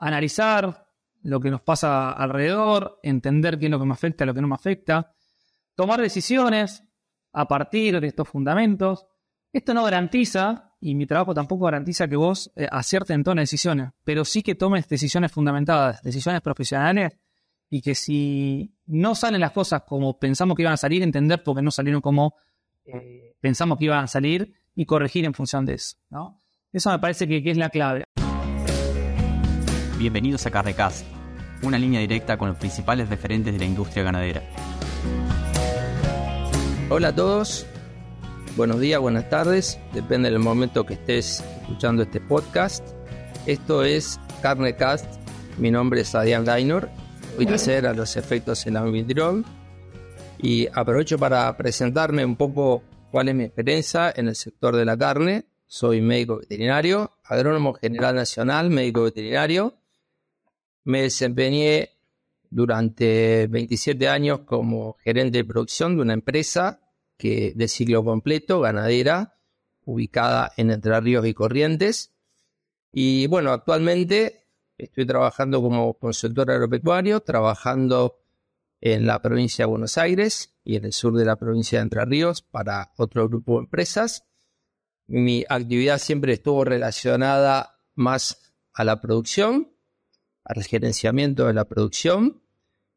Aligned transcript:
analizar 0.00 0.86
lo 1.22 1.40
que 1.40 1.50
nos 1.50 1.60
pasa 1.60 2.10
alrededor, 2.12 2.98
entender 3.02 3.58
qué 3.58 3.66
es 3.66 3.70
lo 3.70 3.78
que 3.78 3.86
me 3.86 3.92
afecta, 3.92 4.26
lo 4.26 4.34
que 4.34 4.40
no 4.40 4.48
me 4.48 4.54
afecta, 4.54 5.14
tomar 5.74 6.00
decisiones 6.00 6.84
a 7.32 7.46
partir 7.46 8.00
de 8.00 8.06
estos 8.08 8.28
fundamentos. 8.28 9.06
Esto 9.52 9.74
no 9.74 9.84
garantiza, 9.84 10.74
y 10.80 10.94
mi 10.94 11.06
trabajo 11.06 11.34
tampoco 11.34 11.66
garantiza 11.66 12.08
que 12.08 12.16
vos 12.16 12.52
eh, 12.56 12.66
aciertes 12.70 13.14
en 13.14 13.22
todas 13.22 13.36
las 13.36 13.44
decisiones, 13.44 13.90
pero 14.04 14.24
sí 14.24 14.42
que 14.42 14.54
tomes 14.54 14.88
decisiones 14.88 15.30
fundamentadas, 15.30 16.02
decisiones 16.02 16.40
profesionales, 16.40 17.16
y 17.70 17.80
que 17.80 17.94
si 17.94 18.74
no 18.86 19.14
salen 19.14 19.40
las 19.40 19.52
cosas 19.52 19.82
como 19.86 20.18
pensamos 20.18 20.56
que 20.56 20.62
iban 20.62 20.74
a 20.74 20.76
salir, 20.76 21.02
entender 21.02 21.42
por 21.42 21.56
qué 21.56 21.62
no 21.62 21.70
salieron 21.70 22.02
como 22.02 22.34
eh, 22.84 23.34
pensamos 23.40 23.78
que 23.78 23.86
iban 23.86 24.04
a 24.04 24.06
salir 24.08 24.54
y 24.74 24.84
corregir 24.84 25.24
en 25.24 25.32
función 25.32 25.64
de 25.64 25.74
eso. 25.74 25.96
¿no? 26.10 26.38
Eso 26.72 26.90
me 26.90 26.98
parece 26.98 27.26
que, 27.26 27.42
que 27.42 27.50
es 27.50 27.56
la 27.56 27.70
clave. 27.70 28.04
Bienvenidos 30.02 30.44
a 30.46 30.50
Carrecast, 30.50 31.06
una 31.62 31.78
línea 31.78 32.00
directa 32.00 32.36
con 32.36 32.48
los 32.48 32.58
principales 32.58 33.08
referentes 33.08 33.52
de 33.52 33.60
la 33.60 33.66
industria 33.66 34.02
ganadera. 34.02 34.42
Hola 36.90 37.08
a 37.08 37.14
todos, 37.14 37.66
buenos 38.56 38.80
días, 38.80 39.00
buenas 39.00 39.30
tardes, 39.30 39.78
depende 39.92 40.28
del 40.28 40.40
momento 40.40 40.84
que 40.84 40.94
estés 40.94 41.44
escuchando 41.60 42.02
este 42.02 42.18
podcast. 42.18 42.84
Esto 43.46 43.84
es 43.84 44.18
Carnecast, 44.42 45.06
mi 45.56 45.70
nombre 45.70 46.00
es 46.00 46.12
Adrián 46.16 46.44
Gainor, 46.44 46.90
voy 47.36 47.46
a 47.46 47.54
hacer 47.54 47.86
a 47.86 47.94
los 47.94 48.16
efectos 48.16 48.66
el 48.66 48.78
anfitrión 48.78 49.44
y 50.36 50.66
aprovecho 50.74 51.16
para 51.16 51.56
presentarme 51.56 52.24
un 52.24 52.34
poco 52.34 52.82
cuál 53.12 53.28
es 53.28 53.36
mi 53.36 53.44
experiencia 53.44 54.12
en 54.16 54.26
el 54.26 54.34
sector 54.34 54.74
de 54.74 54.84
la 54.84 54.96
carne. 54.96 55.46
Soy 55.68 56.00
médico 56.00 56.38
veterinario, 56.38 57.12
agrónomo 57.22 57.74
general 57.74 58.16
nacional, 58.16 58.68
médico 58.68 59.04
veterinario 59.04 59.76
me 60.84 61.02
desempeñé 61.02 61.90
durante 62.50 63.46
27 63.46 64.08
años 64.08 64.40
como 64.40 64.94
gerente 65.02 65.38
de 65.38 65.44
producción 65.44 65.96
de 65.96 66.02
una 66.02 66.12
empresa 66.14 66.80
que 67.16 67.52
de 67.54 67.68
ciclo 67.68 68.04
completo, 68.04 68.60
ganadera, 68.60 69.38
ubicada 69.84 70.52
en 70.56 70.70
Entre 70.70 71.00
Ríos 71.00 71.26
y 71.26 71.34
Corrientes. 71.34 72.12
Y 72.92 73.26
bueno, 73.26 73.52
actualmente 73.52 74.48
estoy 74.76 75.06
trabajando 75.06 75.62
como 75.62 75.94
consultor 75.94 76.50
agropecuario, 76.50 77.20
trabajando 77.20 78.18
en 78.80 79.06
la 79.06 79.22
provincia 79.22 79.64
de 79.64 79.70
Buenos 79.70 79.96
Aires 79.96 80.56
y 80.64 80.76
en 80.76 80.84
el 80.84 80.92
sur 80.92 81.16
de 81.16 81.24
la 81.24 81.36
provincia 81.36 81.78
de 81.78 81.84
Entre 81.84 82.04
Ríos 82.04 82.42
para 82.42 82.92
otro 82.96 83.28
grupo 83.28 83.54
de 83.54 83.64
empresas. 83.64 84.24
Mi 85.06 85.44
actividad 85.48 85.98
siempre 85.98 86.32
estuvo 86.32 86.64
relacionada 86.64 87.78
más 87.94 88.52
a 88.72 88.84
la 88.84 89.00
producción, 89.00 89.72
al 90.44 90.62
gerenciamiento 90.62 91.46
de 91.46 91.54
la 91.54 91.64
producción 91.66 92.42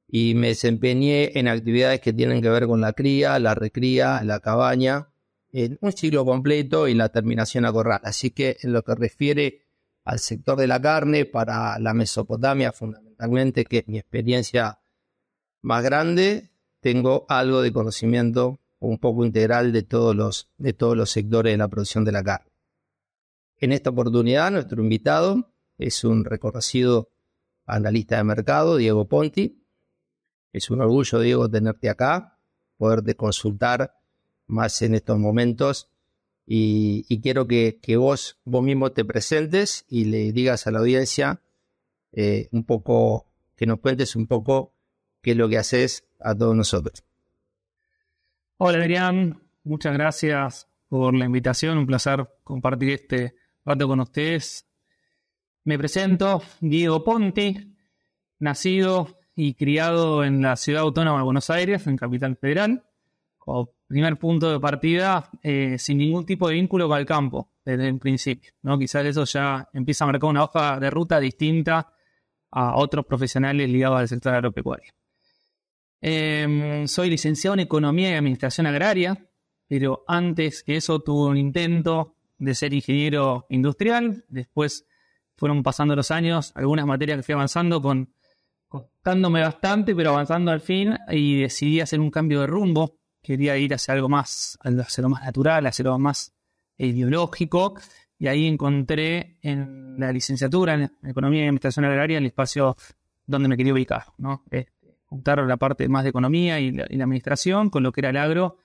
y 0.07 0.35
me 0.35 0.49
desempeñé 0.49 1.37
en 1.37 1.47
actividades 1.47 1.99
que 1.99 2.13
tienen 2.13 2.41
que 2.41 2.49
ver 2.49 2.67
con 2.67 2.81
la 2.81 2.93
cría, 2.93 3.39
la 3.39 3.55
recría, 3.55 4.23
la 4.23 4.39
cabaña, 4.39 5.09
en 5.51 5.77
un 5.81 5.91
ciclo 5.93 6.25
completo 6.25 6.87
y 6.87 6.93
la 6.93 7.09
terminación 7.09 7.65
a 7.65 7.71
corral. 7.71 8.01
Así 8.03 8.31
que 8.31 8.57
en 8.61 8.73
lo 8.73 8.83
que 8.83 8.95
refiere 8.95 9.61
al 10.03 10.19
sector 10.19 10.57
de 10.57 10.67
la 10.67 10.81
carne, 10.81 11.25
para 11.25 11.79
la 11.79 11.93
Mesopotamia 11.93 12.71
fundamentalmente, 12.71 13.65
que 13.65 13.79
es 13.79 13.87
mi 13.87 13.97
experiencia 13.97 14.79
más 15.61 15.83
grande, 15.83 16.51
tengo 16.81 17.25
algo 17.29 17.61
de 17.61 17.73
conocimiento 17.73 18.59
un 18.79 18.99
poco 18.99 19.25
integral 19.25 19.71
de 19.71 19.83
todos 19.83 20.15
los, 20.15 20.49
de 20.57 20.73
todos 20.73 20.95
los 20.95 21.09
sectores 21.09 21.53
de 21.53 21.57
la 21.57 21.67
producción 21.67 22.05
de 22.05 22.11
la 22.11 22.23
carne. 22.23 22.51
En 23.57 23.71
esta 23.71 23.89
oportunidad, 23.89 24.51
nuestro 24.51 24.83
invitado 24.83 25.51
es 25.77 26.03
un 26.03 26.25
reconocido 26.25 27.09
analista 27.65 28.17
de 28.17 28.23
mercado, 28.23 28.77
Diego 28.77 29.07
Ponti. 29.07 29.61
Es 30.53 30.69
un 30.69 30.81
orgullo, 30.81 31.19
Diego, 31.19 31.49
tenerte 31.49 31.89
acá, 31.89 32.37
poderte 32.77 33.15
consultar 33.15 33.95
más 34.47 34.81
en 34.81 34.95
estos 34.95 35.19
momentos. 35.19 35.89
Y, 36.47 37.21
quiero 37.21 37.47
que, 37.47 37.79
vos, 37.97 38.37
vos 38.45 38.63
mismo 38.63 38.91
te 38.91 39.03
presentes 39.03 39.85
y 39.89 40.05
le 40.05 40.31
digas 40.31 40.67
a 40.67 40.71
la 40.71 40.79
audiencia 40.79 41.41
eh, 42.11 42.47
un 42.51 42.63
poco, 42.63 43.25
que 43.55 43.65
nos 43.65 43.79
cuentes 43.79 44.15
un 44.15 44.27
poco 44.27 44.73
qué 45.21 45.31
es 45.31 45.37
lo 45.37 45.49
que 45.49 45.57
haces 45.57 46.05
a 46.19 46.35
todos 46.35 46.55
nosotros. 46.55 47.03
Hola 48.57 48.77
Adrián, 48.77 49.41
muchas 49.63 49.93
gracias 49.93 50.67
por 50.87 51.13
la 51.13 51.25
invitación, 51.25 51.77
un 51.77 51.87
placer 51.87 52.25
compartir 52.43 52.91
este 52.91 53.35
rato 53.65 53.87
con 53.87 53.99
ustedes. 53.99 54.65
Me 55.65 55.79
presento, 55.79 56.43
Diego 56.61 57.03
Ponti, 57.03 57.75
nacido 58.37 59.17
y 59.35 59.55
criado 59.55 60.23
en 60.23 60.43
la 60.43 60.57
ciudad 60.57 60.83
autónoma 60.83 61.17
de 61.17 61.23
Buenos 61.23 61.49
Aires, 61.49 61.87
en 61.87 61.97
Capital 61.97 62.37
Federal. 62.37 62.83
Como 63.39 63.73
primer 63.87 64.15
punto 64.19 64.51
de 64.51 64.59
partida, 64.59 65.27
eh, 65.41 65.77
sin 65.79 65.97
ningún 65.97 66.23
tipo 66.23 66.47
de 66.47 66.53
vínculo 66.53 66.87
con 66.87 66.99
el 66.99 67.05
campo, 67.07 67.49
desde 67.65 67.87
el 67.87 67.97
principio. 67.97 68.51
¿no? 68.61 68.77
Quizás 68.77 69.07
eso 69.07 69.25
ya 69.25 69.67
empieza 69.73 70.03
a 70.03 70.07
marcar 70.07 70.29
una 70.29 70.43
hoja 70.43 70.79
de 70.79 70.91
ruta 70.91 71.19
distinta 71.19 71.91
a 72.51 72.77
otros 72.77 73.03
profesionales 73.07 73.67
ligados 73.67 73.99
al 73.99 74.07
sector 74.07 74.35
agropecuario. 74.35 74.93
Em, 75.99 76.87
soy 76.87 77.09
licenciado 77.09 77.55
en 77.55 77.61
Economía 77.61 78.11
y 78.11 78.13
Administración 78.13 78.67
Agraria, 78.67 79.17
pero 79.67 80.03
antes 80.07 80.61
que 80.61 80.75
eso 80.75 80.99
tuve 80.99 81.31
un 81.31 81.37
intento 81.37 82.17
de 82.37 82.53
ser 82.53 82.71
ingeniero 82.71 83.47
industrial, 83.49 84.25
después 84.29 84.85
fueron 85.37 85.63
pasando 85.63 85.95
los 85.95 86.11
años, 86.11 86.51
algunas 86.55 86.85
materias 86.85 87.17
que 87.17 87.23
fui 87.23 87.33
avanzando 87.33 87.81
con 87.81 88.09
costándome 88.67 89.41
bastante, 89.41 89.95
pero 89.95 90.11
avanzando 90.11 90.51
al 90.51 90.61
fin 90.61 90.97
y 91.09 91.41
decidí 91.41 91.79
hacer 91.79 91.99
un 91.99 92.11
cambio 92.11 92.41
de 92.41 92.47
rumbo. 92.47 92.97
Quería 93.21 93.57
ir 93.57 93.73
hacia 93.73 93.93
algo 93.93 94.09
más, 94.09 94.57
hacia 94.61 95.01
lo 95.01 95.09
más 95.09 95.23
natural, 95.23 95.65
hacia 95.65 95.85
lo 95.85 95.97
más 95.97 96.33
ideológico. 96.77 97.75
Y 98.17 98.27
ahí 98.27 98.47
encontré 98.47 99.37
en 99.41 99.99
la 99.99 100.11
licenciatura 100.11 100.73
en 100.73 100.91
Economía 101.03 101.41
y 101.41 101.43
Administración 101.45 101.85
Agraria 101.85 102.17
el 102.17 102.25
espacio 102.25 102.75
donde 103.25 103.47
me 103.47 103.57
quería 103.57 103.73
ubicar, 103.73 104.05
¿no? 104.17 104.43
Este, 104.45 104.71
juntar 105.05 105.39
la 105.39 105.57
parte 105.57 105.87
más 105.87 106.03
de 106.03 106.09
economía 106.09 106.59
y 106.59 106.71
la, 106.71 106.83
administración 106.83 107.69
con 107.69 107.83
lo 107.83 107.91
que 107.91 108.01
era 108.01 108.09
el 108.09 108.17
agro, 108.17 108.57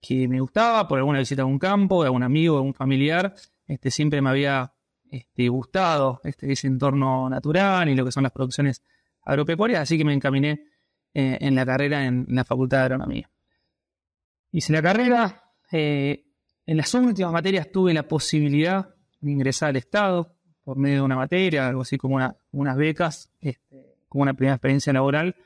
que 0.00 0.26
me 0.28 0.40
gustaba 0.40 0.88
por 0.88 0.98
alguna 0.98 1.18
visita 1.18 1.42
a 1.42 1.44
un 1.44 1.58
campo, 1.58 2.02
de 2.02 2.08
algún 2.08 2.22
amigo, 2.22 2.54
de 2.54 2.58
algún 2.58 2.74
familiar. 2.74 3.34
Este, 3.66 3.90
siempre 3.90 4.20
me 4.20 4.30
había 4.30 4.72
este, 5.12 5.46
gustado 5.48 6.22
este, 6.24 6.50
ese 6.50 6.66
entorno 6.66 7.28
natural 7.28 7.86
y 7.90 7.94
lo 7.94 8.04
que 8.04 8.12
son 8.12 8.22
las 8.22 8.32
producciones 8.32 8.82
agropecuarias, 9.22 9.82
así 9.82 9.98
que 9.98 10.06
me 10.06 10.14
encaminé 10.14 10.64
eh, 11.12 11.36
en 11.38 11.54
la 11.54 11.66
carrera 11.66 12.06
en, 12.06 12.24
la 12.30 12.44
Facultad 12.44 12.78
de 12.78 12.84
Agronomía. 12.84 13.30
Hice 14.52 14.72
la 14.72 14.80
carrera, 14.80 15.52
eh, 15.70 16.24
en 16.64 16.76
las 16.78 16.94
últimas 16.94 17.30
materias 17.30 17.70
tuve 17.70 17.92
la 17.92 18.08
posibilidad 18.08 18.94
de 19.20 19.30
ingresar 19.30 19.68
al 19.68 19.76
Estado 19.76 20.34
por 20.64 20.78
medio 20.78 20.96
de 20.96 21.02
una 21.02 21.16
materia, 21.16 21.68
algo 21.68 21.82
así 21.82 21.98
como 21.98 22.18
unas 22.50 22.76
becas, 22.76 23.30
este, 23.40 23.96
como 24.08 24.22
una 24.22 24.32
primera 24.32 24.54
experiencia 24.54 24.94
laboral, 24.94 25.36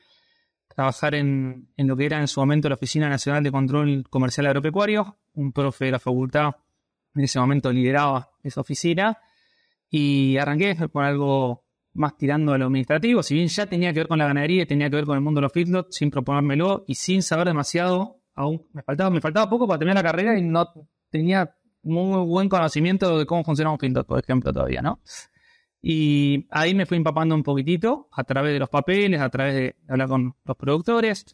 trabajar 0.73 1.13
en, 1.15 1.67
en, 1.75 1.87
lo 1.87 1.97
que 1.97 2.05
era 2.05 2.21
en 2.21 2.29
su 2.29 2.39
momento 2.39 2.69
la 2.69 2.75
Oficina 2.75 3.09
Nacional 3.09 3.43
de 3.43 3.51
Control 3.51 4.05
Comercial 4.09 4.45
Agropecuario, 4.45 5.17
un 5.33 5.51
profe 5.51 5.85
de 5.85 5.91
la 5.91 5.99
facultad 5.99 6.55
en 7.15 7.23
ese 7.23 7.39
momento 7.39 7.71
lideraba 7.71 8.31
esa 8.43 8.61
oficina, 8.61 9.17
y 9.89 10.37
arranqué 10.37 10.75
con 10.91 11.03
algo 11.03 11.65
más 11.93 12.15
tirando 12.17 12.53
a 12.53 12.57
lo 12.57 12.65
administrativo, 12.65 13.23
si 13.23 13.33
bien 13.33 13.47
ya 13.47 13.65
tenía 13.65 13.91
que 13.91 14.01
ver 14.01 14.07
con 14.07 14.19
la 14.19 14.27
ganadería 14.27 14.65
tenía 14.67 14.89
que 14.89 14.97
ver 14.97 15.05
con 15.05 15.15
el 15.15 15.21
mundo 15.21 15.39
de 15.39 15.43
los 15.43 15.53
feedlots, 15.53 15.95
sin 15.95 16.11
proponérmelo 16.11 16.85
y 16.87 16.95
sin 16.95 17.23
saber 17.23 17.47
demasiado, 17.47 18.21
aún 18.35 18.67
me 18.73 18.83
faltaba, 18.83 19.09
me 19.09 19.19
faltaba 19.19 19.49
poco 19.49 19.67
para 19.67 19.79
terminar 19.79 20.03
la 20.03 20.11
carrera 20.11 20.37
y 20.37 20.43
no 20.43 20.67
tenía 21.09 21.55
muy 21.81 22.25
buen 22.25 22.49
conocimiento 22.49 23.17
de 23.17 23.25
cómo 23.25 23.43
funciona 23.43 23.71
un 23.71 23.79
feedlot, 23.79 24.05
por 24.05 24.19
ejemplo, 24.19 24.53
todavía, 24.53 24.81
¿no? 24.81 24.99
Y 25.81 26.47
ahí 26.51 26.73
me 26.73 26.85
fui 26.85 26.97
empapando 26.97 27.33
un 27.33 27.43
poquitito 27.43 28.09
a 28.11 28.23
través 28.23 28.53
de 28.53 28.59
los 28.59 28.69
papeles, 28.69 29.21
a 29.21 29.29
través 29.29 29.55
de 29.55 29.75
hablar 29.87 30.09
con 30.09 30.35
los 30.43 30.57
productores. 30.57 31.25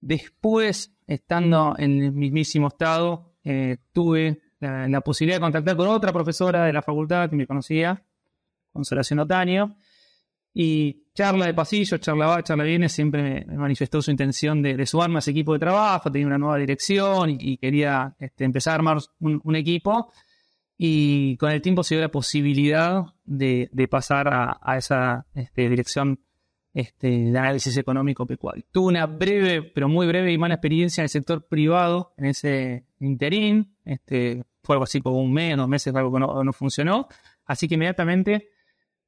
Después, 0.00 0.94
estando 1.06 1.74
en 1.78 2.02
el 2.02 2.12
mismísimo 2.12 2.68
estado, 2.68 3.34
eh, 3.44 3.78
tuve 3.92 4.41
la, 4.62 5.00
posibilidad 5.00 5.36
de 5.36 5.42
contactar 5.42 5.76
con 5.76 5.88
otra 5.88 6.12
profesora 6.12 6.64
de 6.64 6.72
la 6.72 6.82
facultad 6.82 7.28
que 7.28 7.36
me 7.36 7.46
conocía, 7.46 8.02
Consolación 8.72 9.18
Otaño, 9.18 9.76
y 10.54 11.04
charla 11.14 11.46
de 11.46 11.54
pasillo, 11.54 11.98
charla 11.98 12.26
va, 12.26 12.42
charla 12.42 12.64
viene, 12.64 12.88
siempre 12.88 13.44
me, 13.46 13.56
manifestó 13.56 14.00
su 14.02 14.10
intención 14.10 14.62
de, 14.62 14.86
sumarme 14.86 15.16
a 15.16 15.18
ese 15.18 15.30
equipo 15.30 15.52
de 15.52 15.58
trabajo, 15.58 16.12
tenía 16.12 16.26
una 16.26 16.38
nueva 16.38 16.58
dirección 16.58 17.30
y, 17.30 17.56
quería 17.56 18.14
este, 18.18 18.44
empezar 18.44 18.72
a 18.72 18.74
armar 18.76 18.98
un, 19.20 19.56
equipo. 19.56 20.12
Y 20.76 21.36
con 21.36 21.50
el 21.52 21.62
tiempo 21.62 21.82
se 21.82 21.94
dio 21.94 22.02
la 22.02 22.10
posibilidad 22.10 23.04
de, 23.24 23.88
pasar 23.90 24.28
a, 24.28 24.76
esa 24.76 25.26
este, 25.34 25.68
dirección 25.68 26.20
este, 26.74 27.08
de 27.08 27.38
análisis 27.38 27.76
económico 27.76 28.26
pecuario. 28.26 28.64
Tuve 28.72 28.88
una 28.88 29.06
breve, 29.06 29.62
pero 29.62 29.88
muy 29.88 30.06
breve 30.06 30.32
y 30.32 30.38
mala 30.38 30.54
experiencia 30.54 31.02
en 31.02 31.04
el 31.04 31.10
sector 31.10 31.46
privado 31.46 32.14
en 32.16 32.26
ese 32.26 32.86
interín. 32.98 33.76
Este, 33.84 34.44
fue 34.62 34.74
algo 34.74 34.84
así 34.84 35.00
como 35.00 35.20
un 35.20 35.32
mes, 35.32 35.56
dos 35.56 35.68
meses, 35.68 35.94
algo 35.94 36.12
que 36.12 36.20
no, 36.20 36.52
funcionó. 36.52 37.08
Así 37.44 37.68
que 37.68 37.74
inmediatamente 37.74 38.48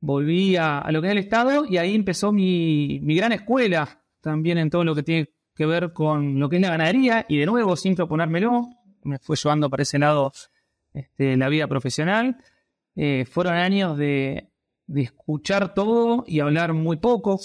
volví 0.01 0.57
a, 0.57 0.85
lo 0.91 1.01
que 1.01 1.09
es 1.09 1.13
el 1.13 1.19
Estado 1.19 1.65
y 1.65 1.79
ahí 1.79 1.95
empezó 1.95 2.33
mi, 2.33 3.01
mi 3.03 3.17
gran 3.17 3.33
escuela 3.33 4.03
también 4.21 4.59
en 4.59 4.71
todo 4.71 4.85
lo 4.85 4.95
que 4.95 5.03
tiene 5.03 5.31
que 5.55 5.67
ver 5.67 5.93
con 5.93 6.39
lo 6.39 6.49
que 6.49 6.57
es 6.57 6.63
la 6.63 6.71
ganadería 6.71 7.27
y 7.29 7.39
de 7.39 7.47
nuevo, 7.47 7.77
sin 7.77 7.95
proponérmelo, 7.95 8.69
me 9.05 9.19
fue 9.19 9.37
llevando 9.37 9.71
para 9.71 9.83
ese 9.83 9.99
lado 9.99 10.33
este, 10.93 11.37
la 11.37 11.49
vida 11.49 11.69
profesional. 11.69 12.39
Eh, 12.97 13.25
fueron 13.31 13.55
años 13.55 13.97
de, 13.97 14.51
escuchar 14.95 15.75
todo 15.75 16.25
y 16.27 16.41
hablar 16.41 16.73
muy 16.73 16.97
poco. 16.97 17.41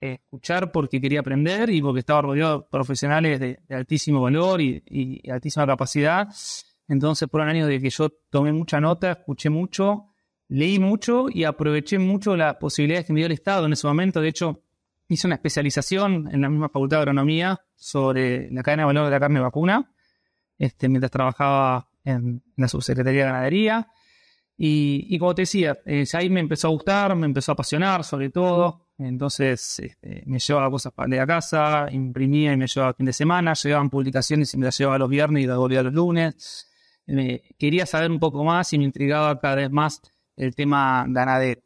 escuchar 0.00 0.72
porque 0.72 1.00
quería 1.00 1.20
aprender 1.20 1.70
y 1.70 1.80
porque 1.80 2.00
estaba 2.00 2.22
rodeado 2.22 2.60
de 2.60 2.66
profesionales 2.70 3.40
de, 3.40 3.58
altísimo 3.70 4.20
valor 4.20 4.60
y, 4.60 5.22
altísima 5.30 5.66
capacidad. 5.66 6.28
Entonces 6.88 7.28
fueron 7.30 7.48
años 7.48 7.68
de 7.68 7.80
que 7.80 7.90
yo 7.90 8.10
tomé 8.30 8.52
mucha 8.52 8.80
nota, 8.80 9.12
escuché 9.12 9.50
mucho, 9.50 10.06
leí 10.48 10.78
mucho 10.78 11.26
y 11.28 11.44
aproveché 11.44 11.98
mucho 11.98 12.36
las 12.36 12.56
posibilidades 12.56 13.06
que 13.06 13.12
me 13.12 13.20
dio 13.20 13.26
el 13.26 13.32
Estado 13.32 13.66
en 13.66 13.72
ese 13.72 13.86
momento. 13.86 14.20
De 14.20 14.28
hecho, 14.28 14.62
hice 15.08 15.26
una 15.26 15.36
especialización 15.36 16.28
en 16.32 16.40
la 16.40 16.48
misma 16.48 16.68
Facultad 16.68 16.98
de 16.98 17.02
Agronomía 17.02 17.60
sobre 17.74 18.50
la 18.50 18.62
cadena 18.62 18.82
de 18.82 18.86
valor 18.86 19.04
de 19.06 19.10
la 19.10 19.20
carne 19.20 19.40
vacuna, 19.40 19.92
este, 20.58 20.88
mientras 20.88 21.10
trabajaba 21.10 21.88
en 22.04 22.42
la 22.56 22.68
Subsecretaría 22.68 23.22
de 23.22 23.26
Ganadería. 23.26 23.88
Y, 24.58 25.18
como 25.18 25.34
te 25.34 25.42
decía, 25.42 25.78
eh, 25.84 26.06
ahí 26.14 26.30
me 26.30 26.40
empezó 26.40 26.68
a 26.68 26.70
gustar, 26.70 27.14
me 27.14 27.26
empezó 27.26 27.52
a 27.52 27.54
apasionar 27.54 28.04
sobre 28.04 28.30
todo. 28.30 28.86
Entonces 28.98 29.78
este, 29.78 30.22
me 30.24 30.38
llevaba 30.38 30.70
cosas 30.70 30.92
para 30.92 31.14
ir 31.14 31.20
a 31.20 31.26
casa, 31.26 31.86
imprimía 31.90 32.54
y 32.54 32.56
me 32.56 32.66
llevaba 32.66 32.94
fin 32.94 33.04
de 33.04 33.12
semana, 33.12 33.52
llegaban 33.52 33.90
publicaciones 33.90 34.54
y 34.54 34.56
me 34.56 34.64
las 34.64 34.78
llevaba 34.78 34.96
los 34.96 35.10
viernes 35.10 35.44
y 35.44 35.46
las 35.46 35.58
volvía 35.58 35.82
los 35.82 35.92
lunes. 35.92 36.72
Quería 37.58 37.86
saber 37.86 38.10
un 38.10 38.18
poco 38.18 38.44
más 38.44 38.72
y 38.72 38.78
me 38.78 38.84
intrigaba 38.84 39.38
cada 39.40 39.56
vez 39.56 39.70
más 39.70 40.00
el 40.36 40.54
tema 40.54 41.04
ganadero. 41.08 41.62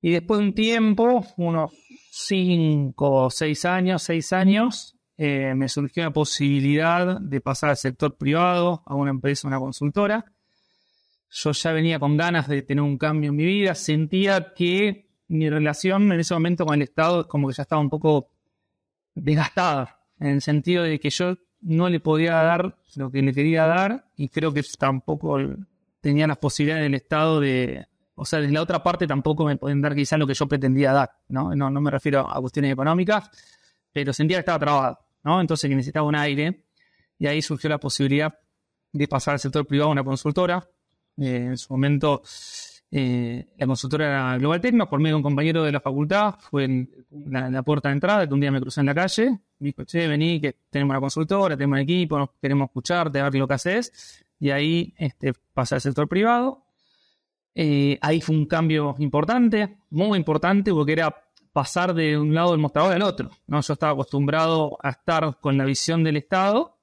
Y 0.00 0.10
después 0.10 0.38
de 0.38 0.46
un 0.46 0.54
tiempo, 0.54 1.24
unos 1.38 1.72
5 2.10 3.10
o 3.10 3.30
6 3.30 3.64
años, 3.64 4.02
6 4.02 4.32
años, 4.34 4.96
eh, 5.16 5.54
me 5.54 5.68
surgió 5.68 6.02
la 6.02 6.12
posibilidad 6.12 7.20
de 7.20 7.40
pasar 7.40 7.70
al 7.70 7.76
sector 7.76 8.16
privado, 8.16 8.82
a 8.84 8.94
una 8.94 9.10
empresa, 9.10 9.48
una 9.48 9.58
consultora. 9.58 10.24
Yo 11.30 11.52
ya 11.52 11.72
venía 11.72 11.98
con 11.98 12.16
ganas 12.16 12.48
de 12.48 12.62
tener 12.62 12.82
un 12.82 12.98
cambio 12.98 13.30
en 13.30 13.36
mi 13.36 13.44
vida, 13.44 13.74
sentía 13.74 14.52
que 14.54 15.08
mi 15.28 15.48
relación 15.48 16.12
en 16.12 16.20
ese 16.20 16.34
momento 16.34 16.66
con 16.66 16.74
el 16.74 16.82
Estado 16.82 17.26
como 17.26 17.48
que 17.48 17.54
ya 17.54 17.62
estaba 17.62 17.80
un 17.80 17.90
poco 17.90 18.30
desgastada, 19.14 20.00
en 20.20 20.28
el 20.28 20.42
sentido 20.42 20.82
de 20.82 21.00
que 21.00 21.10
yo 21.10 21.36
no 21.64 21.88
le 21.88 21.98
podía 21.98 22.34
dar 22.34 22.76
lo 22.94 23.10
que 23.10 23.22
le 23.22 23.32
quería 23.32 23.66
dar 23.66 24.06
y 24.16 24.28
creo 24.28 24.52
que 24.52 24.62
tampoco 24.78 25.38
tenía 26.00 26.26
las 26.26 26.36
posibilidades 26.36 26.84
del 26.84 26.94
Estado 26.94 27.40
de, 27.40 27.86
o 28.14 28.24
sea, 28.24 28.40
desde 28.40 28.52
la 28.52 28.62
otra 28.62 28.82
parte 28.82 29.06
tampoco 29.06 29.46
me 29.46 29.56
pueden 29.56 29.80
dar 29.80 29.94
quizás 29.94 30.18
lo 30.18 30.26
que 30.26 30.34
yo 30.34 30.46
pretendía 30.46 30.92
dar, 30.92 31.10
¿no? 31.28 31.54
No, 31.54 31.70
no 31.70 31.80
me 31.80 31.90
refiero 31.90 32.30
a 32.30 32.40
cuestiones 32.40 32.72
económicas, 32.72 33.30
pero 33.92 34.12
sentía 34.12 34.36
que 34.36 34.40
estaba 34.40 34.58
trabado, 34.58 34.98
¿no? 35.24 35.40
Entonces 35.40 35.68
que 35.68 35.74
necesitaba 35.74 36.06
un 36.06 36.14
aire 36.14 36.64
y 37.18 37.26
ahí 37.26 37.40
surgió 37.40 37.70
la 37.70 37.78
posibilidad 37.78 38.38
de 38.92 39.08
pasar 39.08 39.32
al 39.32 39.40
sector 39.40 39.66
privado 39.66 39.88
a 39.88 39.92
una 39.92 40.04
consultora. 40.04 40.68
Eh, 41.16 41.36
en 41.36 41.58
su 41.58 41.72
momento 41.72 42.22
eh, 42.96 43.48
la 43.58 43.66
consultora 43.66 44.06
era 44.06 44.38
Global 44.38 44.60
Tecno, 44.60 44.88
por 44.88 45.00
medio 45.00 45.14
de 45.14 45.16
un 45.16 45.22
compañero 45.24 45.64
de 45.64 45.72
la 45.72 45.80
facultad, 45.80 46.36
fue 46.38 46.62
en 46.62 46.88
la, 47.10 47.60
puerta 47.64 47.88
de 47.88 47.94
entrada, 47.94 48.24
que 48.24 48.32
un 48.32 48.38
día 48.38 48.52
me 48.52 48.60
crucé 48.60 48.78
en 48.82 48.86
la 48.86 48.94
calle, 48.94 49.30
me 49.58 49.66
dijo, 49.66 49.82
che, 49.82 50.06
vení, 50.06 50.40
que 50.40 50.54
tenemos 50.70 50.92
una 50.92 51.00
consultora, 51.00 51.56
tenemos 51.56 51.74
un 51.74 51.80
equipo, 51.80 52.30
queremos 52.40 52.68
escucharte, 52.68 53.20
ver 53.20 53.34
lo 53.34 53.48
que 53.48 53.54
haces, 53.54 54.24
y 54.38 54.50
ahí 54.50 54.94
este, 54.96 55.32
pasé 55.52 55.74
al 55.74 55.80
sector 55.80 56.06
privado, 56.06 56.62
eh, 57.56 57.98
ahí 58.00 58.20
fue 58.20 58.36
un 58.36 58.46
cambio 58.46 58.94
importante, 59.00 59.76
muy 59.90 60.16
importante, 60.16 60.70
porque 60.70 60.92
era 60.92 61.16
pasar 61.52 61.94
de 61.94 62.16
un 62.16 62.32
lado 62.32 62.52
del 62.52 62.60
mostrador 62.60 62.92
al 62.92 63.02
otro. 63.02 63.28
¿no? 63.48 63.60
Yo 63.60 63.72
estaba 63.72 63.92
acostumbrado 63.92 64.78
a 64.80 64.90
estar 64.90 65.40
con 65.40 65.58
la 65.58 65.64
visión 65.64 66.04
del 66.04 66.16
Estado 66.16 66.73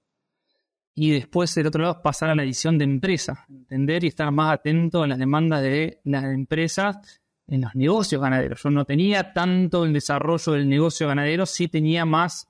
y 1.03 1.09
después 1.09 1.55
del 1.55 1.65
otro 1.65 1.81
lado 1.81 1.99
pasar 2.03 2.29
a 2.29 2.35
la 2.35 2.43
visión 2.43 2.77
de 2.77 2.83
empresa, 2.83 3.47
entender 3.49 4.03
y 4.03 4.07
estar 4.09 4.31
más 4.31 4.53
atento 4.53 5.01
a 5.01 5.07
las 5.07 5.17
demandas 5.17 5.63
de 5.63 5.99
las 6.03 6.25
empresas 6.25 7.19
en 7.47 7.61
los 7.61 7.73
negocios 7.73 8.21
ganaderos. 8.21 8.61
Yo 8.61 8.69
no 8.69 8.85
tenía 8.85 9.33
tanto 9.33 9.83
el 9.83 9.93
desarrollo 9.93 10.51
del 10.53 10.69
negocio 10.69 11.07
ganadero, 11.07 11.47
sí 11.47 11.67
tenía 11.67 12.05
más 12.05 12.47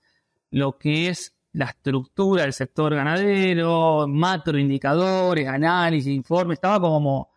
lo 0.49 0.77
que 0.77 1.07
es 1.07 1.33
la 1.53 1.67
estructura 1.67 2.41
del 2.41 2.51
sector 2.51 2.93
ganadero, 2.93 4.05
macroindicadores, 4.09 5.47
análisis, 5.47 6.13
informes, 6.13 6.55
estaba 6.55 6.81
como 6.81 7.31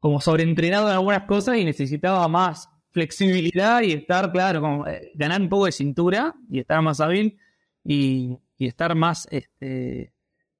como 0.00 0.22
sobreentrenado 0.22 0.88
en 0.88 0.94
algunas 0.94 1.24
cosas 1.24 1.58
y 1.58 1.66
necesitaba 1.66 2.28
más 2.28 2.70
flexibilidad 2.92 3.82
y 3.82 3.92
estar, 3.92 4.32
claro, 4.32 4.86
eh, 4.86 5.12
ganar 5.16 5.42
un 5.42 5.50
poco 5.50 5.66
de 5.66 5.72
cintura 5.72 6.34
y 6.48 6.60
estar 6.60 6.80
más 6.80 6.98
hábil 7.00 7.36
y, 7.84 8.38
estar 8.58 8.94
más 8.94 9.28
este, 9.30 10.14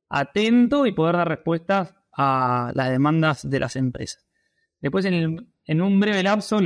atento 0.09 0.87
y 0.87 0.93
poder 0.93 1.17
dar 1.17 1.29
respuestas 1.29 1.95
a 2.17 2.73
las 2.75 2.91
demandas 2.91 3.49
de 3.49 3.61
las 3.61 3.77
empresas. 3.77 4.27
Después, 4.81 5.05
en, 5.05 5.81
un 5.81 6.01
breve 6.01 6.23
lapso, 6.23 6.61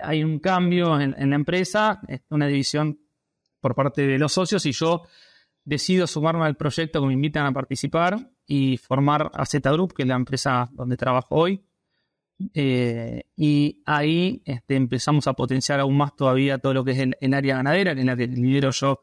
hay 0.00 0.22
un 0.22 0.38
cambio 0.38 1.00
en, 1.00 1.30
la 1.30 1.36
empresa, 1.36 2.00
una 2.30 2.46
división 2.46 2.98
por 3.60 3.74
parte 3.74 4.06
de 4.06 4.18
los 4.18 4.32
socios 4.32 4.64
y 4.66 4.72
yo 4.72 5.02
decido 5.64 6.06
sumarme 6.06 6.44
al 6.44 6.56
proyecto 6.56 7.00
que 7.00 7.06
me 7.06 7.14
invitan 7.14 7.46
a 7.46 7.52
participar 7.52 8.30
y 8.46 8.76
formar 8.76 9.30
a 9.34 9.44
Z 9.44 9.70
Group, 9.72 9.94
que 9.94 10.02
es 10.02 10.08
la 10.08 10.14
empresa 10.14 10.70
donde 10.72 10.96
trabajo 10.96 11.34
hoy, 11.34 11.66
eh, 12.52 13.24
y 13.34 13.82
ahí 13.86 14.42
este, 14.44 14.76
empezamos 14.76 15.26
a 15.26 15.32
potenciar 15.32 15.80
aún 15.80 15.96
más 15.96 16.14
todavía 16.14 16.58
todo 16.58 16.74
lo 16.74 16.84
que 16.84 16.92
es 16.92 16.98
el, 16.98 17.34
área 17.34 17.56
ganadera, 17.56 17.92
es 17.92 18.04
la 18.04 18.16
que 18.16 18.26
lidero 18.26 18.70
yo 18.70 19.00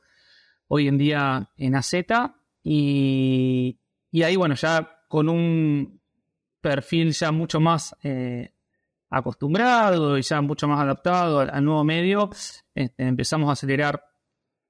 hoy 0.68 0.88
en 0.88 0.98
día 0.98 1.50
en 1.58 1.76
AZ. 1.76 1.94
Y, 2.64 3.80
y 4.12 4.24
ahí, 4.24 4.36
bueno, 4.36 4.56
ya 4.56 4.90
con 5.08 5.30
un 5.30 6.02
perfil 6.62 7.12
ya 7.12 7.32
mucho 7.32 7.60
más 7.60 7.96
eh, 8.04 8.54
acostumbrado 9.10 10.18
y 10.18 10.22
ya 10.22 10.42
mucho 10.42 10.68
más 10.68 10.80
adaptado 10.80 11.42
al, 11.42 11.64
nuevo 11.64 11.84
medio, 11.84 12.30
este, 12.74 13.04
empezamos 13.04 13.50
a 13.50 13.54
acelerar 13.54 14.04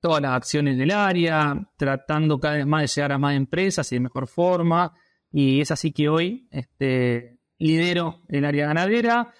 todas 0.01 0.22
las 0.22 0.31
acciones 0.34 0.78
del 0.78 0.92
área, 0.92 1.56
tratando 1.78 2.40
cada 2.40 2.56
vez 2.56 2.66
más 2.66 2.81
de 2.81 2.88
llegar 2.88 3.13
a 3.13 3.18
más 3.18 3.36
empresas 3.36 3.90
y 3.92 3.95
de 3.95 4.01
mejor 4.01 4.28
forma. 4.28 4.94
Y 5.31 5.62
es 5.62 5.72
así 5.72 5.94
que 5.94 6.10
hoy 6.10 6.48
este, 6.51 7.40
lidero 7.57 8.22
el 8.28 8.44
área 8.44 8.68
ganadera, 8.68 9.34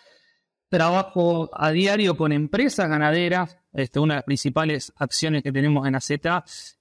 trabajo 0.74 1.52
a 1.54 1.70
diario 1.72 2.18
con 2.18 2.32
empresas 2.32 2.90
ganaderas. 2.90 3.60
Este, 3.74 4.00
una 4.00 4.16
de 4.16 4.18
las 4.18 4.24
principales 4.24 4.92
acciones 4.96 5.44
que 5.44 5.52
tenemos 5.52 5.88
en 5.88 5.96
AZ 5.96 6.12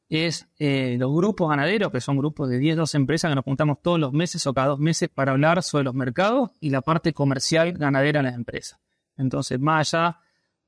es 0.09 0.49
eh, 0.59 0.97
los 0.99 1.13
grupos 1.13 1.51
ganaderos, 1.51 1.93
que 1.93 2.01
son 2.01 2.17
grupos 2.17 2.49
de 2.49 2.59
10, 2.59 2.77
12 2.79 2.97
empresas 2.97 3.31
que 3.31 3.35
nos 3.35 3.45
juntamos 3.45 3.83
todos 3.83 4.01
los 4.01 4.15
meses 4.15 4.47
o 4.47 4.55
cada 4.55 4.69
dos 4.69 4.79
meses 4.79 5.11
para 5.11 5.33
hablar 5.33 5.63
sobre 5.63 5.85
los 5.85 5.95
mercados 5.95 6.51
y 6.59 6.71
la 6.71 6.81
parte 6.81 7.13
comercial 7.13 7.73
ganadera 7.73 8.21
en 8.21 8.27
las 8.27 8.35
empresas. 8.35 8.81
Entonces, 9.19 9.61
más 9.61 9.93
allá 9.93 10.19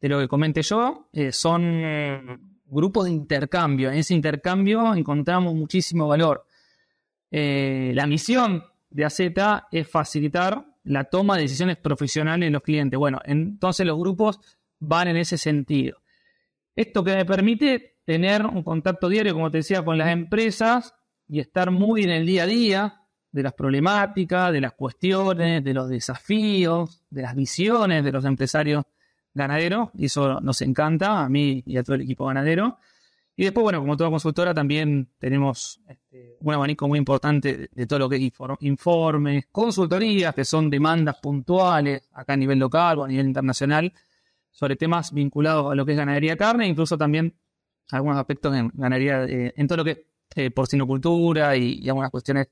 de 0.02 0.08
lo 0.10 0.20
que 0.20 0.28
comente 0.28 0.60
yo, 0.60 1.08
eh, 1.10 1.32
son 1.32 1.62
eh, 1.64 2.38
grupos 2.66 3.06
de 3.06 3.12
intercambio. 3.12 3.90
En 3.90 3.98
ese 3.98 4.12
intercambio 4.12 4.94
encontramos 4.94 5.54
muchísimo 5.54 6.06
valor. 6.06 6.46
la 7.30 8.06
misión 8.06 8.64
de 8.90 9.04
AZ 9.06 9.20
es 9.72 9.88
facilitar 9.88 10.73
la 10.84 11.04
toma 11.04 11.36
de 11.36 11.42
decisiones 11.42 11.76
profesionales 11.76 12.46
en 12.46 12.52
los 12.52 12.62
clientes. 12.62 12.98
Bueno, 12.98 13.20
entonces 13.24 13.86
los 13.86 13.98
grupos 13.98 14.40
van 14.78 15.08
en 15.08 15.16
ese 15.16 15.38
sentido. 15.38 15.98
Esto 16.76 17.02
que 17.02 17.14
me 17.14 17.24
permite 17.24 17.98
tener 18.04 18.44
un 18.44 18.62
contacto 18.62 19.08
diario, 19.08 19.34
como 19.34 19.50
te 19.50 19.58
decía, 19.58 19.84
con 19.84 19.96
las 19.96 20.08
empresas 20.08 20.94
y 21.26 21.40
estar 21.40 21.70
muy 21.70 22.02
en 22.02 22.10
el 22.10 22.26
día 22.26 22.42
a 22.42 22.46
día 22.46 23.00
de 23.32 23.42
las 23.42 23.54
problemáticas, 23.54 24.52
de 24.52 24.60
las 24.60 24.74
cuestiones, 24.74 25.64
de 25.64 25.74
los 25.74 25.88
desafíos, 25.88 27.02
de 27.10 27.22
las 27.22 27.34
visiones 27.34 28.04
de 28.04 28.12
los 28.12 28.24
empresarios 28.24 28.84
ganaderos. 29.32 29.88
Y 29.94 30.06
eso 30.06 30.40
nos 30.40 30.60
encanta 30.62 31.24
a 31.24 31.28
mí 31.28 31.62
y 31.66 31.76
a 31.76 31.82
todo 31.82 31.96
el 31.96 32.02
equipo 32.02 32.26
ganadero. 32.26 32.78
Y 33.36 33.44
después, 33.44 33.64
bueno, 33.64 33.80
como 33.80 33.96
toda 33.96 34.10
consultora, 34.10 34.54
también 34.54 35.08
tenemos 35.18 35.80
este, 35.88 36.36
un 36.40 36.54
abanico 36.54 36.86
muy 36.86 36.98
importante 36.98 37.68
de, 37.70 37.86
todo 37.86 37.98
lo 37.98 38.08
que 38.08 38.16
es 38.16 38.32
informes, 38.60 39.46
consultorías, 39.50 40.34
que 40.34 40.44
son 40.44 40.70
demandas 40.70 41.16
puntuales 41.20 42.08
acá 42.12 42.34
a 42.34 42.36
nivel 42.36 42.60
local 42.60 42.98
o 43.00 43.04
a 43.04 43.08
nivel 43.08 43.26
internacional, 43.26 43.92
sobre 44.52 44.76
temas 44.76 45.12
vinculados 45.12 45.72
a 45.72 45.74
lo 45.74 45.84
que 45.84 45.92
es 45.92 45.98
ganadería 45.98 46.36
carne, 46.36 46.68
incluso 46.68 46.96
también 46.96 47.34
algunos 47.90 48.18
aspectos 48.18 48.54
en 48.54 48.70
ganadería, 48.72 49.24
eh, 49.24 49.52
en 49.56 49.66
todo 49.66 49.78
lo 49.78 49.84
que 49.84 49.90
es 49.90 49.98
eh, 50.36 50.50
porcinocultura 50.52 51.56
y, 51.56 51.88
algunas 51.88 52.12
cuestiones 52.12 52.48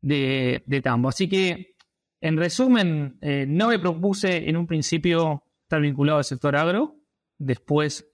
de, 0.00 0.64
tambo. 0.82 1.10
Así 1.10 1.28
que, 1.28 1.76
en 2.20 2.36
resumen, 2.36 3.18
eh, 3.20 3.46
no 3.46 3.68
me 3.68 3.78
propuse 3.78 4.48
en 4.48 4.56
un 4.56 4.66
principio 4.66 5.44
estar 5.62 5.80
vinculado 5.80 6.18
al 6.18 6.24
sector 6.24 6.56
agro, 6.56 6.96
después 7.38 8.10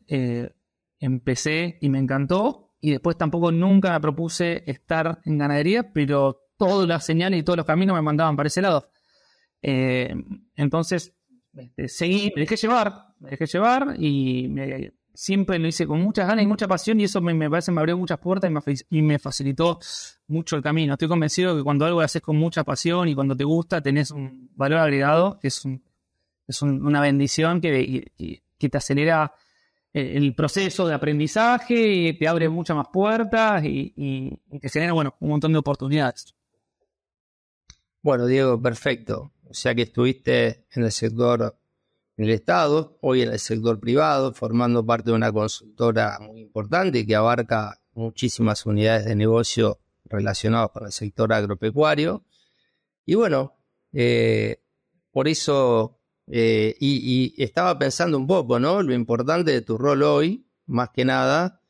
empecé 1.02 1.78
y 1.80 1.90
me 1.90 1.99
encantó. 1.99 2.71
Y 2.80 2.90
después 2.90 3.16
tampoco 3.16 3.52
nunca 3.52 3.92
me 3.92 4.00
propuse 4.00 4.64
estar 4.66 5.21
en 5.25 5.38
ganadería, 5.38 5.92
pero 5.92 6.47
todas 6.56 6.88
las 6.88 7.04
señales 7.04 7.40
y 7.40 7.42
todos 7.42 7.59
los 7.59 7.66
caminos 7.66 7.94
me 7.94 8.02
mandaban 8.02 8.37
para 8.37 8.47
ese 8.47 8.62
lado. 8.62 8.90
Eh, 9.61 10.14
entonces, 10.56 11.14
este, 11.54 11.88
seguí, 11.88 12.32
me 12.35 12.42
dejé 12.42 12.56
llevar, 12.56 13.14
me 13.21 13.30
dejé 13.30 13.47
llevar 13.47 13.94
y 13.99 14.49
me, 14.49 14.92
siempre 15.14 15.59
lo 15.59 15.68
hice 15.68 15.87
con 15.87 16.00
muchas 16.00 16.26
ganas 16.26 16.44
y 16.44 16.47
mucha 16.49 16.66
pasión 16.66 16.99
y 17.00 17.04
eso 17.04 17.21
me, 17.21 17.49
parece 17.49 17.71
me 17.71 17.80
abrió 17.80 17.97
muchas 17.97 18.18
puertas 18.18 18.50
y 18.50 19.00
me, 19.00 19.14
y 19.14 19.18
facilitó 19.18 19.78
mucho 20.28 20.56
el 20.56 20.62
camino. 20.62 20.94
Estoy 20.94 21.09
convencido 21.09 21.56
que 21.56 21.62
cuando 21.62 21.85
algo 21.85 22.00
lo 22.00 22.04
haces 22.04 22.23
con 22.23 22.37
mucha 22.37 22.64
pasión 22.64 23.09
y 23.09 23.14
cuando 23.14 23.37
te 23.37 23.44
gusta 23.44 23.80
tenés 23.80 24.11
un 24.11 24.50
valor 24.54 24.78
agregado 24.78 25.38
es, 25.42 25.62
es 26.49 26.62
una 26.62 27.00
bendición 27.00 27.61
que, 27.61 28.11
que 28.59 28.68
te 28.68 28.78
acelera 28.78 29.32
el 29.92 30.34
proceso 30.34 30.87
de 30.87 30.94
aprendizaje 30.94 31.75
y 31.75 32.18
te 32.18 32.26
abre 32.26 32.49
muchas 32.49 32.76
más 32.76 32.88
puertas 32.92 33.64
y, 33.64 33.92
y, 33.96 34.58
te 34.58 34.68
genera 34.68 34.92
bueno, 34.92 35.14
un 35.20 35.28
montón 35.30 35.52
de 35.52 35.58
oportunidades. 35.58 36.34
Bueno, 38.00 38.26
Diego, 38.26 38.61
perfecto. 38.61 39.32
O 39.49 39.54
sea 39.54 39.75
que 39.75 39.82
estuviste 39.82 40.66
en 40.70 40.84
el 40.84 40.92
sector 40.92 41.58
en 42.16 42.25
el 42.25 42.30
Estado, 42.30 42.99
hoy 43.00 43.22
en 43.22 43.32
el 43.32 43.38
sector 43.38 43.80
privado, 43.80 44.32
formando 44.32 44.84
parte 44.84 45.11
de 45.11 45.16
una 45.16 45.32
consultora 45.32 46.18
muy 46.20 46.40
importante 46.40 47.06
que 47.06 47.16
abarca 47.16 47.80
muchísimas 47.94 48.66
unidades 48.66 49.04
de 49.06 49.14
negocio 49.14 49.80
relacionadas 50.04 50.70
con 50.70 50.87
el 50.87 50.92
sector 50.92 51.32
agropecuario. 51.32 52.25
Y 53.06 53.14
bueno, 53.14 53.56
eh, 53.92 54.62
por 55.11 55.28
eso, 55.28 56.00
eh, 56.28 56.76
y, 56.80 57.34
estaba 57.42 57.78
pensando 57.78 58.16
un 58.16 58.26
poco, 58.26 58.58
¿no? 58.58 58.82
Lo 58.82 58.94
importante 58.94 59.52
de 59.52 59.62
tu 59.62 59.76
rol 59.78 60.02
hoy, 60.02 60.46
más 60.66 60.90
que 60.90 61.04
nada, 61.04 61.60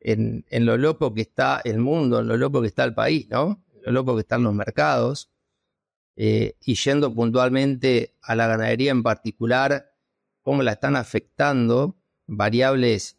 en, 0.00 0.44
lo 0.50 0.76
loco 0.76 1.14
que 1.14 1.22
está 1.22 1.60
el 1.64 1.78
mundo, 1.78 2.20
en 2.20 2.28
lo 2.28 2.36
loco 2.36 2.60
que 2.60 2.68
está 2.68 2.84
el 2.84 2.94
país, 2.94 3.28
¿no? 3.30 3.64
Lo 3.82 3.92
loco 3.92 4.14
que 4.14 4.20
están 4.20 4.42
los 4.42 4.54
mercados. 4.54 5.30
Eh, 6.14 6.56
y 6.60 6.74
yendo 6.74 7.14
puntualmente 7.14 8.16
a 8.20 8.34
la 8.36 8.46
ganadería 8.46 8.90
en 8.90 9.02
particular, 9.02 9.94
cómo 10.42 10.62
la 10.62 10.72
están 10.72 10.96
afectando 10.96 11.96
variables, 12.26 13.16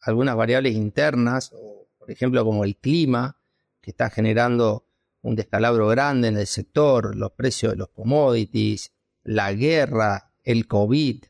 algunas 0.00 0.36
variables 0.36 0.74
internas, 0.74 1.54
por 1.98 2.10
ejemplo 2.10 2.44
como 2.44 2.64
el 2.64 2.76
clima, 2.76 3.38
que 3.80 3.90
está 3.90 4.10
generando 4.10 4.86
un 5.22 5.36
descalabro 5.36 5.88
grande 5.88 6.28
en 6.28 6.36
el 6.36 6.46
sector, 6.46 7.16
los 7.16 7.32
precios 7.32 7.72
de 7.72 7.78
los 7.78 7.88
commodities, 7.88 8.92
la 9.24 9.52
guerra, 9.52 10.32
el 10.42 10.66
COVID, 10.66 11.24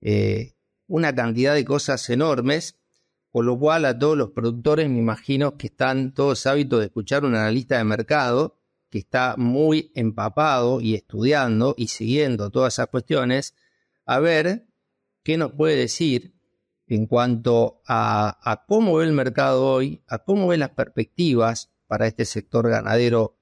eh, 0.00 0.54
una 0.86 1.14
cantidad 1.14 1.54
de 1.54 1.64
cosas 1.64 2.08
enormes, 2.10 2.78
con 3.30 3.46
lo 3.46 3.58
cual 3.58 3.84
a 3.84 3.98
todos 3.98 4.16
los 4.16 4.30
productores 4.30 4.88
me 4.88 4.98
imagino 4.98 5.58
que 5.58 5.66
están 5.66 6.14
todos 6.14 6.46
hábitos 6.46 6.80
de 6.80 6.86
escuchar 6.86 7.24
un 7.24 7.34
analista 7.34 7.76
de 7.76 7.84
mercado 7.84 8.56
que 8.88 8.98
está 8.98 9.34
muy 9.36 9.92
empapado 9.94 10.80
y 10.80 10.94
estudiando 10.94 11.74
y 11.76 11.88
siguiendo 11.88 12.50
todas 12.50 12.74
esas 12.74 12.86
cuestiones 12.86 13.54
a 14.06 14.20
ver 14.20 14.66
qué 15.22 15.36
nos 15.36 15.52
puede 15.52 15.76
decir 15.76 16.36
en 16.86 17.06
cuanto 17.06 17.82
a, 17.86 18.64
cómo 18.68 18.96
ve 18.96 19.06
el 19.06 19.12
mercado 19.12 19.66
hoy, 19.66 20.02
a 20.06 20.18
cómo 20.18 20.46
ve 20.46 20.56
las 20.56 20.70
perspectivas 20.70 21.72
para 21.88 22.06
este 22.06 22.24
sector 22.24 22.68
ganadero 22.68 23.36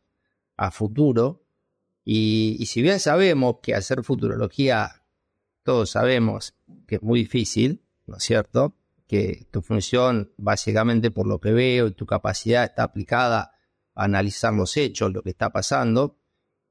a 0.56 0.70
futuro. 0.70 1.43
Y, 2.04 2.64
si 2.66 2.82
bien 2.82 3.00
sabemos 3.00 3.56
que 3.62 3.74
hacer 3.74 4.04
futurología, 4.04 5.04
todos 5.62 5.90
sabemos 5.90 6.54
que 6.86 6.96
es 6.96 7.02
muy 7.02 7.20
difícil, 7.20 7.82
¿no 8.06 8.16
es 8.18 8.24
cierto? 8.24 8.76
Que 9.06 9.46
tu 9.50 9.62
función, 9.62 10.32
básicamente 10.36 11.10
por 11.10 11.26
lo 11.26 11.40
que 11.40 11.52
veo, 11.52 11.86
y 11.86 11.92
tu 11.92 12.06
capacidad 12.06 12.64
está 12.64 12.82
aplicada 12.82 13.52
a 13.94 14.04
analizar 14.04 14.52
los 14.52 14.76
hechos, 14.76 15.12
lo 15.12 15.22
que 15.22 15.30
está 15.30 15.50
pasando, 15.50 16.20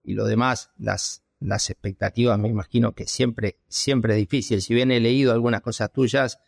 y 0.04 0.14
lo 0.14 0.26
demás, 0.26 0.72
las 0.78 1.24
las 1.44 1.70
expectativas, 1.70 2.40
me 2.40 2.48
imagino 2.48 2.94
que 2.96 3.06
siempre, 3.06 3.60
siempre 3.68 4.14
es 4.14 4.20
difícil. 4.20 4.62
Si 4.62 4.74
bien 4.74 4.92
he 4.92 5.00
leído 5.00 5.34
algunas 5.34 5.62
cosas 5.62 5.92
tuyas 5.92 6.40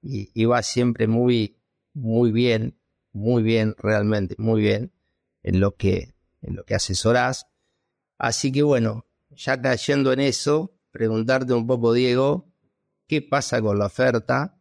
y, 0.00 0.44
va 0.46 0.62
siempre 0.62 1.06
muy, 1.06 1.58
muy 1.92 2.32
bien, 2.32 2.78
muy 3.12 3.42
bien, 3.42 3.74
realmente, 3.78 4.34
muy 4.38 4.62
bien 4.62 4.92
en 5.42 5.60
lo 5.60 5.76
que, 5.76 6.14
en 6.40 6.56
lo 6.56 6.64
que 6.64 6.74
asesorás. 6.74 7.46
Así 8.18 8.50
que 8.50 8.62
bueno, 8.62 9.06
ya 9.30 9.60
cayendo 9.60 10.12
en 10.12 10.20
eso, 10.20 10.74
preguntarte 10.90 11.54
un 11.54 11.66
poco, 11.66 11.92
Diego, 11.92 12.52
¿qué 13.06 13.22
pasa 13.22 13.62
con 13.62 13.78
la 13.78 13.86
oferta? 13.86 14.60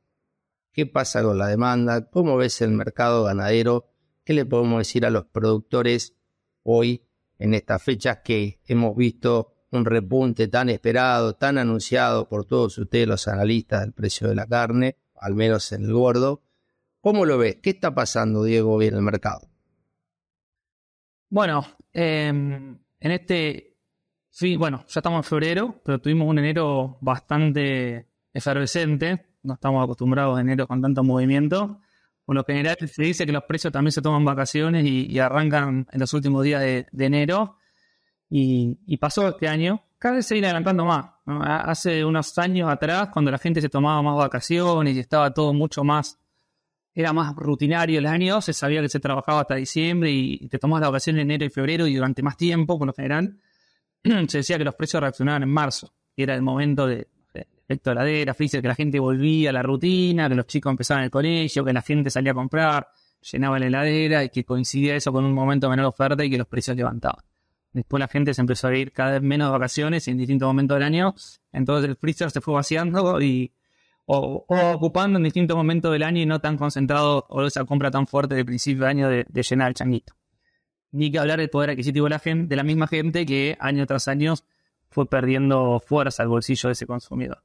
¿Qué 0.72 0.86
pasa 0.86 1.24
con 1.24 1.40
la 1.40 1.48
demanda? 1.48 2.08
¿Cómo 2.10 2.38
ves 2.38 2.62
el 2.62 2.72
mercado 2.72 3.24
ganadero? 3.24 3.90
¿Qué 4.24 4.34
le 4.34 4.46
podemos 4.46 4.80
decir 4.80 5.06
a 5.06 5.10
los 5.10 5.26
productores 5.26 6.14
hoy 6.62 7.04
en 7.40 7.56
estas 7.56 7.82
fechas 7.82 8.20
que 8.24 8.60
hemos 8.66 8.96
visto 8.96 9.54
un 9.72 9.86
repunte 9.86 10.48
tan 10.48 10.70
esperado, 10.70 11.34
tan 11.34 11.58
anunciado 11.58 12.30
por 12.30 12.46
todos 12.46 12.78
ustedes 12.78 13.08
los 13.08 13.28
analistas 13.28 13.82
del 13.82 13.94
precio 13.94 14.28
de 14.28 14.36
la 14.36 14.46
carne, 14.46 14.98
al 15.16 15.34
menos 15.34 15.72
en 15.72 15.86
el 15.86 15.94
gordo. 15.94 16.44
¿Cómo 17.02 17.26
lo 17.26 17.38
ves? 17.38 17.58
¿Qué 17.62 17.72
está 17.72 17.94
pasando, 17.94 18.44
Diego, 18.44 18.82
en 18.82 18.96
el 18.96 19.02
mercado? 19.02 19.50
Bueno, 21.30 21.66
em, 21.94 22.78
en 23.00 23.12
este, 23.12 23.77
sí, 24.30 24.56
bueno, 24.56 24.86
ya 24.88 25.00
estamos 25.00 25.25
en 25.25 25.30
febrero, 25.30 25.82
pero 25.84 26.00
tuvimos 26.00 26.27
un 26.27 26.39
enero 26.39 26.98
bastante 27.01 28.08
efervescente. 28.34 29.25
No 29.44 29.54
estamos 29.54 29.84
acostumbrados 29.84 30.38
a 30.38 30.42
enero 30.42 30.68
con 30.68 30.82
tanto 30.82 31.04
movimiento. 31.04 31.82
Por 32.25 32.36
lo 32.36 32.44
general 32.44 32.77
se 32.80 33.04
dice 33.04 33.25
que 33.25 33.32
los 33.32 33.44
precios 33.44 33.72
también 33.72 33.92
se 33.92 34.01
toman 34.01 34.25
vacaciones 34.25 34.86
y, 34.86 35.18
arrancan 35.20 35.88
en 35.92 36.00
los 36.00 36.13
últimos 36.13 36.44
días 36.44 36.62
de 36.62 37.06
enero. 37.06 37.58
Y, 38.30 38.98
pasó 38.98 39.27
este 39.30 39.48
año, 39.48 39.84
cada 39.98 40.16
vez 40.16 40.25
se 40.25 40.36
viene 40.36 40.48
adelantando 40.48 40.86
más. 40.86 41.06
Hace 41.25 42.04
unos 42.04 42.38
años 42.38 42.70
atrás, 42.70 43.10
cuando 43.12 43.32
la 43.32 43.38
gente 43.38 43.62
se 43.62 43.70
tomaba 43.70 44.01
más 44.01 44.18
vacaciones 44.18 44.96
y 44.96 45.00
estaba 45.00 45.34
todo 45.34 45.54
mucho 45.54 45.84
más, 45.84 46.20
era 46.98 47.13
más 47.13 47.36
rutinario 47.36 48.00
el 48.00 48.08
año, 48.08 48.42
se 48.42 48.54
sabía 48.54 48.82
que 48.82 48.89
se 48.89 49.00
trabajaba 49.00 49.42
hasta 49.42 49.54
diciembre 49.54 50.10
y, 50.10 50.48
te 50.48 50.58
tomabas 50.58 50.82
la 50.82 50.88
vacación 50.88 51.18
en 51.18 51.30
enero 51.30 51.46
y 51.46 51.50
febrero 51.51 51.86
y 51.86 51.94
durante 51.94 52.24
más 52.24 52.36
tiempo, 52.36 52.80
por 52.80 52.88
lo 52.88 52.94
general, 52.94 53.38
se 54.27 54.39
decía 54.39 54.58
que 54.58 54.63
los 54.63 54.74
precios 54.74 55.00
reaccionaban 55.00 55.44
en 55.44 55.50
marzo, 55.50 55.94
y 56.16 56.24
era 56.24 56.34
el 56.34 56.42
momento 56.42 56.88
de, 56.88 57.08
efecto 57.36 57.92
heladera, 57.92 58.34
freezer, 58.34 58.63
que 58.63 58.68
la 58.68 58.74
gente 58.74 58.98
volvía 58.98 59.51
a 59.51 59.54
la 59.54 59.62
rutina, 59.62 60.27
que 60.27 60.34
los 60.34 60.48
chicos 60.48 60.72
empezaban 60.72 61.04
el 61.04 61.12
colegio, 61.12 61.63
que 61.63 61.72
la 61.72 61.84
gente 61.84 62.10
salía 62.10 62.32
a 62.32 62.36
comprar, 62.36 62.88
llenaba 63.32 63.60
la 63.60 63.68
heladera 63.68 64.24
y 64.24 64.30
que 64.30 64.44
coincidía 64.44 64.96
eso 64.96 65.12
con 65.12 65.24
un 65.24 65.34
momento 65.34 65.68
de 65.68 65.72
menor 65.72 65.86
oferta 65.86 66.25
y 66.25 66.32
que 66.32 66.38
los 66.39 66.48
precios 66.48 66.75
levantaban. 66.75 67.24
Después 67.74 68.00
la 68.00 68.08
gente 68.08 68.34
se 68.34 68.42
empezó 68.42 68.70
a 68.70 68.75
ir 68.75 68.92
cada 68.92 69.12
vez 69.12 69.22
menos 69.22 69.50
de 69.50 69.51
vacaciones 69.51 70.08
en 70.08 70.18
distintos 70.18 70.48
momentos 70.48 70.77
del 70.77 70.84
año. 70.84 71.13
Entonces 71.51 71.88
el 71.88 71.96
freezer 71.96 72.32
se 72.32 72.42
fue 72.42 72.56
vaciando 72.56 73.22
y 73.22 73.51
o, 74.10 74.46
ocupando 74.48 75.18
en 75.18 75.24
distintos 75.24 75.56
momentos 75.56 75.92
del 75.92 76.04
año 76.04 76.22
y 76.22 76.26
no 76.26 76.40
tan 76.40 76.58
concentrado 76.58 77.26
o 77.30 77.46
esa 77.46 77.66
compra 77.66 77.92
tan 77.92 78.08
fuerte 78.08 78.36
de 78.36 78.46
principio 78.46 78.86
de 78.86 78.90
año 78.90 79.10
de, 79.10 79.26
llenar 79.50 79.68
el 79.68 79.74
changuito. 79.74 80.14
Ni 80.92 81.12
que 81.12 81.20
hablar 81.20 81.40
del 81.40 81.50
poder 81.50 81.72
adquisitivo 81.72 82.06
de 82.06 82.12
la, 82.12 82.20
gente, 82.20 82.48
de 82.48 82.56
la 82.56 82.64
misma 82.64 82.88
gente 82.88 83.26
que 83.26 83.58
año 83.60 83.86
tras 83.86 84.08
año 84.08 84.36
fue 84.90 85.10
perdiendo 85.10 85.82
fuerza 85.86 86.24
al 86.24 86.30
bolsillo 86.30 86.70
de 86.70 86.74
ese 86.74 86.88
consumidor. 86.88 87.44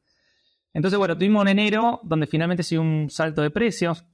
Entonces, 0.72 0.96
bueno, 0.98 1.18
tuvimos 1.18 1.42
un 1.42 1.48
enero 1.48 2.00
donde 2.04 2.28
finalmente 2.28 2.62
se 2.62 2.76
dio 2.76 2.82
un 2.82 3.10
salto 3.10 3.42
de 3.42 3.50
precios 3.50 4.04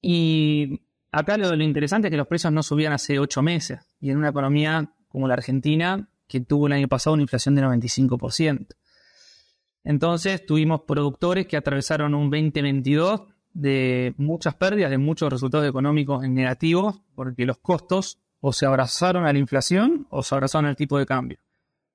y 0.00 0.82
acá 1.12 1.38
lo, 1.38 1.54
lo 1.54 1.62
interesante 1.62 2.08
es 2.08 2.10
que 2.10 2.16
los 2.16 2.26
precios 2.26 2.52
no 2.52 2.64
subían 2.64 2.92
hace 2.92 3.20
ocho 3.20 3.40
meses 3.40 3.78
y 4.00 4.10
en 4.10 4.18
una 4.18 4.30
economía 4.30 4.92
como 5.08 5.28
la 5.28 5.34
Argentina, 5.34 6.08
que 6.26 6.40
tuvo 6.40 6.66
el 6.66 6.72
año 6.72 6.88
pasado 6.88 7.14
una 7.14 7.22
inflación 7.22 7.54
de 7.54 7.62
95%. 7.62 8.66
Entonces 9.84 10.46
tuvimos 10.46 10.82
productores 10.82 11.46
que 11.46 11.56
atravesaron 11.56 12.14
un 12.14 12.30
2022 12.30 13.22
de 13.52 14.14
muchas 14.16 14.54
pérdidas, 14.54 14.90
de 14.90 14.98
muchos 14.98 15.30
resultados 15.30 15.68
económicos 15.68 16.24
en 16.24 16.34
negativos, 16.34 17.00
porque 17.14 17.44
los 17.44 17.58
costos 17.58 18.18
o 18.40 18.52
se 18.52 18.66
abrazaron 18.66 19.26
a 19.26 19.32
la 19.32 19.38
inflación 19.38 20.06
o 20.10 20.22
se 20.22 20.34
abrazaron 20.34 20.66
al 20.66 20.76
tipo 20.76 20.98
de 20.98 21.06
cambio. 21.06 21.38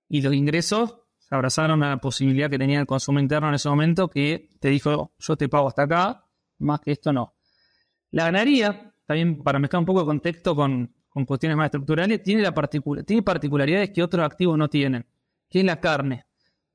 Y 0.09 0.21
los 0.21 0.33
ingresos 0.33 0.99
se 1.17 1.35
abrazaron 1.35 1.83
a 1.83 1.89
la 1.89 1.97
posibilidad 1.97 2.49
que 2.49 2.57
tenía 2.57 2.79
el 2.79 2.85
consumo 2.85 3.19
interno 3.19 3.49
en 3.49 3.55
ese 3.55 3.67
momento, 3.67 4.09
que 4.09 4.49
te 4.59 4.69
dijo, 4.69 5.11
yo 5.19 5.35
te 5.35 5.49
pago 5.49 5.67
hasta 5.67 5.83
acá, 5.83 6.25
más 6.59 6.79
que 6.79 6.93
esto 6.93 7.11
no. 7.11 7.33
La 8.11 8.25
ganadería, 8.25 8.93
también 9.05 9.43
para 9.43 9.59
mezclar 9.59 9.81
un 9.81 9.85
poco 9.85 9.99
de 10.01 10.05
contexto 10.05 10.55
con, 10.55 10.93
con 11.09 11.25
cuestiones 11.25 11.57
más 11.57 11.65
estructurales, 11.65 12.23
tiene, 12.23 12.43
la 12.43 12.53
tiene 13.05 13.23
particularidades 13.23 13.89
que 13.89 14.01
otros 14.01 14.25
activos 14.25 14.57
no 14.57 14.69
tienen, 14.69 15.05
que 15.49 15.59
es 15.59 15.65
la 15.65 15.81
carne. 15.81 16.26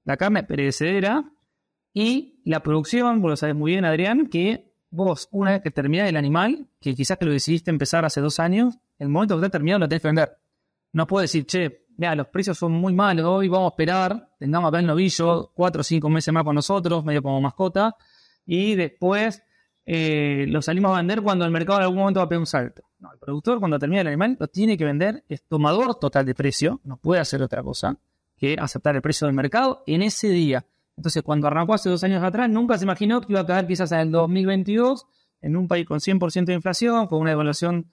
La 0.05 0.17
carne 0.17 0.43
perecedera 0.43 1.33
y 1.95 2.41
la 2.45 2.63
producción, 2.63 3.21
vos 3.21 3.31
lo 3.31 3.37
sabes 3.37 3.55
muy 3.55 3.73
bien, 3.73 3.85
Adrián, 3.85 4.27
que 4.27 4.73
vos, 4.91 5.29
una 5.31 5.53
vez 5.53 5.63
que 5.63 5.71
terminás 5.71 6.09
el 6.09 6.17
animal, 6.17 6.67
que 6.81 6.95
quizás 6.95 7.19
que 7.19 7.25
lo 7.25 7.33
decidiste 7.33 7.71
empezar 7.71 8.05
hace 8.05 8.21
dos 8.21 8.41
años, 8.41 8.79
el 8.99 9.09
momento 9.09 9.37
que 9.37 9.47
está 9.47 9.59
terminado 9.59 9.81
lo 9.81 9.89
tenés 9.89 10.03
que 10.03 10.09
vender. 10.09 10.39
No 10.93 11.07
puedes 11.07 11.31
decir, 11.31 11.47
che, 11.47 11.87
mira, 11.97 12.15
los 12.15 12.29
precios 12.29 12.59
son 12.59 12.73
muy 12.73 12.93
malos, 12.93 13.25
hoy 13.27 13.49
vamos 13.49 13.71
a 13.71 13.75
esperar, 13.75 14.31
tengamos 14.39 14.69
acá 14.69 14.81
el 14.81 14.87
novillo 14.87 15.53
cuatro 15.55 15.81
o 15.81 15.85
cinco 15.85 16.09
meses 16.09 16.33
más 16.33 16.45
con 16.45 16.55
nosotros, 16.55 17.05
medio 17.05 17.23
como 17.23 17.41
mascota, 17.41 17.97
y 18.45 18.75
después 18.75 19.43
eh, 19.87 20.47
lo 20.49 20.63
salimos 20.63 20.93
a 20.93 20.97
vender 20.97 21.23
cuando 21.23 21.45
el 21.45 21.51
mercado 21.51 21.79
en 21.79 21.85
algún 21.85 21.99
momento 21.99 22.21
va 22.21 22.25
a 22.25 22.29
pegar 22.29 22.41
un 22.41 22.47
salto. 22.47 22.83
No, 22.99 23.13
el 23.13 23.19
productor 23.19 23.59
cuando 23.59 23.79
termina 23.79 24.03
el 24.03 24.09
animal 24.09 24.37
lo 24.39 24.49
tiene 24.49 24.77
que 24.77 24.85
vender, 24.85 25.25
es 25.29 25.43
tomador 25.47 25.95
total 25.97 26.27
de 26.27 26.35
precio, 26.35 26.81
no 26.85 26.97
puede 26.97 27.21
hacer 27.21 27.43
otra 27.43 27.63
cosa 27.63 27.99
que 28.43 28.57
aceptar 28.59 28.97
el 28.97 29.03
precio 29.03 29.29
del 29.29 29.37
mercado 29.37 29.85
en 29.87 30.03
ese 30.03 30.29
día. 30.29 30.67
Entonces, 30.97 31.23
cuando 31.23 31.47
arrancó 31.47 31.75
hace 31.75 31.89
dos 31.89 32.03
años 32.03 32.25
atrás, 32.25 32.51
nunca 32.51 32.77
se 32.77 32.83
imaginó 32.83 33.21
que 33.21 33.33
iba 33.33 33.39
a 33.39 33.47
caer 33.47 33.69
quizás 33.69 33.93
en 33.93 34.01
el 34.01 34.11
2022 34.11 35.07
en 35.43 35.57
un 35.57 35.69
país 35.69 35.87
con 35.87 36.01
100% 36.01 36.47
de 36.47 36.55
inflación, 36.55 37.07
con 37.07 37.21
una 37.21 37.31
evaluación 37.31 37.89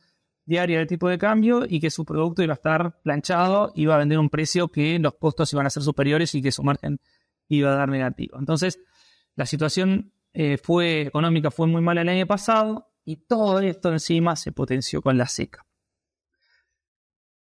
diaria 0.45 0.79
del 0.79 0.87
tipo 0.87 1.07
de 1.07 1.19
cambio 1.19 1.65
y 1.69 1.79
que 1.79 1.91
su 1.91 2.03
producto 2.03 2.41
iba 2.41 2.53
a 2.53 2.55
estar 2.55 2.99
planchado, 3.03 3.71
iba 3.75 3.93
a 3.93 3.99
vender 3.99 4.17
un 4.17 4.31
precio 4.31 4.69
que 4.69 4.97
los 4.97 5.13
costos 5.19 5.53
iban 5.53 5.67
a 5.67 5.69
ser 5.69 5.83
superiores 5.83 6.33
y 6.33 6.41
que 6.41 6.51
su 6.51 6.63
margen 6.63 6.99
iba 7.47 7.71
a 7.71 7.75
dar 7.75 7.89
negativo. 7.89 8.39
Entonces, 8.39 8.79
la 9.35 9.45
situación 9.45 10.13
eh, 10.33 10.57
fue 10.57 11.01
económica 11.01 11.51
fue 11.51 11.67
muy 11.67 11.83
mala 11.83 12.01
el 12.01 12.09
año 12.09 12.25
pasado 12.25 12.89
y 13.05 13.17
todo 13.17 13.59
esto 13.59 13.91
encima 13.91 14.35
se 14.35 14.51
potenció 14.51 15.03
con 15.03 15.15
la 15.15 15.27
seca. 15.27 15.63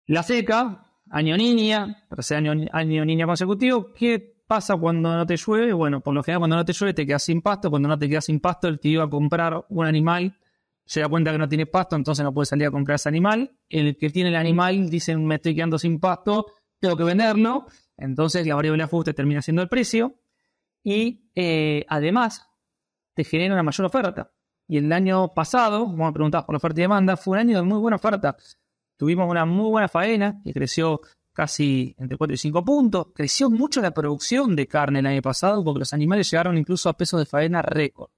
La 0.07 0.23
seca, 0.23 0.86
año 1.09 1.37
niña, 1.37 2.05
tercer 2.09 2.37
año, 2.37 2.67
año 2.71 3.05
niña 3.05 3.25
consecutivo, 3.25 3.93
¿qué 3.93 4.35
pasa 4.47 4.75
cuando 4.75 5.13
no 5.15 5.25
te 5.25 5.35
llueve? 5.37 5.73
Bueno, 5.73 6.01
por 6.01 6.13
lo 6.13 6.23
general 6.23 6.41
cuando 6.41 6.55
no 6.55 6.65
te 6.65 6.73
llueve 6.73 6.93
te 6.93 7.05
quedas 7.05 7.23
sin 7.23 7.41
pasto, 7.41 7.69
cuando 7.69 7.89
no 7.89 7.97
te 7.97 8.07
quedas 8.07 8.25
sin 8.25 8.39
pasto 8.39 8.67
el 8.67 8.79
que 8.79 8.89
iba 8.89 9.03
a 9.03 9.09
comprar 9.09 9.65
un 9.69 9.85
animal 9.85 10.37
se 10.87 11.01
da 11.01 11.09
cuenta 11.09 11.33
que 11.33 11.37
no 11.37 11.49
tiene 11.49 11.65
pasto, 11.65 11.97
entonces 11.97 12.23
no 12.23 12.33
puede 12.33 12.45
salir 12.45 12.65
a 12.65 12.71
comprar 12.71 12.95
ese 12.95 13.09
animal. 13.09 13.51
El 13.67 13.97
que 13.97 14.09
tiene 14.09 14.29
el 14.29 14.37
animal 14.37 14.89
dice 14.89 15.15
me 15.17 15.35
estoy 15.35 15.53
quedando 15.53 15.77
sin 15.77 15.99
pasto, 15.99 16.47
tengo 16.79 16.95
que 16.95 17.03
venderlo, 17.03 17.67
entonces 17.97 18.47
la 18.47 18.55
variable 18.55 18.83
ajuste 18.83 19.13
termina 19.13 19.41
siendo 19.41 19.61
el 19.61 19.67
precio 19.67 20.15
y 20.83 21.29
eh, 21.35 21.85
además 21.89 22.49
te 23.13 23.25
genera 23.25 23.53
una 23.53 23.63
mayor 23.63 23.85
oferta. 23.85 24.31
Y 24.69 24.77
el 24.77 24.91
año 24.93 25.33
pasado, 25.33 25.85
como 25.85 26.05
me 26.05 26.13
preguntabas 26.13 26.45
por 26.45 26.53
la 26.53 26.57
oferta 26.57 26.79
y 26.79 26.83
demanda, 26.83 27.17
fue 27.17 27.33
un 27.33 27.39
año 27.39 27.57
de 27.57 27.63
muy 27.63 27.79
buena 27.79 27.97
oferta. 27.97 28.37
Tuvimos 28.97 29.29
una 29.29 29.45
muy 29.45 29.69
buena 29.69 29.87
faena 29.87 30.41
que 30.43 30.53
creció 30.53 31.01
casi 31.31 31.95
entre 31.99 32.17
4 32.17 32.33
y 32.33 32.37
5 32.37 32.65
puntos. 32.65 33.07
Creció 33.13 33.49
mucho 33.49 33.79
la 33.79 33.91
producción 33.91 34.55
de 34.55 34.67
carne 34.67 34.99
el 34.99 35.05
año 35.05 35.21
pasado 35.21 35.63
porque 35.63 35.79
los 35.79 35.93
animales 35.93 36.29
llegaron 36.31 36.57
incluso 36.57 36.89
a 36.89 36.93
pesos 36.93 37.19
de 37.19 37.27
faena 37.27 37.61
récord. 37.61 38.09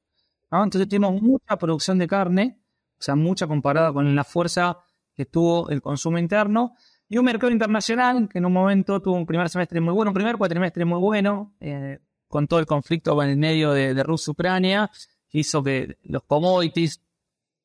Entonces 0.52 0.88
tuvimos 0.88 1.22
mucha 1.22 1.58
producción 1.58 1.98
de 2.00 2.08
carne, 2.08 2.60
o 2.98 3.02
sea, 3.02 3.16
mucha 3.16 3.46
comparada 3.46 3.94
con 3.94 4.16
la 4.16 4.24
fuerza 4.24 4.80
que 5.14 5.26
tuvo 5.26 5.70
el 5.70 5.82
consumo 5.82 6.18
interno. 6.18 6.76
Y 7.10 7.18
un 7.18 7.26
mercado 7.26 7.52
internacional 7.52 8.30
que 8.30 8.38
en 8.38 8.46
un 8.46 8.54
momento 8.54 9.02
tuvo 9.02 9.16
un 9.16 9.26
primer 9.26 9.50
semestre 9.50 9.82
muy 9.82 9.94
bueno, 9.94 10.12
un 10.12 10.16
primer 10.16 10.38
cuatrimestre 10.38 10.86
muy 10.86 11.00
bueno, 11.00 11.56
eh, 11.60 12.00
con 12.28 12.48
todo 12.48 12.60
el 12.60 12.66
conflicto 12.66 13.22
en 13.22 13.30
el 13.32 13.38
medio 13.38 13.72
de, 13.72 14.02
Rusia-Ucrania, 14.04 14.90
hizo 15.32 15.64
que 15.64 15.98
los 16.04 16.24
commodities 16.24 17.02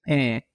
eh, 0.06 0.46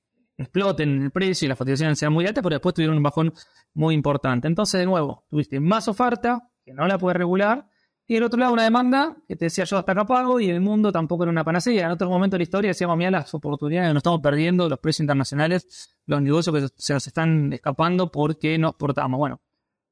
exploten 0.44 0.90
en 0.90 1.04
el 1.04 1.12
precio 1.12 1.46
y 1.46 1.50
las 1.50 1.58
cotizaciones 1.58 2.00
sean 2.00 2.14
muy 2.14 2.26
altas, 2.26 2.42
pero 2.42 2.56
después 2.56 2.74
tuvieron 2.74 2.98
un 2.98 3.04
bajón 3.04 3.34
muy 3.74 3.94
importante. 3.94 4.48
Entonces, 4.48 4.80
de 4.80 4.86
nuevo, 4.86 5.26
tuviste 5.30 5.60
más 5.60 5.88
oferta, 5.88 6.50
que 6.64 6.74
no 6.74 6.88
la 6.88 6.98
puedes 6.98 7.18
regular, 7.18 7.68
y 8.08 8.16
del 8.16 8.24
otro 8.24 8.40
lado 8.40 8.54
una 8.54 8.64
demanda 8.64 9.16
que 9.28 9.36
te 9.36 9.46
decía 9.46 9.66
yo 9.66 9.78
hasta 9.78 9.92
acá 9.92 10.04
pago 10.04 10.40
y 10.40 10.50
el 10.50 10.62
mundo 10.62 10.92
tampoco 10.92 11.24
era 11.24 11.32
una 11.32 11.44
panacea. 11.44 11.86
En 11.86 11.92
otro 11.92 12.10
momento 12.10 12.36
de 12.36 12.40
la 12.40 12.44
historia 12.44 12.70
decíamos, 12.70 12.98
mira 12.98 13.12
las 13.12 13.32
oportunidades 13.36 13.90
que 13.90 13.94
nos 13.94 14.00
estamos 14.02 14.22
perdiendo, 14.22 14.68
los 14.68 14.80
precios 14.80 15.02
internacionales, 15.02 15.96
los 16.08 16.20
negocios 16.20 16.56
que 16.56 16.74
se 16.76 16.94
nos 16.94 17.06
están 17.06 17.54
escapando 17.54 18.12
porque 18.12 18.58
nos 18.58 18.74
portamos. 18.74 19.20
Bueno, 19.20 19.42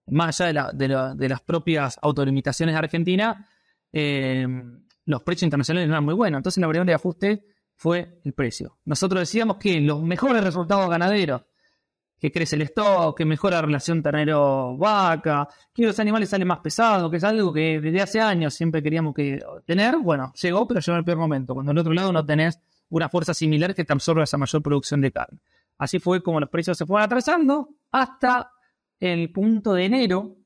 más 0.07 0.41
allá 0.41 0.71
de, 0.73 0.87
de, 1.15 1.29
las 1.29 1.41
propias 1.41 1.99
autolimitaciones 2.01 2.73
de 2.73 2.79
Argentina, 2.79 3.47
eh, 3.91 4.47
los 5.05 5.21
precios 5.21 5.43
internacionales 5.43 5.87
no 5.87 5.93
eran 5.93 6.05
muy 6.05 6.15
buenos. 6.15 6.39
Entonces 6.39 6.59
la 6.59 6.67
variable 6.67 6.91
de 6.91 6.95
ajuste 6.95 7.45
fue 7.77 8.19
el 8.24 8.34
precio. 8.34 8.79
Nosotros 8.86 9.22
decíamos 9.22 9.57
que 9.57 9.79
los 9.79 10.01
mejores 10.01 10.43
resultados 10.43 10.89
ganaderos, 10.89 11.43
que 12.19 12.31
crece 12.31 12.55
el 12.55 12.63
stock, 12.63 13.15
que 13.15 13.24
mejora 13.24 13.57
la 13.57 13.62
relación 13.62 14.01
ternero-vaca, 14.01 15.48
que 15.72 15.84
los 15.84 16.00
animales 16.00 16.29
salen 16.29 16.48
más 16.48 16.60
pesados, 16.60 17.12
que 17.12 17.17
es 17.17 17.24
algo 17.24 17.53
que 17.53 17.79
desde 17.79 18.01
hace 18.01 18.19
años 18.19 18.55
siempre 18.55 18.81
queríamos 18.81 19.13
que 19.13 19.39
tener, 19.63 19.98
bueno, 19.98 20.34
llegó, 20.41 20.67
pero 20.67 20.79
llegó 20.79 20.98
el 20.98 21.05
peor 21.05 21.19
momento, 21.19 21.53
cuando 21.53 21.72
en 21.72 21.77
otro 21.77 21.93
lado 21.93 22.12
no 22.12 22.25
tenés 22.25 22.60
una 22.89 23.10
fuerza 23.10 23.36
similar 23.36 23.75
que 23.75 23.86
te 23.86 23.93
absorba 23.93 24.23
esa 24.23 24.38
mayor 24.38 24.63
producción 24.63 24.99
de 24.99 25.12
carne. 25.12 25.39
Así 25.78 25.99
fue 25.99 26.23
como 26.23 26.39
los 26.39 26.49
precios 26.49 26.80
se 26.80 26.88
fueron 26.88 27.06
atrasando 27.06 27.69
hasta 27.91 28.51
el 28.99 29.32
punto 29.32 29.73
de 29.73 29.86
enero, 29.86 30.38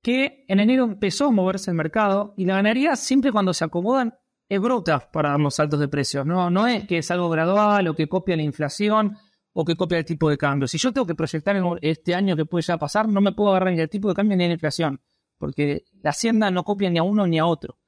que 0.00 0.44
en 0.46 0.60
enero 0.60 0.84
empezó 0.84 1.26
a 1.26 1.32
moverse 1.32 1.72
el 1.72 1.76
mercado 1.76 2.34
y 2.36 2.44
la 2.44 2.54
ganadería 2.54 2.94
siempre 2.94 3.32
cuando 3.32 3.52
se 3.52 3.64
acomodan 3.64 4.14
es 4.48 4.60
bruta 4.60 5.10
para 5.10 5.36
los 5.36 5.54
saltos 5.54 5.78
de 5.78 5.88
precios. 5.88 6.24
No, 6.24 6.50
no 6.50 6.66
es 6.66 6.86
que 6.86 6.98
es 6.98 7.10
algo 7.10 7.28
gradual 7.28 7.88
o 7.88 7.94
que 7.94 8.08
copia 8.08 8.36
la 8.36 8.42
inflación 8.42 9.16
o 9.52 9.64
que 9.64 9.76
copia 9.76 9.98
el 9.98 10.04
tipo 10.04 10.30
de 10.30 10.38
cambio. 10.38 10.66
Si 10.68 10.78
yo 10.78 10.92
tengo 10.92 11.06
que 11.06 11.14
proyectar 11.14 11.56
este 11.82 12.14
año 12.14 12.36
que 12.36 12.46
puede 12.46 12.62
ya 12.62 12.78
pasar, 12.78 13.08
no 13.08 13.20
me 13.20 13.32
puedo 13.32 13.50
agarrar 13.50 13.74
ni 13.74 13.80
el 13.80 13.88
tipo 13.88 14.08
de 14.08 14.14
cambio 14.14 14.36
ni 14.36 14.46
la 14.46 14.54
inflación, 14.54 15.00
porque 15.36 15.84
la 16.00 16.10
hacienda 16.10 16.50
no 16.50 16.64
copia 16.64 16.88
ni 16.90 16.98
a 16.98 17.02
uno 17.02 17.26
ni 17.26 17.38
a 17.38 17.46
otro. 17.46 17.78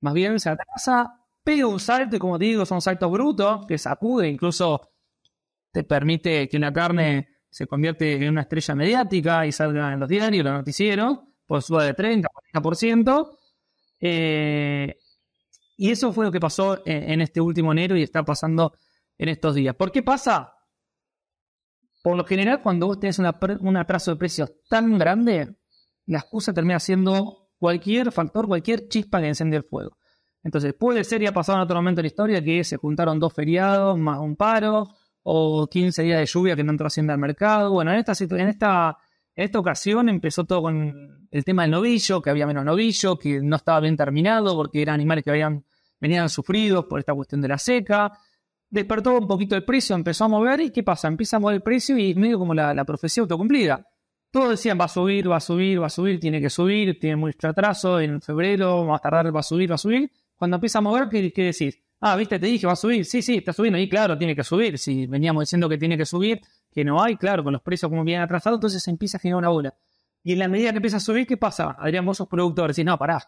Más 0.00 0.14
bien 0.14 0.40
se 0.40 0.50
atrasa, 0.50 1.20
pega 1.42 1.66
un 1.66 1.78
salto 1.78 2.16
y 2.16 2.18
como 2.18 2.38
digo, 2.38 2.66
son 2.66 2.80
saltos 2.80 3.10
brutos 3.10 3.66
que 3.66 3.78
sacude, 3.78 4.28
incluso 4.28 4.92
te 5.70 5.84
permite 5.84 6.48
que 6.48 6.56
una 6.56 6.72
carne 6.72 7.28
se 7.50 7.66
convierte 7.66 8.14
en 8.14 8.30
una 8.30 8.42
estrella 8.42 8.74
mediática 8.74 9.46
y 9.46 9.52
salga 9.52 9.92
en 9.92 10.00
los 10.00 10.08
diarios, 10.08 10.44
los 10.44 10.54
noticieros, 10.54 11.18
por 11.46 11.62
suba 11.62 11.84
de 11.84 11.94
30, 11.94 12.28
40%. 12.52 13.38
Eh, 14.00 14.96
y 15.76 15.90
eso 15.90 16.12
fue 16.12 16.24
lo 16.24 16.32
que 16.32 16.40
pasó 16.40 16.82
en, 16.84 17.20
este 17.20 17.40
último 17.40 17.72
enero 17.72 17.96
y 17.96 18.02
está 18.02 18.24
pasando 18.24 18.74
en 19.18 19.28
estos 19.28 19.54
días. 19.54 19.74
¿Por 19.74 19.90
qué 19.90 20.02
pasa? 20.02 20.54
Por 22.02 22.16
lo 22.16 22.24
general, 22.24 22.62
cuando 22.62 22.86
vos 22.86 23.00
tenés 23.00 23.18
un 23.18 23.76
atraso 23.76 24.10
de 24.12 24.16
precios 24.16 24.52
tan 24.68 24.98
grande, 24.98 25.56
la 26.06 26.18
excusa 26.18 26.52
termina 26.52 26.78
siendo 26.78 27.48
cualquier 27.58 28.12
factor, 28.12 28.46
cualquier 28.46 28.88
chispa 28.88 29.20
que 29.20 29.28
enciende 29.28 29.56
el 29.56 29.64
fuego. 29.64 29.96
Entonces, 30.42 30.74
puede 30.74 31.02
ser, 31.04 31.22
y 31.22 31.26
ha 31.26 31.32
pasado 31.32 31.58
en 31.58 31.64
otro 31.64 31.76
momento 31.76 32.00
en 32.00 32.04
la 32.04 32.08
historia, 32.08 32.44
que 32.44 32.62
se 32.64 32.76
juntaron 32.76 33.18
dos 33.18 33.32
feriados 33.32 33.98
más 33.98 34.18
un 34.18 34.36
paro, 34.36 34.94
o 35.24 35.66
15 35.66 36.02
días 36.02 36.20
de 36.20 36.26
lluvia 36.26 36.54
que 36.54 36.62
no 36.62 36.70
entró 36.70 36.86
Hacienda 36.86 37.14
al 37.14 37.18
mercado. 37.18 37.72
Bueno, 37.72 37.92
en 37.92 37.98
esta, 37.98 38.12
en 38.36 38.48
esta 38.48 38.96
en 39.36 39.44
esta 39.44 39.58
ocasión 39.58 40.08
empezó 40.08 40.44
todo 40.44 40.62
con 40.62 41.26
el 41.30 41.44
tema 41.44 41.62
del 41.62 41.72
novillo, 41.72 42.22
que 42.22 42.30
había 42.30 42.46
menos 42.46 42.64
novillo, 42.64 43.18
que 43.18 43.40
no 43.40 43.56
estaba 43.56 43.80
bien 43.80 43.96
terminado 43.96 44.54
porque 44.54 44.80
eran 44.80 44.94
animales 44.94 45.24
que 45.24 45.30
habían, 45.30 45.64
venían 46.00 46.28
sufridos 46.28 46.84
por 46.84 47.00
esta 47.00 47.14
cuestión 47.14 47.40
de 47.40 47.48
la 47.48 47.58
seca. 47.58 48.12
Despertó 48.70 49.18
un 49.18 49.26
poquito 49.26 49.56
el 49.56 49.64
precio, 49.64 49.96
empezó 49.96 50.24
a 50.24 50.28
mover 50.28 50.60
y 50.60 50.70
¿qué 50.70 50.84
pasa? 50.84 51.08
Empieza 51.08 51.36
a 51.36 51.40
mover 51.40 51.56
el 51.56 51.62
precio 51.62 51.98
y 51.98 52.12
es 52.12 52.16
medio 52.16 52.38
como 52.38 52.54
la, 52.54 52.84
profecía 52.84 53.22
autocumplida. 53.22 53.84
Todos 54.30 54.50
decían 54.50 54.78
va 54.80 54.84
a 54.84 54.88
subir, 54.88 55.30
va 55.30 55.36
a 55.36 55.40
subir, 55.40 55.82
va 55.82 55.86
a 55.86 55.90
subir, 55.90 56.20
tiene 56.20 56.40
que 56.40 56.50
subir, 56.50 56.98
tiene 57.00 57.16
mucho 57.16 57.48
atraso, 57.48 58.00
en 58.00 58.20
febrero, 58.20 58.84
más 58.84 59.00
tardar, 59.00 59.34
va 59.34 59.40
a 59.40 59.44
subir, 59.44 59.70
va 59.70 59.76
a 59.76 59.78
subir. 59.78 60.10
Cuando 60.36 60.56
empieza 60.56 60.78
a 60.78 60.82
mover, 60.82 61.08
¿qué, 61.08 61.32
qué 61.32 61.44
decís? 61.44 61.78
Ah, 62.00 62.16
viste, 62.16 62.38
te 62.38 62.46
dije, 62.46 62.66
va 62.66 62.74
a 62.74 62.76
subir. 62.76 63.04
Sí, 63.04 63.22
sí, 63.22 63.36
está 63.36 63.52
subiendo. 63.52 63.78
Y 63.78 63.88
claro, 63.88 64.18
tiene 64.18 64.36
que 64.36 64.44
subir. 64.44 64.78
Si 64.78 65.06
veníamos 65.06 65.42
diciendo 65.42 65.68
que 65.68 65.78
tiene 65.78 65.96
que 65.96 66.04
subir, 66.04 66.40
que 66.74 66.84
no 66.84 67.02
hay, 67.02 67.16
claro, 67.16 67.44
con 67.44 67.52
los 67.52 67.62
precios 67.62 67.88
como 67.88 68.04
bien 68.04 68.20
atrasados, 68.20 68.56
entonces 68.56 68.82
se 68.82 68.90
empieza 68.90 69.16
a 69.16 69.20
generar 69.20 69.38
una 69.38 69.48
bola. 69.48 69.74
Y 70.22 70.32
en 70.32 70.38
la 70.38 70.48
medida 70.48 70.70
que 70.70 70.76
empieza 70.76 70.96
a 70.96 71.00
subir, 71.00 71.26
¿qué 71.26 71.36
pasa? 71.36 71.76
Adrián, 71.78 72.04
vos 72.04 72.16
sos 72.16 72.28
productor, 72.28 72.70
decís, 72.70 72.84
no, 72.84 72.98
pará, 72.98 73.20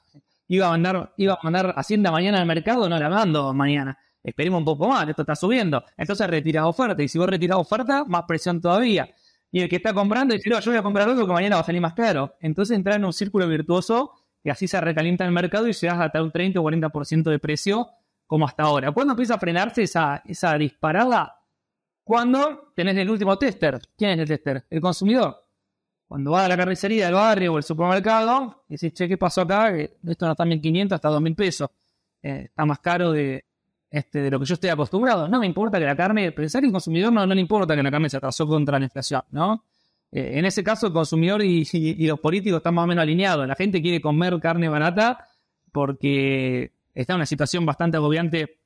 iba 0.48 0.66
a 0.66 0.70
mandar, 0.70 1.12
iba 1.16 1.34
a 1.34 1.38
mandar 1.42 1.74
Hacienda 1.76 2.10
mañana 2.10 2.40
al 2.40 2.46
mercado, 2.46 2.88
no 2.88 2.98
la 2.98 3.08
mando 3.08 3.52
mañana. 3.54 3.98
Esperemos 4.22 4.58
un 4.58 4.64
poco 4.64 4.88
más, 4.88 5.08
esto 5.08 5.22
está 5.22 5.36
subiendo. 5.36 5.84
Entonces 5.96 6.26
retira 6.28 6.66
oferta, 6.66 7.00
y 7.02 7.08
si 7.08 7.18
vos 7.18 7.28
retirás 7.28 7.58
oferta, 7.58 8.04
más 8.04 8.24
presión 8.26 8.60
todavía. 8.60 9.08
Y 9.52 9.60
el 9.60 9.68
que 9.68 9.76
está 9.76 9.94
comprando 9.94 10.34
dice, 10.34 10.50
no, 10.50 10.58
yo 10.58 10.70
voy 10.70 10.78
a 10.78 10.82
comprar 10.82 11.08
algo 11.08 11.26
que 11.26 11.32
mañana 11.32 11.56
va 11.56 11.62
a 11.62 11.64
salir 11.64 11.80
más 11.80 11.94
caro. 11.94 12.34
Entonces 12.40 12.76
entra 12.76 12.96
en 12.96 13.04
un 13.04 13.12
círculo 13.12 13.46
virtuoso 13.46 14.12
y 14.42 14.50
así 14.50 14.66
se 14.66 14.80
recalienta 14.80 15.24
el 15.24 15.32
mercado 15.32 15.68
y 15.68 15.72
llegas 15.72 16.00
hasta 16.00 16.22
un 16.22 16.32
30 16.32 16.58
o 16.60 16.64
40% 16.64 17.30
de 17.30 17.38
precio 17.38 17.88
como 18.26 18.46
hasta 18.46 18.64
ahora. 18.64 18.90
¿Cuándo 18.92 19.12
empieza 19.12 19.34
a 19.34 19.38
frenarse 19.38 19.82
esa, 19.82 20.22
esa 20.24 20.58
disparada? 20.58 21.35
Cuando 22.06 22.70
tenés 22.76 22.96
el 22.98 23.10
último 23.10 23.36
tester. 23.36 23.80
¿Quién 23.98 24.10
es 24.12 24.18
el 24.20 24.28
tester? 24.28 24.64
El 24.70 24.80
consumidor. 24.80 25.42
Cuando 26.06 26.30
va 26.30 26.44
a 26.44 26.48
la 26.48 26.56
carnicería 26.56 27.06
del 27.06 27.14
barrio 27.14 27.54
o 27.54 27.58
el 27.58 27.64
supermercado, 27.64 28.62
decís, 28.68 28.92
che, 28.94 29.08
¿qué 29.08 29.18
pasó 29.18 29.40
acá? 29.40 29.76
Esto 29.76 30.24
no 30.24 30.30
está 30.30 30.44
en 30.44 30.50
1500 30.50 30.94
hasta 30.94 31.08
2000 31.08 31.34
pesos. 31.34 31.68
Eh, 32.22 32.42
está 32.44 32.64
más 32.64 32.78
caro 32.78 33.10
de, 33.10 33.44
este, 33.90 34.20
de 34.20 34.30
lo 34.30 34.38
que 34.38 34.46
yo 34.46 34.54
estoy 34.54 34.70
acostumbrado. 34.70 35.26
No 35.26 35.40
me 35.40 35.46
importa 35.46 35.80
que 35.80 35.84
la 35.84 35.96
carne, 35.96 36.30
pensar 36.30 36.60
que 36.60 36.68
el 36.68 36.72
consumidor 36.72 37.12
no, 37.12 37.26
no 37.26 37.34
le 37.34 37.40
importa 37.40 37.74
que 37.74 37.82
la 37.82 37.90
carne 37.90 38.08
se 38.08 38.18
atrasó 38.18 38.46
contra 38.46 38.78
la 38.78 38.84
inflación, 38.84 39.22
¿no? 39.32 39.64
Eh, 40.12 40.38
en 40.38 40.44
ese 40.44 40.62
caso, 40.62 40.86
el 40.86 40.92
consumidor 40.92 41.42
y, 41.42 41.66
y, 41.72 42.06
los 42.06 42.20
políticos 42.20 42.58
están 42.58 42.74
más 42.74 42.84
o 42.84 42.86
menos 42.86 43.02
alineados. 43.02 43.48
La 43.48 43.56
gente 43.56 43.82
quiere 43.82 44.00
comer 44.00 44.38
carne 44.38 44.68
barata 44.68 45.26
porque 45.72 46.70
está 46.94 47.14
en 47.14 47.16
una 47.16 47.26
situación 47.26 47.66
bastante 47.66 47.96
agobiante 47.96 48.60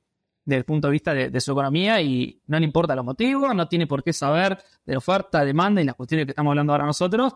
desde 0.45 0.59
el 0.59 0.65
punto 0.65 0.87
de 0.87 0.91
vista 0.91 1.13
de, 1.13 1.39
su 1.39 1.51
economía 1.51 2.01
y 2.01 2.41
no 2.47 2.59
le 2.59 2.65
importa 2.65 2.95
los 2.95 3.05
motivos, 3.05 3.53
no 3.55 3.67
tiene 3.67 3.87
por 3.87 4.03
qué 4.03 4.11
saber 4.13 4.57
de 4.85 4.93
la 4.93 4.97
oferta, 4.97 5.45
demanda 5.45 5.81
y 5.81 5.85
las 5.85 5.95
cuestiones 5.95 6.25
que 6.25 6.31
estamos 6.31 6.51
hablando 6.51 6.73
ahora 6.73 6.85
nosotros. 6.85 7.33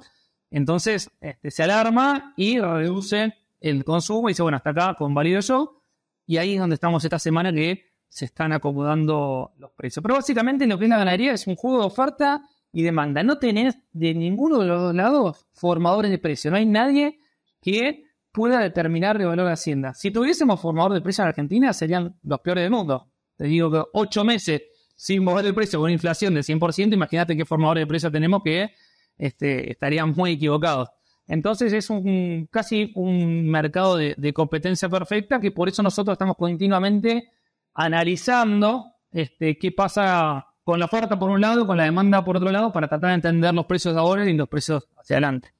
Entonces 0.49 1.11
este, 1.19 1.51
se 1.51 1.63
alarma 1.63 2.33
y 2.35 2.59
reduce 2.59 3.33
el 3.59 3.83
consumo 3.83 4.29
y 4.29 4.31
dice, 4.31 4.41
bueno, 4.41 4.57
hasta 4.57 4.71
acá 4.71 4.95
convalido 4.97 5.39
yo. 5.41 5.81
Y 6.25 6.37
ahí 6.37 6.53
es 6.53 6.59
donde 6.59 6.75
estamos 6.75 7.03
esta 7.03 7.19
semana 7.19 7.51
que 7.53 7.85
se 8.09 8.25
están 8.25 8.53
acomodando 8.53 9.53
los 9.57 9.71
precios. 9.71 10.01
Pero 10.01 10.15
básicamente 10.15 10.65
lo 10.65 10.77
que 10.77 10.85
es 10.85 10.89
la 10.89 10.97
ganadería 10.97 11.33
es 11.33 11.45
un 11.47 11.55
juego 11.55 11.79
de 11.79 11.85
oferta 11.85 12.43
y 12.71 12.81
demanda. 12.81 13.21
No 13.23 13.37
tenés 13.37 13.77
de 13.91 14.13
ninguno 14.13 14.59
de 14.59 14.67
los 14.67 14.95
lados 14.95 15.45
formadores 15.53 16.09
de 16.09 16.17
precio. 16.17 16.49
No 16.49 16.57
hay 16.57 16.65
nadie 16.65 17.19
que 17.61 18.04
pueda 18.35 18.59
determinar 18.59 19.19
el 19.19 19.27
valor 19.27 19.47
de 19.47 19.53
Hacienda. 19.53 19.93
Si 19.93 20.11
tuviésemos 20.11 20.59
formador 20.59 20.93
de 20.93 21.01
precios 21.01 21.23
en 21.23 21.29
Argentina, 21.29 21.71
serían 21.71 22.15
los 22.21 22.41
peores 22.41 22.63
del 22.63 22.71
mundo. 22.71 23.09
Te 23.37 23.45
digo 23.45 23.71
que 23.71 23.81
ocho 23.93 24.25
meses 24.25 24.63
sin 24.97 25.23
mover 25.23 25.45
el 25.45 25.55
precio 25.55 25.79
con 25.79 25.85
una 25.85 25.93
inflación 25.93 26.33
del 26.33 26.43
100%, 26.43 26.93
imagínate 26.93 27.35
qué 27.35 27.45
formadores 27.45 27.83
de 27.83 27.87
precios 27.87 28.11
tenemos 28.11 28.43
que 28.43 28.71
este, 29.17 29.71
estarían 29.71 30.11
muy 30.11 30.33
equivocados. 30.33 30.89
Entonces 31.27 31.71
es 31.71 31.89
un 31.89 32.47
casi 32.51 32.91
un 32.95 33.49
mercado 33.49 33.95
de, 33.97 34.33
competencia 34.33 34.89
perfecta 34.89 35.39
que 35.39 35.51
por 35.51 35.69
eso 35.69 35.81
nosotros 35.81 36.13
estamos 36.13 36.35
continuamente 36.37 37.29
analizando 37.73 38.85
este, 39.11 39.57
qué 39.57 39.71
pasa 39.71 40.45
con 40.63 40.79
la 40.79 40.85
oferta 40.85 41.17
por 41.17 41.29
un 41.29 41.39
lado, 41.39 41.65
con 41.65 41.77
la 41.77 41.85
demanda 41.85 42.23
por 42.23 42.37
otro 42.37 42.51
lado, 42.51 42.73
para 42.73 42.87
tratar 42.89 43.09
de 43.09 43.15
entender 43.15 43.53
los 43.53 43.65
precios 43.65 43.95
ahora 43.95 44.29
y 44.29 44.33
los 44.33 44.49
precios 44.49 44.87
hacia 44.97 45.15
adelante. 45.15 45.55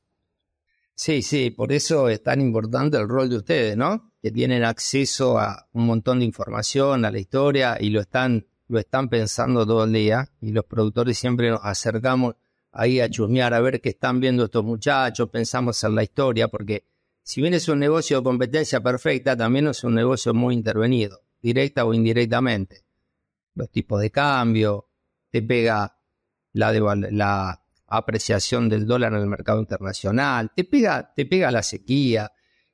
Sí, 0.97 1.21
sí, 1.21 1.49
por 1.49 1.73
eso 1.73 2.07
es 2.07 2.23
tan 2.23 2.39
importante 2.39 2.97
el 2.97 3.09
rol 3.09 3.29
de 3.29 3.37
ustedes, 3.37 3.75
¿no? 3.75 4.13
Que 4.21 4.31
tienen 4.31 4.63
acceso 4.63 5.37
a 5.37 5.67
un 5.73 5.85
montón 5.85 6.19
de 6.19 6.25
información, 6.25 7.03
a 7.03 7.11
la 7.11 7.19
historia 7.19 7.77
y 7.79 7.89
lo 7.89 7.99
están, 7.99 8.47
lo 8.69 8.79
están 8.79 9.09
pensando 9.09 9.65
todo 9.67 9.83
el 9.83 9.91
día 9.91 10.31
y 10.39 10.51
los 10.51 10.63
productores 10.63 11.17
siempre 11.17 11.49
nos 11.49 11.59
acercamos 11.63 12.35
ahí 12.71 13.01
a 13.01 13.09
chusmear 13.09 13.53
a 13.53 13.59
ver 13.59 13.81
qué 13.81 13.89
están 13.89 14.21
viendo 14.21 14.45
estos 14.45 14.63
muchachos, 14.63 15.29
pensamos 15.29 15.83
en 15.83 15.95
la 15.95 16.03
historia, 16.03 16.47
porque 16.47 16.85
si 17.21 17.41
bien 17.41 17.53
es 17.53 17.67
un 17.67 17.79
negocio 17.79 18.17
de 18.17 18.23
competencia 18.23 18.81
perfecta, 18.81 19.35
también 19.35 19.67
es 19.67 19.83
un 19.83 19.95
negocio 19.95 20.33
muy 20.33 20.53
intervenido, 20.53 21.21
directa 21.41 21.83
o 21.83 21.93
indirectamente. 21.93 22.85
Los 23.53 23.69
tipos 23.69 23.99
de 23.99 24.11
cambio, 24.11 24.87
te 25.29 25.41
pega 25.41 25.97
la, 26.53 26.71
la 27.11 27.64
apreciación 27.87 28.69
del 28.69 28.85
dólar 28.85 29.13
en 29.13 29.19
el 29.19 29.27
mercado 29.27 29.59
internacional, 29.59 30.51
te 30.55 30.63
pega, 30.63 31.13
te 31.15 31.25
pega 31.25 31.51
la 31.51 31.63
sequía 31.63 32.31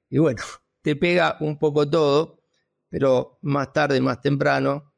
y 0.09 0.17
bueno, 0.17 0.41
te 0.81 0.95
pega 0.95 1.37
un 1.39 1.57
poco 1.57 1.89
todo, 1.89 2.41
pero 2.89 3.39
más 3.41 3.73
tarde, 3.73 4.01
más 4.01 4.21
temprano, 4.21 4.93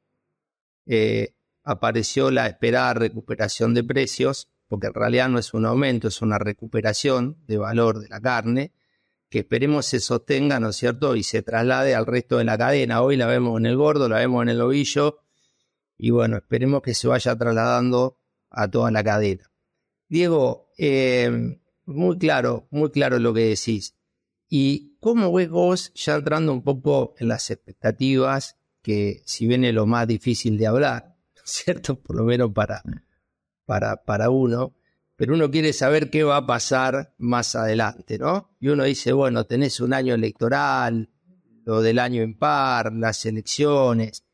eh, 0.86 1.36
apareció 1.63 2.32
la 2.32 2.47
esperada 2.47 2.93
recuperación 2.95 3.73
de 3.73 3.84
precios, 3.84 4.49
porque 4.67 4.88
en 4.88 4.93
realidad 4.93 5.30
no 5.30 5.39
es 5.39 5.54
un 5.54 5.65
aumento, 5.65 6.08
es 6.08 6.21
una 6.21 6.39
recuperación 6.39 7.38
de 7.45 7.58
valor 7.58 7.99
de 7.99 8.10
la 8.10 8.19
carne, 8.19 8.73
que 9.30 9.39
esperemos 9.39 9.86
se 9.86 9.99
sostenga, 9.99 10.60
¿no 10.60 10.69
es 10.69 10.76
cierto?, 10.76 11.15
y 11.15 11.23
se 11.23 11.41
traslade 11.41 11.95
al 11.95 12.06
resto 12.06 12.38
de 12.38 12.43
la 12.43 12.58
cadena. 12.58 13.02
Hoy 13.02 13.17
la 13.17 13.26
vemos 13.26 13.60
en 13.60 13.65
el 13.65 13.78
gordo, 13.78 14.10
la 14.10 14.17
vemos 14.17 14.43
en 14.43 14.49
el 14.49 14.62
ovillo, 14.62 15.19
y 15.97 16.10
bueno, 16.10 16.38
esperemos 16.38 16.82
que 16.82 16.93
se 16.93 17.08
vaya 17.08 17.36
trasladando 17.36 18.19
a 18.49 18.69
toda 18.69 18.91
la 18.91 19.04
cadena. 19.04 19.53
Diego, 20.08 20.70
eh, 20.78 21.60
muy 21.86 22.18
claro, 22.18 22.68
muy 22.72 22.92
claro 22.92 23.20
lo 23.20 23.34
que 23.34 23.42
decís. 23.42 23.96
¿Y 24.50 24.98
cómo 25.00 25.34
ves 25.34 25.50
vos, 25.50 25.92
ya 25.96 26.16
entrando 26.16 26.54
un 26.54 26.63
poco 26.63 27.16
en 27.18 27.28
las 27.28 27.50
expectativas, 27.50 28.58
que 28.82 29.24
si 29.26 29.48
viene 29.48 29.74
lo 29.74 29.86
más 29.86 30.08
difícil 30.08 30.58
de 30.58 30.68
hablar, 30.68 31.16
¿cierto? 31.44 32.00
Por 32.00 32.18
lo 32.18 32.24
menos 32.24 32.52
para, 32.54 32.84
para, 33.66 34.04
para 34.04 34.30
uno, 34.30 34.76
pero 35.16 35.36
uno 35.36 35.50
quiere 35.50 35.74
saber 35.74 36.10
qué 36.10 36.24
va 36.24 36.38
a 36.38 36.46
pasar 36.46 37.13
más 37.18 37.56
adelante, 37.56 38.18
¿no? 38.18 38.56
Y 38.60 38.70
uno 38.70 38.84
dice, 38.84 39.13
bueno, 39.13 39.46
tenés 39.46 39.80
un 39.80 39.94
año 39.94 40.16
electoral, 40.16 41.10
lo 41.66 41.82
del 41.82 42.00
año 42.00 42.22
impar, 42.22 42.94
las 42.94 43.26
elecciones. 43.26 44.26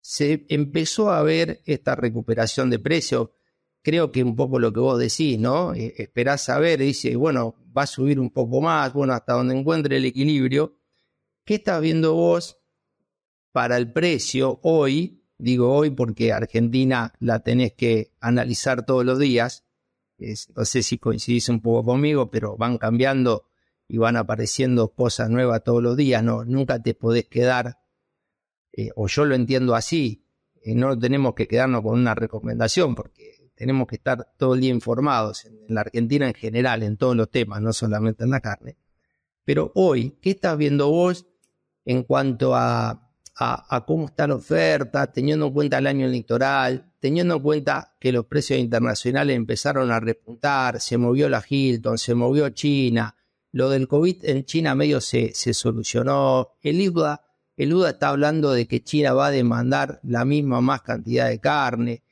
Se 0.00 0.44
empezó 0.48 1.10
a 1.10 1.22
ver 1.22 1.62
esta 1.64 1.94
recuperación 1.94 2.70
de 2.70 2.78
precios 2.78 3.30
creo 3.84 4.10
que 4.10 4.24
un 4.24 4.34
poco 4.34 4.58
lo 4.58 4.72
que 4.72 4.80
vos 4.80 4.98
decís, 4.98 5.38
¿no? 5.38 5.74
Eh, 5.74 5.94
esperás 5.98 6.48
a 6.48 6.58
ver, 6.58 6.80
dice, 6.80 7.14
bueno, 7.16 7.54
va 7.76 7.82
a 7.82 7.86
subir 7.86 8.18
un 8.18 8.30
poco 8.30 8.62
más, 8.62 8.92
bueno, 8.94 9.12
hasta 9.12 9.34
donde 9.34 9.56
encuentre 9.56 9.98
el 9.98 10.06
equilibrio. 10.06 10.78
¿Qué 11.44 11.56
estás 11.56 11.82
viendo 11.82 12.14
vos 12.14 12.58
para 13.52 13.76
el 13.76 13.92
precio 13.92 14.58
hoy? 14.62 15.22
Digo 15.36 15.70
hoy 15.70 15.90
porque 15.90 16.32
Argentina 16.32 17.12
la 17.18 17.40
tenés 17.40 17.74
que 17.74 18.14
analizar 18.20 18.86
todos 18.86 19.04
los 19.04 19.18
días. 19.18 19.66
no 20.56 20.64
sé 20.64 20.82
si 20.82 20.96
coincidís 20.96 21.50
un 21.50 21.60
poco 21.60 21.84
conmigo, 21.84 22.30
pero 22.30 22.56
van 22.56 22.78
cambiando 22.78 23.48
y 23.86 23.98
van 23.98 24.16
apareciendo 24.16 24.94
cosas 24.94 25.28
nuevas 25.28 25.62
todos 25.62 25.82
los 25.82 25.94
días. 25.94 26.24
No, 26.24 26.44
nunca 26.46 26.82
te 26.82 26.94
podés 26.94 27.26
quedar, 27.26 27.80
eh, 28.72 28.90
o 28.96 29.08
yo 29.08 29.26
lo 29.26 29.34
entiendo 29.34 29.74
así, 29.74 30.24
eh, 30.62 30.74
no 30.74 30.98
tenemos 30.98 31.34
que 31.34 31.46
quedarnos 31.46 31.82
con 31.82 31.98
una 32.00 32.14
recomendación, 32.14 32.94
porque 32.94 33.33
tenemos 33.54 33.86
que 33.86 33.96
estar 33.96 34.32
todo 34.36 34.54
el 34.54 34.60
día 34.60 34.70
informados 34.70 35.44
en, 35.44 35.58
la 35.68 35.82
Argentina 35.82 36.26
en 36.26 36.34
general, 36.34 36.82
en 36.82 36.96
todos 36.96 37.16
los 37.16 37.30
temas, 37.30 37.60
no 37.60 37.72
solamente 37.72 38.24
en 38.24 38.30
la 38.30 38.40
carne. 38.40 38.76
Pero 39.44 39.72
hoy, 39.74 40.16
¿qué 40.20 40.30
estás 40.30 40.56
viendo 40.56 40.90
vos 40.90 41.26
en 41.84 42.02
cuanto 42.02 42.54
a, 42.54 43.10
a, 43.36 43.84
cómo 43.86 44.06
está 44.06 44.26
la 44.26 44.36
oferta, 44.36 45.10
teniendo 45.12 45.46
en 45.46 45.52
cuenta 45.52 45.78
el 45.78 45.86
año 45.86 46.06
electoral, 46.06 46.92
teniendo 47.00 47.36
en 47.36 47.42
cuenta 47.42 47.96
que 47.98 48.12
los 48.12 48.26
precios 48.26 48.58
internacionales 48.58 49.36
empezaron 49.36 49.90
a 49.90 50.00
repuntar, 50.00 50.80
se 50.80 50.96
movió 50.96 51.28
la 51.28 51.44
Hilton, 51.46 51.98
se 51.98 52.14
movió 52.14 52.48
China, 52.50 53.16
lo 53.54 53.70
del 53.70 53.86
COVID 53.86 54.24
en 54.24 54.44
China 54.44 54.74
medio 54.74 55.00
se, 55.00 55.32
solucionó, 55.32 56.56
el 56.60 56.80
IUDA, 56.80 57.22
el 57.56 57.72
UDA 57.72 57.90
está 57.90 58.08
hablando 58.08 58.52
de 58.52 58.66
que 58.66 58.82
China 58.82 59.12
va 59.12 59.26
a 59.26 59.30
demandar 59.30 60.00
la 60.02 60.24
misma 60.24 60.60
más 60.60 60.82
cantidad 60.82 61.28
de 61.28 61.38
carne, 61.38 62.02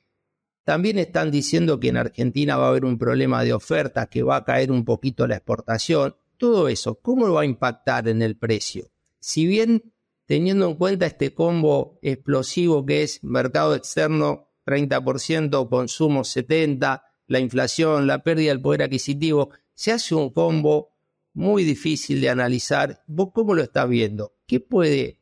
también 0.65 0.99
están 0.99 1.31
diciendo 1.31 1.81
que 1.81 1.89
en 1.89 1.97
Argentina 1.97 2.57
va 2.57 2.67
a 2.67 2.69
haber 2.69 2.85
un 2.85 2.99
problema 2.99 3.43
de 3.43 3.53
oferta, 3.53 4.07
que 4.07 4.23
va 4.23 4.37
a 4.37 4.45
caer 4.45 4.71
un 4.71 4.85
poquito 4.85 5.27
la 5.27 5.37
exportación. 5.37 6.17
Todo 6.37 6.69
eso, 6.69 6.97
¿cómo 6.97 7.27
lo 7.27 7.35
va 7.35 7.43
a 7.43 7.47
impactar 7.47 8.09
en 8.09 8.23
el 8.23 8.37
precio? 8.37 8.91
Si 9.19 9.47
bien 9.47 9.93
teniendo 10.27 10.67
en 10.67 10.77
cuenta 10.77 11.07
este 11.07 11.35
combo 11.35 11.99
explosivo 12.01 12.87
que 12.87 13.03
es 13.03 13.23
mercado 13.23 13.75
externo 13.75 14.49
30%, 14.67 15.69
consumo 15.69 16.21
70%, 16.21 17.03
la 17.29 17.39
inflación, 17.39 18.07
la 18.07 18.23
pérdida 18.23 18.51
del 18.51 18.61
poder 18.61 18.83
adquisitivo, 18.83 19.51
se 19.75 19.93
hace 19.93 20.15
un 20.15 20.31
combo 20.31 20.93
muy 21.35 21.65
difícil 21.65 22.21
de 22.21 22.29
analizar. 22.29 23.03
¿Vos 23.07 23.31
cómo 23.33 23.55
lo 23.55 23.63
estás 23.63 23.89
viendo? 23.89 24.35
¿Qué 24.47 24.61
puede, 24.61 25.19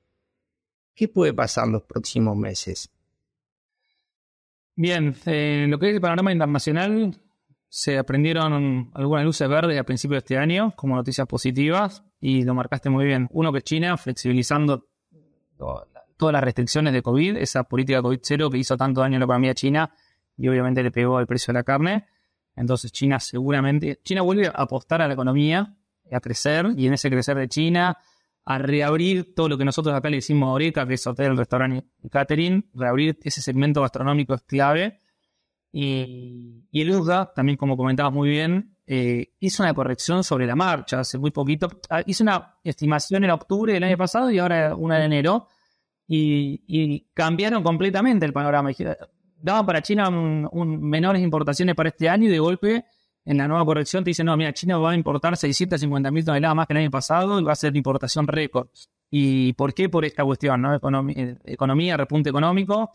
qué 0.95 1.09
puede 1.09 1.33
pasar 1.33 1.67
en 1.67 1.73
los 1.73 1.83
próximos 1.83 2.37
meses? 2.37 2.91
Bien, 4.81 5.15
en 5.27 5.71
lo 5.71 5.79
que 5.79 5.91
es 5.91 5.95
el 5.97 6.01
panorama 6.01 6.33
internacional, 6.33 7.15
se 7.69 7.99
aprendieron 7.99 8.91
algunas 8.95 9.27
luces 9.27 9.47
verdes 9.47 9.79
a 9.79 9.85
principios 9.85 10.15
de 10.15 10.19
este 10.21 10.39
año 10.39 10.73
como 10.75 10.97
noticias 10.97 11.27
positivas 11.27 12.03
y 12.19 12.45
lo 12.45 12.55
marcaste 12.55 12.89
muy 12.89 13.05
bien. 13.05 13.29
Uno 13.33 13.53
que 13.53 13.61
China, 13.61 13.99
flexibilizando 13.99 14.87
todas 16.17 16.33
las 16.33 16.43
restricciones 16.43 16.95
de 16.95 17.03
COVID, 17.03 17.37
esa 17.37 17.65
política 17.65 18.01
COVID 18.01 18.21
cero 18.23 18.49
que 18.49 18.57
hizo 18.57 18.75
tanto 18.79 19.03
daño 19.03 19.17
a 19.17 19.19
la 19.19 19.27
economía 19.27 19.53
china 19.53 19.93
y 20.39 20.49
obviamente 20.49 20.83
le 20.83 20.91
pegó 20.91 21.19
al 21.19 21.27
precio 21.27 21.53
de 21.53 21.59
la 21.59 21.63
carne. 21.63 22.07
Entonces 22.57 22.91
China 22.91 23.21
seguramente, 23.21 24.01
China 24.03 24.23
vuelve 24.23 24.47
a 24.47 24.53
apostar 24.53 25.03
a 25.03 25.09
la 25.09 25.13
economía, 25.13 25.77
a 26.11 26.21
crecer 26.21 26.69
y 26.75 26.87
en 26.87 26.95
ese 26.95 27.11
crecer 27.11 27.37
de 27.37 27.49
China 27.49 27.99
a 28.45 28.59
reabrir 28.59 29.35
todo 29.35 29.49
lo 29.49 29.59
que 29.59 29.65
nosotros 29.65 29.95
acá 29.95 30.11
le 30.11 30.17
decimos 30.17 30.49
ahorita, 30.49 30.87
que 30.87 30.95
es 30.95 31.07
hotel, 31.07 31.37
restaurante 31.37 31.85
y 32.03 32.09
catering, 32.09 32.69
reabrir 32.75 33.19
ese 33.23 33.41
segmento 33.43 33.83
gastronómico 33.83 34.35
es 34.35 34.43
clave. 34.43 34.99
Y, 35.73 36.65
el 36.73 36.91
USDA, 36.91 37.33
también 37.35 37.57
como 37.57 37.77
comentabas 37.77 38.13
muy 38.13 38.29
bien, 38.29 38.77
eh, 38.87 39.35
hizo 39.39 39.63
una 39.63 39.73
corrección 39.73 40.25
sobre 40.25 40.47
la 40.47 40.57
marcha 40.57 41.01
hace 41.01 41.19
muy 41.19 41.31
poquito. 41.31 41.69
Ah, 41.89 42.03
hizo 42.07 42.25
una 42.25 42.57
estimación 42.65 43.25
en 43.25 43.31
octubre 43.31 43.73
del 43.73 43.85
año 43.85 43.97
pasado 43.97 44.31
y 44.31 44.39
ahora 44.39 44.75
una 44.75 44.99
de 44.99 45.05
enero. 45.05 45.47
Y, 46.09 47.07
cambiaron 47.15 47.63
completamente 47.63 48.27
el 48.27 48.33
panorama. 48.33 48.71
Daban 49.37 49.65
para 49.65 49.81
China 49.81 50.09
un 50.09 50.81
menores 50.83 51.23
importaciones 51.23 51.77
para 51.77 51.91
este 51.91 52.09
año 52.09 52.27
y 52.27 52.31
de 52.31 52.41
golpe 52.41 52.85
en 53.25 53.39
la 53.39 53.47
nueva 53.47 53.65
corrección 53.65 54.03
te 54.03 54.11
dicen, 54.11 54.27
no, 54.27 54.37
mira, 54.37 54.53
China 54.53 54.79
va 54.79 54.93
a 54.93 54.95
importar 54.95 55.37
650 55.37 56.11
mil 56.11 56.25
toneladas 56.25 56.57
más 56.57 56.67
que 56.67 56.73
el 56.73 56.79
año 56.79 56.91
pasado 56.91 57.41
y 57.41 57.45
va 57.45 57.53
a 57.53 57.57
ser 57.57 57.77
importación 57.77 58.27
récord. 58.27 58.69
¿Y 59.11 59.53
por 59.55 59.75
qué? 59.75 59.89
Por 59.89 60.05
esta 60.05 60.25
cuestión, 60.25 60.63
¿no? 60.63 60.75
Eh, 60.75 61.37
economía, 61.45 61.97
repunte 61.97 62.31
económico. 62.31 62.91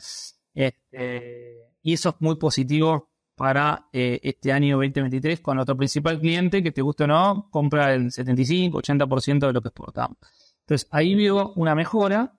Este, 0.53 1.71
y 1.83 1.93
eso 1.93 2.09
es 2.09 2.15
muy 2.19 2.35
positivo 2.37 3.09
para 3.35 3.89
eh, 3.91 4.19
este 4.23 4.51
año 4.51 4.77
2023 4.77 5.41
con 5.41 5.55
nuestro 5.55 5.75
principal 5.75 6.19
cliente, 6.19 6.63
que 6.63 6.71
te 6.71 6.81
guste 6.81 7.03
o 7.03 7.07
no, 7.07 7.49
compra 7.51 7.93
el 7.93 8.11
75, 8.11 8.81
80% 8.81 9.47
de 9.47 9.53
lo 9.53 9.61
que 9.61 9.67
exportamos. 9.67 10.17
Entonces, 10.61 10.87
ahí 10.91 11.13
veo 11.13 11.53
una 11.55 11.75
mejora 11.75 12.33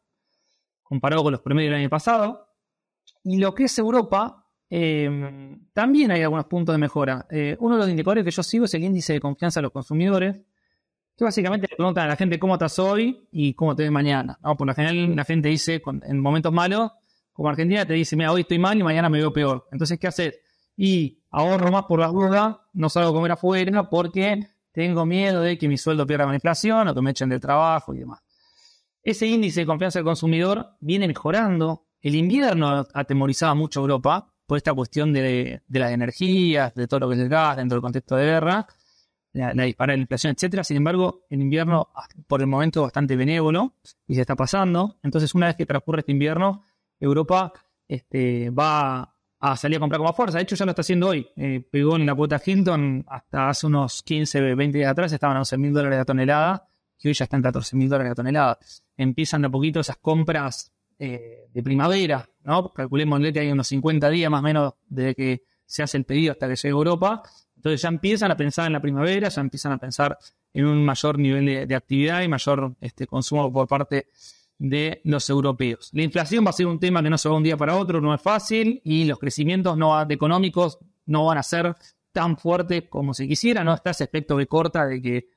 comparado 0.82 1.22
con 1.22 1.32
los 1.32 1.42
promedios 1.42 1.72
del 1.72 1.80
año 1.80 1.90
pasado. 1.90 2.48
Y 3.22 3.38
lo 3.38 3.54
que 3.54 3.64
es 3.64 3.78
Europa, 3.78 4.45
eh, 4.68 5.58
también 5.72 6.10
hay 6.10 6.22
algunos 6.22 6.46
puntos 6.46 6.74
de 6.74 6.78
mejora. 6.78 7.26
Eh, 7.30 7.56
uno 7.60 7.76
de 7.76 7.80
los 7.82 7.90
indicadores 7.90 8.24
que 8.24 8.30
yo 8.30 8.42
sigo 8.42 8.64
es 8.64 8.74
el 8.74 8.84
índice 8.84 9.12
de 9.12 9.20
confianza 9.20 9.60
de 9.60 9.62
los 9.62 9.72
consumidores, 9.72 10.36
que 11.16 11.24
básicamente 11.24 11.68
le 11.70 11.76
preguntan 11.76 12.04
a 12.04 12.08
la 12.08 12.16
gente 12.16 12.38
cómo 12.38 12.54
estás 12.54 12.78
hoy 12.78 13.26
y 13.30 13.54
cómo 13.54 13.74
te 13.74 13.84
ves 13.84 13.92
mañana. 13.92 14.38
Por 14.58 14.66
lo 14.66 14.74
general 14.74 15.16
la 15.16 15.24
gente 15.24 15.48
dice, 15.48 15.82
en 16.02 16.20
momentos 16.20 16.52
malos, 16.52 16.92
como 17.32 17.48
Argentina 17.48 17.86
te 17.86 17.94
dice, 17.94 18.16
mira, 18.16 18.32
hoy 18.32 18.42
estoy 18.42 18.58
mal 18.58 18.78
y 18.78 18.82
mañana 18.82 19.08
me 19.08 19.18
veo 19.18 19.32
peor. 19.32 19.66
Entonces, 19.70 19.98
¿qué 19.98 20.08
haces? 20.08 20.40
Y 20.76 21.20
ahorro 21.30 21.70
más 21.70 21.84
por 21.84 22.00
las 22.00 22.12
dudas, 22.12 22.56
no 22.74 22.88
salgo 22.90 23.10
a 23.10 23.12
comer 23.14 23.32
afuera 23.32 23.88
porque 23.88 24.46
tengo 24.72 25.06
miedo 25.06 25.40
de 25.40 25.56
que 25.56 25.68
mi 25.68 25.78
sueldo 25.78 26.06
pierda 26.06 26.26
la 26.26 26.34
inflación 26.34 26.88
o 26.88 26.94
que 26.94 27.00
me 27.00 27.12
echen 27.12 27.30
del 27.30 27.40
trabajo 27.40 27.94
y 27.94 28.00
demás. 28.00 28.20
Ese 29.02 29.26
índice 29.26 29.60
de 29.60 29.66
confianza 29.66 30.00
del 30.00 30.04
consumidor 30.04 30.76
viene 30.80 31.06
mejorando. 31.06 31.86
El 32.00 32.14
invierno 32.14 32.86
atemorizaba 32.92 33.54
mucho 33.54 33.80
a 33.80 33.82
Europa 33.82 34.34
por 34.46 34.56
esta 34.56 34.72
cuestión 34.72 35.12
de, 35.12 35.62
las 35.68 35.92
energías, 35.92 36.74
de 36.74 36.86
todo 36.86 37.00
lo 37.00 37.08
que 37.08 37.16
es 37.16 37.20
el 37.20 37.28
gas 37.28 37.56
dentro 37.56 37.76
del 37.76 37.82
contexto 37.82 38.16
de 38.16 38.24
guerra, 38.24 38.66
la, 39.32 39.52
la 39.52 39.64
disparada 39.64 39.94
de 39.94 39.98
la 39.98 40.02
inflación, 40.02 40.32
etcétera. 40.32 40.64
Sin 40.64 40.76
embargo, 40.78 41.26
el 41.28 41.40
invierno 41.40 41.88
por 42.26 42.40
el 42.40 42.46
momento 42.46 42.82
bastante 42.82 43.16
benévolo 43.16 43.74
y 44.06 44.14
se 44.14 44.22
está 44.22 44.36
pasando. 44.36 44.96
Entonces, 45.02 45.34
una 45.34 45.46
vez 45.46 45.56
que 45.56 45.66
transcurre 45.66 46.00
este 46.00 46.12
invierno, 46.12 46.64
Europa 47.00 47.52
este, 47.88 48.50
va 48.50 49.16
a 49.38 49.56
salir 49.56 49.76
a 49.76 49.80
comprar 49.80 49.98
como 49.98 50.12
fuerza. 50.12 50.38
De 50.38 50.44
hecho, 50.44 50.56
ya 50.56 50.64
lo 50.64 50.70
está 50.70 50.80
haciendo 50.80 51.08
hoy. 51.08 51.28
Eh, 51.36 51.66
pegó 51.70 51.96
en 51.96 52.06
la 52.06 52.14
cuota 52.14 52.40
Hinton 52.44 53.04
hasta 53.08 53.48
hace 53.48 53.66
unos 53.66 54.02
15, 54.02 54.54
20 54.54 54.78
días 54.78 54.90
atrás, 54.90 55.12
estaban 55.12 55.36
a 55.36 55.40
11 55.40 55.58
mil 55.58 55.72
dólares 55.72 55.98
la 55.98 56.04
tonelada, 56.04 56.68
y 56.98 57.08
hoy 57.08 57.14
ya 57.14 57.24
están 57.24 57.42
14 57.42 57.76
mil 57.76 57.88
dólares 57.88 58.10
la 58.10 58.14
tonelada. 58.14 58.58
Empiezan 58.96 59.42
de 59.42 59.48
a 59.48 59.50
poquito 59.50 59.80
esas 59.80 59.96
compras 59.98 60.72
eh, 60.98 61.48
de 61.52 61.62
primavera, 61.62 62.28
¿no? 62.44 62.72
Calculemos 62.72 63.20
que 63.32 63.40
hay 63.40 63.50
unos 63.50 63.68
50 63.68 64.08
días 64.10 64.30
más 64.30 64.40
o 64.40 64.42
menos 64.42 64.74
desde 64.88 65.14
que 65.14 65.42
se 65.66 65.82
hace 65.82 65.98
el 65.98 66.04
pedido 66.04 66.32
hasta 66.32 66.48
que 66.48 66.56
llegue 66.56 66.68
a 66.68 66.70
Europa. 66.70 67.22
Entonces 67.56 67.82
ya 67.82 67.88
empiezan 67.88 68.30
a 68.30 68.36
pensar 68.36 68.66
en 68.66 68.72
la 68.72 68.80
primavera, 68.80 69.28
ya 69.28 69.40
empiezan 69.40 69.72
a 69.72 69.78
pensar 69.78 70.16
en 70.52 70.64
un 70.64 70.84
mayor 70.84 71.18
nivel 71.18 71.68
de, 71.68 71.74
actividad 71.74 72.22
y 72.22 72.28
mayor 72.28 72.74
este, 72.80 73.06
consumo 73.06 73.52
por 73.52 73.66
parte 73.66 74.08
de 74.58 75.00
los 75.04 75.28
europeos. 75.28 75.90
La 75.92 76.02
inflación 76.02 76.46
va 76.46 76.50
a 76.50 76.54
ser 76.54 76.66
un 76.66 76.80
tema 76.80 77.02
que 77.02 77.10
no 77.10 77.18
se 77.18 77.28
va 77.28 77.34
de 77.34 77.36
un 77.36 77.42
día 77.42 77.56
para 77.56 77.76
otro, 77.76 78.00
no 78.00 78.14
es 78.14 78.22
fácil, 78.22 78.80
y 78.84 79.04
los 79.04 79.18
crecimientos 79.18 79.76
no, 79.76 80.00
económicos 80.08 80.78
no 81.04 81.26
van 81.26 81.38
a 81.38 81.42
ser 81.42 81.74
tan 82.12 82.38
fuertes 82.38 82.84
como 82.88 83.12
se 83.12 83.28
quisiera, 83.28 83.62
¿no? 83.64 83.74
Está 83.74 83.90
ese 83.90 84.04
efecto 84.04 84.36
de 84.38 84.46
corta 84.46 84.86
de 84.86 85.02
que 85.02 85.28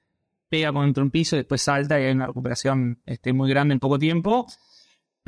pega 0.47 0.71
contra 0.71 1.03
un 1.03 1.11
piso 1.11 1.35
y 1.35 1.39
después 1.39 1.61
salta 1.61 1.99
y 1.99 2.05
hay 2.05 2.13
una 2.13 2.27
recuperación 2.27 3.01
este, 3.05 3.33
muy 3.33 3.49
grande 3.49 3.73
en 3.73 3.79
poco 3.79 3.99
tiempo. 3.99 4.47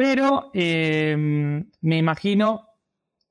Pero 0.01 0.49
eh, 0.55 1.15
me 1.81 1.97
imagino 1.97 2.69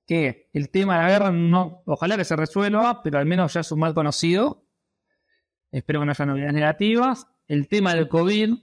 que 0.06 0.48
el 0.52 0.70
tema 0.70 0.98
de 0.98 1.02
la 1.02 1.08
guerra 1.10 1.32
no, 1.32 1.82
ojalá 1.84 2.16
que 2.16 2.24
se 2.24 2.36
resuelva, 2.36 3.02
pero 3.02 3.18
al 3.18 3.26
menos 3.26 3.54
ya 3.54 3.60
es 3.60 3.72
un 3.72 3.80
mal 3.80 3.92
conocido. 3.92 4.68
Espero 5.72 5.98
que 5.98 6.06
no 6.06 6.12
haya 6.12 6.26
novedades 6.26 6.54
negativas. 6.54 7.26
El 7.48 7.66
tema 7.66 7.94
del 7.96 8.08
COVID 8.08 8.54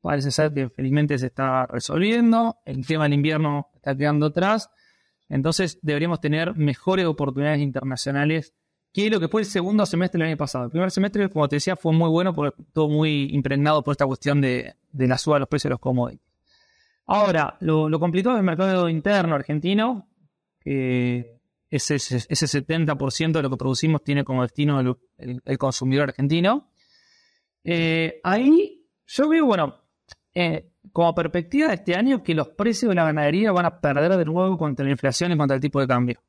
Parece 0.00 0.30
ser 0.30 0.54
que 0.54 0.68
felizmente 0.68 1.18
se 1.18 1.26
está 1.26 1.66
resolviendo. 1.66 2.58
El 2.64 2.86
tema 2.86 3.02
del 3.02 3.14
invierno 3.14 3.70
está 3.74 3.96
quedando 3.96 4.26
atrás. 4.26 4.70
Entonces 5.28 5.80
deberíamos 5.82 6.20
tener 6.20 6.54
mejores 6.54 7.06
oportunidades 7.06 7.60
internacionales 7.60 8.54
que 8.92 9.10
lo 9.10 9.18
que 9.18 9.26
fue 9.26 9.40
el 9.40 9.46
segundo 9.48 9.84
semestre 9.84 10.20
del 10.20 10.28
año 10.28 10.36
pasado. 10.36 10.66
El 10.66 10.70
primer 10.70 10.92
semestre, 10.92 11.28
como 11.28 11.48
te 11.48 11.56
decía, 11.56 11.74
fue 11.74 11.92
muy 11.92 12.08
bueno 12.08 12.32
porque 12.32 12.62
todo 12.72 12.88
muy 12.88 13.30
impregnado 13.32 13.82
por 13.82 13.92
esta 13.92 14.06
cuestión 14.06 14.40
de, 14.40 14.76
la 14.92 15.18
suba 15.18 15.36
de 15.36 15.40
los 15.40 15.48
precios 15.48 15.70
de 15.70 15.74
los 15.74 15.80
commodities. 15.80 16.25
Ahora, 17.06 17.56
lo, 17.60 17.98
complicado 18.00 18.36
del 18.36 18.44
mercado 18.44 18.88
interno 18.88 19.34
argentino, 19.34 20.08
que 20.60 21.40
ese, 21.70 21.94
ese 21.94 22.26
70% 22.28 23.32
de 23.32 23.42
lo 23.42 23.50
que 23.50 23.56
producimos 23.56 24.02
tiene 24.02 24.24
como 24.24 24.42
destino 24.42 24.80
el, 25.18 25.58
consumidor 25.58 26.08
argentino. 26.08 26.70
Eh, 27.62 28.20
ahí 28.24 28.86
yo 29.06 29.28
veo, 29.28 29.46
bueno, 29.46 29.76
eh, 30.34 30.72
como 30.92 31.14
perspectiva 31.14 31.68
de 31.68 31.74
este 31.74 31.94
año 31.94 32.22
que 32.22 32.34
los 32.34 32.48
precios 32.48 32.90
de 32.90 32.94
la 32.94 33.04
ganadería 33.04 33.52
van 33.52 33.66
a 33.66 33.80
perder 33.80 34.16
de 34.16 34.24
nuevo 34.24 34.56
contra 34.58 34.84
la 34.84 34.90
inflación 34.90 35.32
y 35.32 35.36
contra 35.36 35.54
el 35.54 35.60
tipo 35.60 35.80
de 35.80 35.86
cambio. 35.86 36.20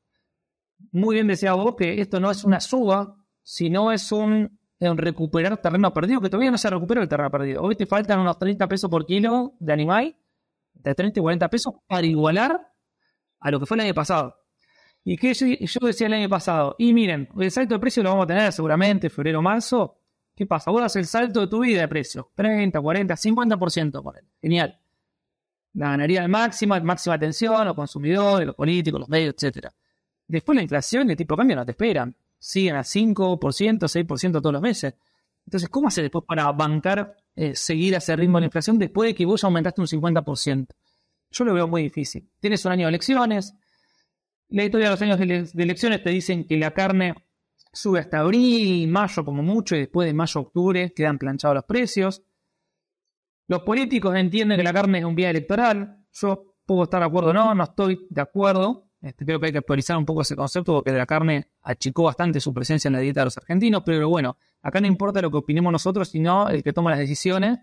Muy 0.91 1.15
bien 1.15 1.27
decía 1.27 1.53
vos 1.53 1.75
que 1.75 1.99
esto 1.99 2.19
no 2.19 2.29
es 2.29 2.43
una 2.43 2.59
suba, 2.59 3.15
sino 3.41 3.91
es 3.91 4.11
un, 4.11 4.59
recuperar 4.79 5.57
terreno 5.57 5.93
perdido, 5.93 6.21
que 6.21 6.29
todavía 6.29 6.51
no 6.51 6.57
se 6.57 6.69
recupera 6.69 7.01
el 7.01 7.07
terreno 7.07 7.31
perdido. 7.31 7.63
Hoy 7.63 7.75
te 7.75 7.85
faltan 7.85 8.19
unos 8.19 8.37
30 8.37 8.67
pesos 8.67 8.89
por 8.89 9.05
kilo 9.05 9.53
de 9.59 9.73
animal, 9.73 10.15
de 10.81 10.95
30 10.95 11.19
y 11.19 11.21
40 11.21 11.49
pesos, 11.49 11.73
para 11.87 12.05
igualar 12.05 12.73
a 13.39 13.51
lo 13.51 13.59
que 13.59 13.65
fue 13.65 13.75
el 13.75 13.81
año 13.81 13.93
pasado. 13.93 14.35
¿Y 15.03 15.17
que 15.17 15.33
yo, 15.33 15.87
decía 15.87 16.07
el 16.07 16.13
año 16.13 16.29
pasado? 16.29 16.75
Y 16.77 16.93
miren, 16.93 17.29
el 17.39 17.51
salto 17.51 17.75
de 17.75 17.79
precio 17.79 18.03
lo 18.03 18.09
vamos 18.09 18.25
a 18.25 18.27
tener 18.27 18.51
seguramente 18.51 19.09
febrero 19.09 19.41
marzo, 19.41 19.97
¿Qué 20.37 20.45
pasa? 20.45 20.69
Vos 20.69 20.81
das 20.81 20.95
el 20.97 21.07
salto 21.07 21.41
de 21.41 21.47
tu 21.47 21.61
vida 21.61 21.81
de 21.81 21.87
precio. 21.87 22.29
30, 22.35 22.79
40, 22.79 23.15
50% 23.15 24.03
por 24.03 24.19
él. 24.19 24.25
Genial. 24.39 24.79
La 25.73 25.89
ganaría 25.89 26.21
al 26.21 26.29
máximo, 26.29 26.79
máxima 26.81 27.15
atención, 27.15 27.65
los 27.65 27.75
consumidores, 27.75 28.45
los 28.45 28.55
políticos, 28.55 28.99
los 28.99 29.09
medios, 29.09 29.33
etc. 29.41 29.69
Después 30.27 30.55
la 30.55 30.61
inflación 30.61 31.07
y 31.07 31.13
el 31.13 31.17
tipo 31.17 31.33
de 31.33 31.37
cambio 31.39 31.55
no 31.55 31.65
te 31.65 31.71
esperan. 31.71 32.15
Siguen 32.37 32.75
a 32.75 32.81
5%, 32.81 33.79
6% 33.87 34.31
todos 34.33 34.53
los 34.53 34.61
meses. 34.61 34.93
Entonces, 35.47 35.69
¿cómo 35.69 35.87
haces 35.87 36.03
después 36.03 36.25
para 36.27 36.51
bancar, 36.51 37.15
eh, 37.33 37.55
seguir 37.55 37.95
a 37.95 37.99
ese 37.99 38.17
ritmo 38.17 38.37
de 38.37 38.41
la 38.41 38.45
inflación 38.47 38.77
después 38.77 39.09
de 39.09 39.15
que 39.15 39.25
vos 39.25 39.41
aumentaste 39.45 39.79
un 39.79 39.87
50%? 39.87 40.67
Yo 41.31 41.45
lo 41.45 41.53
veo 41.53 41.67
muy 41.69 41.83
difícil. 41.83 42.29
Tienes 42.41 42.65
un 42.65 42.73
año 42.73 42.85
de 42.85 42.89
elecciones. 42.89 43.53
La 44.49 44.65
historia 44.65 44.87
de 44.87 44.91
los 44.91 45.01
años 45.01 45.53
de 45.53 45.63
elecciones 45.63 46.03
te 46.03 46.09
dicen 46.09 46.45
que 46.45 46.57
la 46.57 46.71
carne 46.71 47.15
sube 47.71 47.99
hasta 47.99 48.19
abril, 48.19 48.89
mayo 48.89 49.23
como 49.23 49.41
mucho, 49.41 49.75
y 49.75 49.79
después 49.79 50.05
de 50.05 50.13
mayo, 50.13 50.41
octubre 50.41 50.93
quedan 50.93 51.17
planchados 51.17 51.55
los 51.55 51.63
precios. 51.63 52.23
Los 53.47 53.61
políticos 53.61 54.15
entienden 54.17 54.57
que 54.57 54.63
la 54.63 54.73
carne 54.73 54.99
es 54.99 55.05
un 55.05 55.15
vía 55.15 55.29
electoral. 55.29 56.05
Yo 56.11 56.55
puedo 56.65 56.83
estar 56.83 56.99
de 56.99 57.05
acuerdo 57.05 57.29
o 57.29 57.33
no, 57.33 57.55
no 57.55 57.63
estoy 57.63 58.05
de 58.09 58.21
acuerdo. 58.21 58.86
Este, 59.01 59.25
creo 59.25 59.39
que 59.39 59.47
hay 59.47 59.51
que 59.51 59.59
actualizar 59.59 59.95
un 59.97 60.05
poco 60.05 60.21
ese 60.21 60.35
concepto 60.35 60.73
porque 60.75 60.91
la 60.91 61.05
carne 61.05 61.49
achicó 61.61 62.03
bastante 62.03 62.39
su 62.39 62.53
presencia 62.53 62.89
en 62.89 62.93
la 62.93 62.99
dieta 62.99 63.21
de 63.21 63.25
los 63.25 63.37
argentinos, 63.37 63.83
pero 63.85 64.09
bueno, 64.09 64.37
acá 64.61 64.81
no 64.81 64.87
importa 64.87 65.21
lo 65.21 65.29
que 65.29 65.37
opinemos 65.37 65.71
nosotros, 65.71 66.09
sino 66.09 66.49
el 66.49 66.63
que 66.63 66.73
toma 66.73 66.89
las 66.89 66.99
decisiones. 66.99 67.59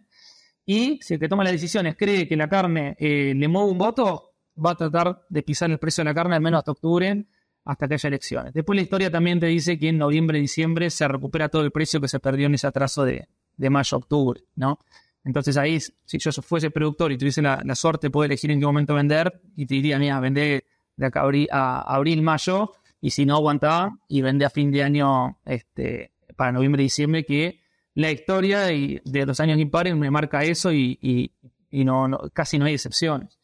Y 0.64 0.98
si 1.02 1.14
el 1.14 1.20
que 1.20 1.28
toma 1.28 1.44
las 1.44 1.52
decisiones 1.52 1.96
cree 1.96 2.28
que 2.28 2.36
la 2.36 2.48
carne 2.48 2.96
eh, 2.98 3.34
le 3.36 3.48
mueve 3.48 3.70
un 3.70 3.78
voto, 3.78 4.34
va 4.64 4.70
a 4.70 4.74
tratar 4.76 5.24
de 5.28 5.42
pisar 5.42 5.70
el 5.70 5.78
precio 5.78 6.02
de 6.02 6.10
la 6.10 6.14
carne 6.14 6.36
al 6.36 6.40
menos 6.40 6.58
hasta 6.58 6.72
octubre 6.72 7.26
hasta 7.64 7.88
que 7.88 7.94
haya 7.94 8.08
elecciones. 8.08 8.52
Después 8.52 8.76
la 8.76 8.82
historia 8.82 9.10
también 9.10 9.40
te 9.40 9.46
dice 9.46 9.78
que 9.78 9.88
en 9.88 9.98
noviembre 9.98 10.38
diciembre 10.38 10.90
se 10.90 11.08
recupera 11.08 11.48
todo 11.48 11.62
el 11.62 11.72
precio 11.72 12.00
que 12.00 12.08
se 12.08 12.20
perdió 12.20 12.46
en 12.46 12.54
ese 12.54 12.66
atraso 12.66 13.04
de, 13.04 13.26
mayo-octubre, 13.56 14.42
¿no? 14.56 14.78
Entonces 15.24 15.56
ahí, 15.56 15.80
si 15.80 16.18
yo 16.18 16.30
fuese 16.32 16.70
productor 16.70 17.10
y 17.12 17.16
tuviese 17.16 17.40
la, 17.40 17.74
suerte 17.74 18.08
de 18.08 18.10
poder 18.10 18.30
elegir 18.30 18.50
en 18.50 18.60
qué 18.60 18.66
momento 18.66 18.94
vender, 18.94 19.40
y 19.56 19.64
te 19.64 19.74
diría, 19.74 19.98
mira, 19.98 20.20
vende 20.20 20.66
de 20.96 21.06
acá 21.06 21.22
a 21.50 21.94
abril, 21.94 22.22
mayo, 22.22 22.72
y 23.00 23.10
si 23.10 23.26
no 23.26 23.34
aguantaba, 23.34 23.98
y 24.08 24.22
vende 24.22 24.44
a 24.44 24.50
fin 24.50 24.70
de 24.70 24.82
año 24.82 25.38
este, 25.44 26.12
para 26.36 26.52
noviembre 26.52 26.82
y 26.82 26.86
diciembre, 26.86 27.24
que 27.24 27.60
la 27.94 28.10
historia 28.10 28.60
de, 28.62 29.00
los 29.26 29.38
años 29.40 29.58
impares 29.58 29.94
me 29.96 30.10
marca 30.10 30.42
eso 30.42 30.72
y, 30.72 31.32
no, 31.70 32.30
casi 32.32 32.58
no 32.58 32.64
hay 32.64 32.74
excepciones. 32.74 33.38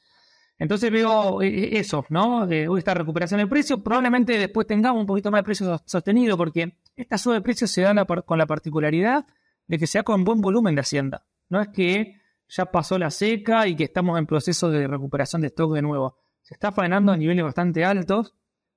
Entonces 0.58 0.90
veo 0.90 1.40
eh, 1.40 1.48
eh, 1.48 1.78
eso, 1.78 2.04
¿no? 2.10 2.46
esta 2.50 2.92
recuperación 2.92 3.38
del 3.38 3.48
precio. 3.48 3.82
Probablemente 3.82 4.36
después 4.36 4.66
tengamos 4.66 5.00
un 5.00 5.06
poquito 5.06 5.30
más 5.30 5.38
de 5.38 5.44
precio 5.44 5.80
sostenido, 5.86 6.36
porque 6.36 6.74
esta 6.96 7.16
suba 7.16 7.34
de 7.36 7.40
precios 7.40 7.70
se 7.70 7.82
da 7.82 8.04
con 8.04 8.38
la 8.38 8.46
particularidad 8.46 9.24
de 9.66 9.78
que 9.78 9.86
sea 9.86 10.02
con 10.02 10.24
buen 10.24 10.40
volumen 10.40 10.74
de 10.74 10.82
hacienda. 10.82 11.24
No 11.48 11.60
es 11.60 11.68
que 11.68 12.20
ya 12.48 12.66
pasó 12.66 12.98
la 12.98 13.10
seca 13.10 13.66
y 13.68 13.76
que 13.76 13.84
estamos 13.84 14.18
en 14.18 14.26
proceso 14.26 14.68
de 14.70 14.86
recuperación 14.86 15.40
de 15.40 15.48
stock 15.48 15.72
de 15.72 15.82
nuevo. 15.82 16.18
Está 16.50 16.72
faenando 16.72 17.12
a 17.12 17.16
niveles 17.16 17.44
bastante 17.44 17.84
altos, 17.84 18.34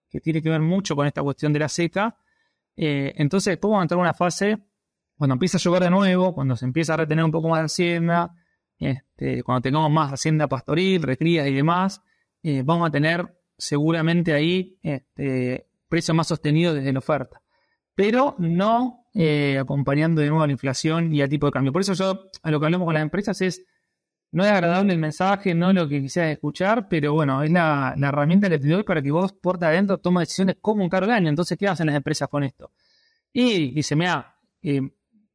que 0.10 0.22
tiene 0.22 0.42
que 0.42 0.50
ver 0.50 0.62
mucho 0.62 0.96
con 0.96 1.08
esta 1.08 1.24
cuestión 1.24 1.52
de 1.52 1.60
la 1.60 1.68
seca. 1.68 2.16
Eh, 2.78 3.14
entonces 3.18 3.52
después 3.52 3.70
vamos 3.70 3.82
a 3.82 3.84
entrar 3.84 3.98
en 3.98 4.02
una 4.02 4.14
fase, 4.14 4.60
cuando 5.18 5.34
empieza 5.34 5.58
a 5.58 5.62
llover 5.62 5.84
de 5.84 5.90
nuevo, 5.90 6.34
cuando 6.34 6.56
se 6.56 6.66
empieza 6.66 6.94
a 6.94 6.98
retener 6.98 7.26
un 7.26 7.32
poco 7.32 7.50
más 7.50 7.60
de 7.60 7.66
hacienda, 7.66 8.36
este, 8.78 9.44
cuando 9.44 9.62
tengamos 9.62 9.92
más 9.92 10.14
hacienda 10.14 10.48
pastoril, 10.48 11.02
recrías 11.02 11.48
y 11.48 11.54
demás, 11.54 12.02
eh, 12.44 12.62
vamos 12.64 12.88
a 12.88 12.92
tener 12.92 13.36
seguramente 13.58 14.34
ahí 14.34 14.78
este, 14.84 15.68
precios 15.90 16.16
más 16.16 16.28
sostenidos 16.28 16.76
desde 16.76 16.94
la 16.94 17.00
oferta. 17.00 17.42
Pero 17.96 18.36
no 18.38 19.08
eh, 19.14 19.58
acompañando 19.60 20.22
de 20.22 20.28
nuevo 20.28 20.44
a 20.44 20.48
la 20.48 20.54
inflación 20.54 21.14
y 21.14 21.22
al 21.22 21.30
tipo 21.30 21.46
de 21.46 21.52
cambio. 21.52 21.72
Por 21.72 21.82
eso 21.82 21.94
yo 21.94 22.30
a 22.42 22.52
lo 22.52 22.60
que 22.60 22.66
hablamos 22.66 22.86
con 22.86 22.94
las 22.94 23.04
empresas 23.04 23.42
es, 23.42 23.66
no 24.34 24.44
es 24.44 24.52
agradable 24.52 24.94
el 24.94 25.00
mensaje, 25.00 25.54
no 25.54 25.72
lo 25.72 25.88
que 25.88 26.02
quisieras 26.02 26.32
escuchar, 26.32 26.90
pero 26.90 27.14
bueno, 27.14 27.44
es 27.44 27.52
la, 27.52 27.94
herramienta 27.96 28.50
que 28.50 28.58
te 28.58 28.68
doy 28.68 28.82
para 28.82 29.00
que 29.00 29.12
vos 29.12 29.32
por 29.32 29.64
adentro 29.64 30.00
tomes 30.00 30.28
decisiones 30.28 30.58
como 30.60 30.84
un 30.84 30.90
cargo 30.90 31.08
de 31.08 31.14
año. 31.14 31.30
Entonces, 31.30 31.56
¿qué 31.56 31.68
hacen 31.68 31.86
las 31.86 31.96
empresas 31.96 32.28
con 32.28 32.44
esto? 32.44 32.72
Y 33.32 33.72
dice, 33.72 33.96
mira, 33.96 34.36
eh, 34.64 34.82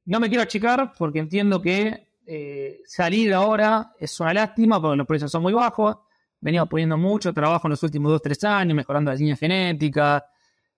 no 0.04 0.18
me 0.18 0.28
quiero 0.28 0.42
achicar 0.42 0.94
porque 0.98 1.20
entiendo 1.20 1.62
que 1.62 2.08
eh, 2.26 2.80
salir 2.87 3.32
ahora 3.34 3.92
es 4.00 4.18
una 4.18 4.34
lástima 4.34 4.82
porque 4.82 4.96
los 4.96 5.06
precios 5.06 5.30
son 5.30 5.42
muy 5.42 5.52
bajos. 5.52 5.96
Venimos 6.40 6.68
poniendo 6.68 6.98
mucho 6.98 7.32
trabajo 7.32 7.68
en 7.68 7.70
los 7.70 7.82
últimos 7.84 8.20
2-3 8.20 8.48
años, 8.48 8.74
mejorando 8.74 9.12
las 9.12 9.20
líneas 9.20 9.38
genéticas, 9.38 10.24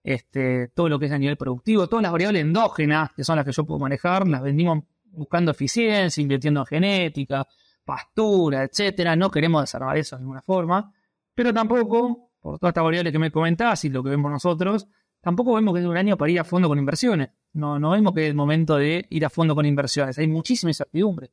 este, 0.04 0.68
todo 0.68 0.90
lo 0.90 0.98
que 0.98 1.06
es 1.06 1.12
a 1.12 1.18
nivel 1.18 1.38
productivo, 1.38 1.88
todas 1.88 2.02
las 2.02 2.12
variables 2.12 2.42
endógenas, 2.42 3.12
que 3.16 3.24
son 3.24 3.37
las 3.37 3.46
que 3.46 3.52
yo 3.52 3.64
puedo 3.64 3.80
manejar, 3.80 4.28
las 4.28 4.42
venimos 4.42 4.85
buscando 5.04 5.52
eficiencia, 5.52 6.20
invirtiendo 6.20 6.61
en 6.61 6.66
genética, 6.66 7.46
pastura, 7.85 8.64
etcétera. 8.64 9.16
No 9.16 9.31
queremos 9.31 9.62
desarmar 9.62 9.97
eso 9.97 10.16
de 10.16 10.23
ninguna 10.23 10.43
forma, 10.43 10.93
pero 11.35 11.53
tampoco, 11.53 12.33
por 12.40 12.59
todas 12.59 12.71
estas 12.71 12.85
variables 12.85 13.12
que 13.12 13.19
me 13.19 13.31
comentás 13.31 13.85
y 13.85 13.88
lo 13.88 14.03
que 14.03 14.11
vemos 14.11 14.31
nosotros, 14.31 14.87
tampoco 15.21 15.55
vemos 15.55 15.75
que 15.75 15.81
es 15.81 15.87
un 15.87 15.97
año 15.97 16.16
para 16.16 16.31
ir 16.31 16.40
a 16.40 16.45
fondo 16.45 16.69
con 16.69 16.79
inversiones. 16.79 17.31
No, 17.53 17.79
no 17.79 17.90
vemos 17.90 18.14
que 18.14 18.25
es 18.25 18.31
el 18.31 18.37
momento 18.37 18.77
de 18.77 19.07
ir 19.11 19.25
a 19.25 19.31
fondo 19.31 19.55
con 19.55 19.66
inversiones. 19.66 20.19
Hay 20.19 20.29
muchísima 20.29 20.71
incertidumbre. 20.71 21.31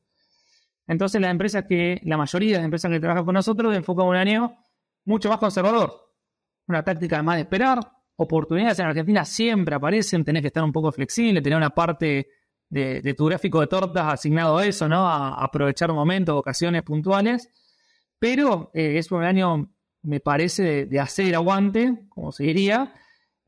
Entonces, 0.88 1.20
las 1.20 1.32
empresas 1.32 1.66
que, 1.66 2.00
la 2.04 2.18
mayoría 2.18 2.52
de 2.52 2.58
las 2.58 2.66
empresas 2.66 2.90
que 2.90 3.00
trabajan 3.00 3.26
con 3.26 3.34
nosotros 3.34 3.76
enfocan 3.76 4.08
un 4.08 4.16
año 4.16 4.58
mucho 5.06 5.30
más 5.30 5.38
conservador. 5.38 5.94
Una 6.68 6.84
táctica 6.84 7.22
más 7.22 7.36
de 7.36 7.42
esperar. 7.42 7.80
Oportunidades 8.16 8.80
en 8.80 8.88
Argentina 8.88 9.26
siempre 9.26 9.76
aparecen, 9.76 10.24
tenés 10.24 10.42
que 10.42 10.48
estar 10.48 10.64
un 10.64 10.72
poco 10.72 10.92
flexible, 10.92 11.42
tener 11.42 11.58
una 11.58 11.70
parte 11.70 12.28
de, 12.70 13.14
tu 13.14 13.26
gráfico 13.26 13.62
de 13.62 13.68
tortas 13.68 14.14
asignado 14.14 14.58
a 14.58 14.66
eso, 14.66 14.88
¿no? 14.88 15.08
A, 15.08 15.44
aprovechar 15.44 15.92
momentos, 15.94 16.36
ocasiones 16.36 16.84
puntuales. 16.84 17.50
Pero 18.20 18.72
eh, 18.74 18.98
es 18.98 19.12
un 19.12 19.24
año, 19.24 19.72
me 20.04 20.20
parece, 20.20 20.86
de, 20.86 21.00
hacer 21.00 21.36
aguante, 21.36 22.08
como 22.10 22.32
se 22.32 22.44
diría. 22.44 22.94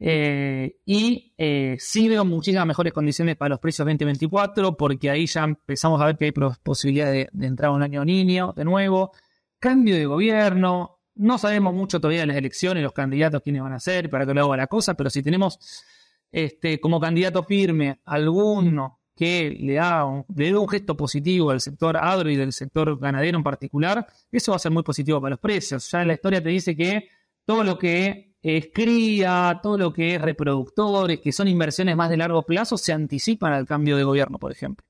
Eh, 0.01 0.77
y 0.85 1.33
eh, 1.37 1.75
sí 1.79 2.07
veo 2.07 2.23
muchísimas 2.23 2.65
mejores 2.65 2.93
condiciones 2.93 3.35
para 3.35 3.49
los 3.49 3.59
precios 3.59 3.85
2024, 3.85 4.77
porque 4.77 5.09
ahí 5.09 5.25
ya 5.25 5.43
empezamos 5.43 6.01
a 6.01 6.05
ver 6.05 6.17
que 6.17 6.25
hay 6.25 6.31
posibilidades 6.31 7.13
de, 7.13 7.29
de 7.31 7.47
entrar 7.47 7.71
un 7.71 7.83
año 7.83 8.05
niño 8.05 8.53
de 8.55 8.63
nuevo. 8.63 9.11
Cambio 9.59 9.95
de 9.95 10.05
gobierno, 10.05 10.99
no 11.15 11.37
sabemos 11.37 11.73
mucho 11.73 11.99
todavía 11.99 12.21
de 12.21 12.27
las 12.27 12.37
elecciones, 12.37 12.81
los 12.81 12.93
candidatos 12.93 13.41
quiénes 13.41 13.61
van 13.61 13.73
a 13.73 13.79
ser, 13.79 14.09
para 14.09 14.25
qué 14.25 14.33
lado 14.33 14.47
va 14.47 14.55
la 14.55 14.67
cosa, 14.67 14.93
pero 14.93 15.09
si 15.09 15.21
tenemos 15.21 15.59
este, 16.31 16.79
como 16.79 16.99
candidato 16.99 17.43
firme 17.43 17.99
alguno 18.05 18.98
que 19.19 19.49
le 19.59 19.73
da 19.73 20.05
un, 20.05 20.23
le 20.33 20.45
dé 20.45 20.57
un 20.57 20.69
gesto 20.69 20.95
positivo 20.95 21.51
al 21.51 21.59
sector 21.59 21.97
agro 21.97 22.29
y 22.29 22.37
del 22.37 22.53
sector 22.53 22.97
ganadero 22.97 23.37
en 23.37 23.43
particular, 23.43 24.07
eso 24.31 24.53
va 24.53 24.55
a 24.55 24.59
ser 24.59 24.71
muy 24.71 24.81
positivo 24.81 25.19
para 25.19 25.31
los 25.31 25.39
precios. 25.39 25.91
Ya 25.91 26.05
la 26.05 26.13
historia 26.13 26.41
te 26.41 26.47
dice 26.47 26.73
que 26.73 27.09
todo 27.43 27.65
lo 27.65 27.77
que 27.77 28.37
es 28.41 28.69
cría, 28.73 29.59
todo 29.61 29.77
lo 29.77 29.91
que 29.91 30.15
es 30.15 30.21
reproductores, 30.21 31.19
que 31.19 31.33
son 31.33 31.49
inversiones 31.49 31.97
más 31.97 32.09
de 32.09 32.15
largo 32.15 32.43
plazo, 32.43 32.77
se 32.77 32.93
anticipan 32.93 33.51
al 33.51 33.65
cambio 33.67 33.97
de 33.97 34.05
gobierno, 34.05 34.39
por 34.39 34.53
ejemplo. 34.53 34.85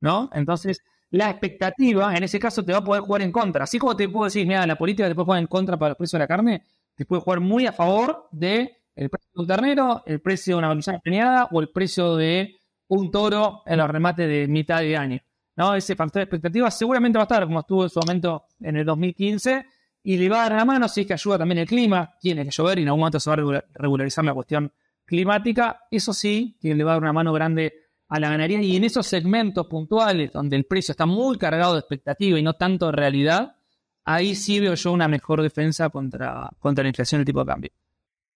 ¿No? 0.00 0.28
Entonces, 0.32 0.82
la 1.10 1.30
expectativa, 1.30 2.16
en 2.16 2.24
ese 2.24 2.40
caso, 2.40 2.64
te 2.64 2.72
va 2.72 2.78
a 2.78 2.84
poder 2.84 3.02
jugar 3.02 3.22
en 3.22 3.30
contra. 3.30 3.62
Así 3.62 3.78
como 3.78 3.94
te 3.96 4.08
puedo 4.08 4.24
decir, 4.24 4.44
mira, 4.44 4.66
la 4.66 4.76
política 4.76 5.06
te 5.06 5.14
puede 5.14 5.26
jugar 5.26 5.40
en 5.40 5.46
contra 5.46 5.78
para 5.78 5.90
los 5.90 5.98
precios 5.98 6.18
de 6.18 6.24
la 6.24 6.26
carne, 6.26 6.64
te 6.96 7.04
puede 7.04 7.22
jugar 7.22 7.38
muy 7.38 7.64
a 7.66 7.72
favor 7.72 8.26
de 8.32 8.78
precio 9.08 9.28
de 9.34 9.40
un 9.40 9.46
ternero, 9.46 10.02
el 10.04 10.20
precio 10.20 10.54
de 10.54 10.58
una 10.58 10.68
valuación 10.68 11.00
premiada 11.00 11.48
o 11.52 11.60
el 11.60 11.68
precio 11.68 12.16
de 12.16 12.57
un 12.88 13.10
toro 13.10 13.62
en 13.66 13.78
los 13.78 13.88
remates 13.88 14.28
de 14.28 14.46
mitad 14.48 14.80
de 14.80 14.96
año. 14.96 15.20
¿no? 15.56 15.74
Ese 15.74 15.96
factor 15.96 16.20
de 16.20 16.24
expectativa 16.24 16.70
seguramente 16.70 17.18
va 17.18 17.22
a 17.22 17.26
estar 17.26 17.44
como 17.44 17.60
estuvo 17.60 17.84
en 17.84 17.90
su 17.90 18.00
momento 18.00 18.46
en 18.60 18.76
el 18.76 18.84
2015 18.84 19.66
y 20.02 20.16
le 20.16 20.28
va 20.28 20.40
a 20.40 20.48
dar 20.48 20.58
la 20.58 20.64
mano 20.64 20.88
si 20.88 21.02
es 21.02 21.06
que 21.06 21.12
ayuda 21.12 21.38
también 21.38 21.58
el 21.58 21.66
clima, 21.66 22.14
tiene 22.20 22.44
que 22.44 22.50
llover 22.50 22.78
y 22.78 22.82
en 22.82 22.88
algún 22.88 23.00
momento 23.00 23.20
se 23.20 23.30
va 23.30 23.34
a 23.34 23.64
regularizar 23.74 24.24
la 24.24 24.34
cuestión 24.34 24.72
climática. 25.04 25.86
Eso 25.90 26.12
sí, 26.12 26.56
que 26.60 26.74
le 26.74 26.84
va 26.84 26.92
a 26.92 26.94
dar 26.94 27.02
una 27.02 27.12
mano 27.12 27.32
grande 27.32 27.74
a 28.08 28.18
la 28.18 28.30
ganadería 28.30 28.62
y 28.62 28.76
en 28.76 28.84
esos 28.84 29.06
segmentos 29.06 29.66
puntuales 29.66 30.32
donde 30.32 30.56
el 30.56 30.64
precio 30.64 30.92
está 30.92 31.04
muy 31.04 31.36
cargado 31.36 31.74
de 31.74 31.80
expectativa 31.80 32.38
y 32.38 32.42
no 32.42 32.54
tanto 32.54 32.86
de 32.86 32.92
realidad, 32.92 33.56
ahí 34.04 34.34
sí 34.34 34.60
veo 34.60 34.74
yo 34.74 34.92
una 34.92 35.08
mejor 35.08 35.42
defensa 35.42 35.90
contra, 35.90 36.48
contra 36.58 36.84
la 36.84 36.88
inflación 36.88 37.18
del 37.20 37.26
tipo 37.26 37.40
de 37.40 37.46
cambio. 37.46 37.70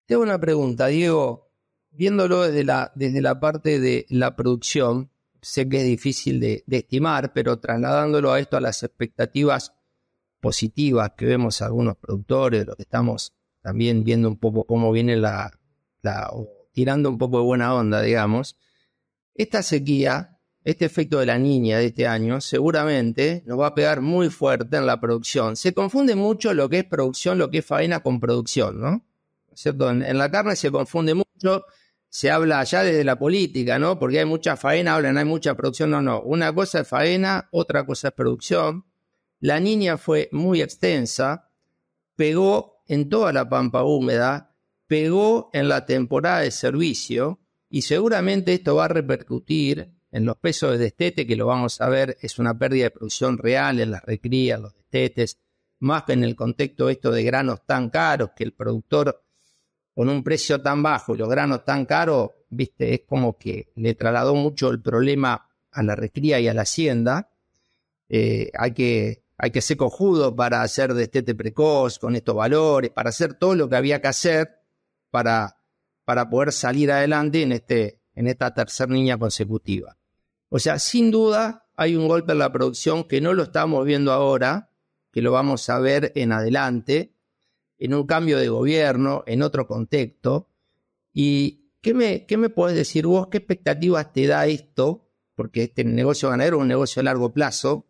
Tengo 0.05 0.23
una 0.23 0.39
pregunta, 0.39 0.89
Diego 0.89 1.52
viéndolo 1.93 2.43
desde 2.43 2.65
la, 2.65 2.93
desde 2.95 3.21
la 3.21 3.39
parte 3.39 3.79
de 3.79 4.07
la 4.09 4.35
producción, 4.35 5.11
sé 5.41 5.69
que 5.69 5.79
es 5.79 5.85
difícil 5.85 6.41
de, 6.41 6.65
estimar, 6.69 7.33
pero 7.33 7.59
trasladándolo 7.59 8.33
a 8.33 8.41
esto 8.41 8.57
a 8.57 8.61
las 8.61 8.83
expectativas 8.83 9.75
positivas 10.41 11.13
que 11.17 11.27
vemos 11.27 11.61
algunos 11.63 11.97
productores, 11.97 12.67
lo 12.67 12.75
que 12.75 12.83
estamos 12.83 13.35
también 13.61 14.05
viendo 14.05 14.29
un 14.29 14.39
poco 14.39 14.65
cómo 14.65 14.91
viene 14.91 15.17
la, 15.17 15.53
la 16.03 16.31
tirando 16.73 17.11
un 17.11 17.19
poco 17.19 17.39
de 17.39 17.45
buena 17.45 17.75
onda, 17.75 18.01
digamos, 18.01 18.57
esta 19.35 19.63
sequía, 19.63 20.39
este 20.65 20.85
efecto 20.85 21.19
de 21.19 21.27
la 21.27 21.39
niña 21.39 21.79
de 21.79 21.87
este 21.87 22.07
año, 22.07 22.41
seguramente 22.41 23.43
nos 23.47 23.59
va 23.59 23.69
a 23.69 23.75
pegar 23.75 24.01
muy 24.01 24.31
fuerte 24.31 24.77
en 24.77 24.87
la 24.87 25.01
producción. 25.01 25.57
Se 25.57 25.75
confunde 25.75 26.15
mucho 26.15 26.55
lo 26.55 26.69
que 26.69 26.81
es 26.81 26.85
producción, 26.85 27.39
lo 27.39 27.51
que 27.51 27.59
es 27.59 27.67
faena 27.67 28.01
con 28.01 28.21
producción, 28.21 28.81
¿no? 28.81 29.05
¿Cierto? 29.55 29.91
en 29.91 30.17
la 30.17 30.31
carne 30.31 30.57
se 30.57 30.71
confunde 30.71 31.15
mucho 31.15 31.65
se 32.13 32.31
habla 32.31 32.61
allá 32.61 32.83
desde 32.85 33.05
la 33.05 33.19
política, 33.19 33.79
¿no? 33.79 33.99
Porque 33.99 34.19
hay 34.19 34.27
mucha 34.27 34.59
faena, 34.59 34.97
hablan, 34.97 35.17
hay 35.17 35.25
mucha 35.25 35.55
producción, 35.55 35.89
no, 35.93 36.03
no. 36.03 36.21
Una 36.21 36.55
cosa 36.55 36.81
es 36.81 36.89
faena, 36.89 37.49
otra 37.53 37.87
cosa 37.87 38.09
es 38.09 38.15
producción. 38.15 38.85
La 39.41 39.59
niña 39.61 39.97
fue 39.97 40.29
muy 40.31 40.61
extensa, 40.61 41.49
pegó 42.15 42.83
en 42.87 43.09
toda 43.09 43.33
la 43.33 43.49
pampa 43.49 43.83
húmeda, 43.83 44.55
pegó 44.87 45.49
en 45.55 45.71
la 45.71 45.87
temporada 45.87 46.41
de 46.41 46.51
servicio 46.51 47.41
y 47.71 47.81
seguramente 47.81 48.53
esto 48.53 48.75
va 48.75 48.85
a 48.85 48.89
repercutir 48.89 49.95
en 50.11 50.27
los 50.27 50.37
pesos 50.37 50.73
de 50.73 50.79
destete, 50.85 51.27
que 51.27 51.35
lo 51.35 51.47
vamos 51.47 51.81
a 51.81 51.89
ver, 51.89 52.19
es 52.21 52.39
una 52.39 52.59
pérdida 52.59 52.85
de 52.85 52.91
producción 52.91 53.39
real 53.39 53.81
en 53.81 53.91
las 53.91 54.05
recrías, 54.05 54.61
los 54.61 54.75
destetes, 54.75 55.39
más 55.79 56.03
que 56.03 56.13
en 56.13 56.25
el 56.25 56.37
contexto 56.37 56.91
esto 56.91 57.11
de 57.11 57.25
granos 57.25 57.65
tan 57.65 57.89
caros 57.89 58.33
que 58.37 58.45
el 58.45 58.53
productor 58.53 59.25
con 59.95 60.09
un 60.09 60.23
precio 60.23 60.61
tan 60.61 60.83
bajo 60.83 61.15
y 61.15 61.19
los 61.19 61.29
granos 61.29 61.65
tan 61.65 61.85
caros, 61.85 62.31
viste, 62.49 62.95
es 62.95 63.01
como 63.07 63.37
que 63.37 63.69
le 63.77 63.95
trasladó 63.95 64.35
mucho 64.35 64.71
el 64.71 64.81
problema 64.81 65.49
a 65.71 65.83
la 65.83 65.95
recría 65.95 66.41
y 66.41 66.49
a 66.49 66.55
la 66.55 66.63
hacienda. 66.63 67.31
Eh, 68.09 68.51
hay, 68.59 68.73
que, 68.73 69.23
hay 69.39 69.51
que 69.51 69.61
ser 69.61 69.77
cojudo 69.77 70.35
para 70.35 70.63
hacer 70.63 70.95
destete 70.95 71.35
precoz 71.35 71.99
con 71.99 72.17
estos 72.17 72.35
valores, 72.35 72.91
para 72.91 73.11
hacer 73.11 73.35
todo 73.35 73.55
lo 73.55 73.69
que 73.69 73.77
había 73.77 74.01
que 74.01 74.09
hacer 74.09 74.61
para, 75.11 75.59
para 76.05 76.29
poder 76.29 76.53
salir 76.53 76.91
adelante 76.91 77.43
en, 77.43 77.53
este, 77.53 78.01
en 78.15 78.27
esta 78.27 78.53
tercera 78.55 78.93
niña 78.93 79.19
consecutiva. 79.19 79.97
O 80.49 80.59
sea, 80.59 80.79
sin 80.79 81.11
duda 81.11 81.67
hay 81.77 81.97
un 81.97 82.09
golpe 82.09 82.33
en 82.33 82.39
la 82.39 82.53
producción 82.53 83.05
que 83.05 83.21
no 83.21 83.33
lo 83.33 83.45
estamos 83.45 83.85
viendo 83.87 84.13
ahora, 84.13 84.71
que 85.11 85.23
lo 85.23 85.33
vamos 85.33 85.69
a 85.71 85.79
ver 85.79 86.13
en 86.15 86.33
adelante, 86.33 87.13
en 87.83 87.95
un 87.95 88.07
cambio 88.07 88.39
de 88.39 88.49
gobierno, 88.49 89.25
en 89.27 89.43
otro 89.43 89.67
contexto. 89.67 90.49
¿Y 91.13 91.73
qué 91.81 91.95
me, 91.95 92.27
qué 92.27 92.39
podés 92.49 92.77
decir 92.77 93.09
vos? 93.09 93.27
¿Qué 93.27 93.39
expectativas 93.39 94.13
te 94.13 94.29
da 94.29 94.47
esto? 94.47 95.11
Porque 95.35 95.65
este 95.65 95.83
negocio 95.83 96.31
ganadero 96.31 96.59
es 96.59 96.63
un 96.63 96.69
negocio 96.69 97.01
a 97.01 97.03
largo 97.03 97.33
plazo, 97.33 97.89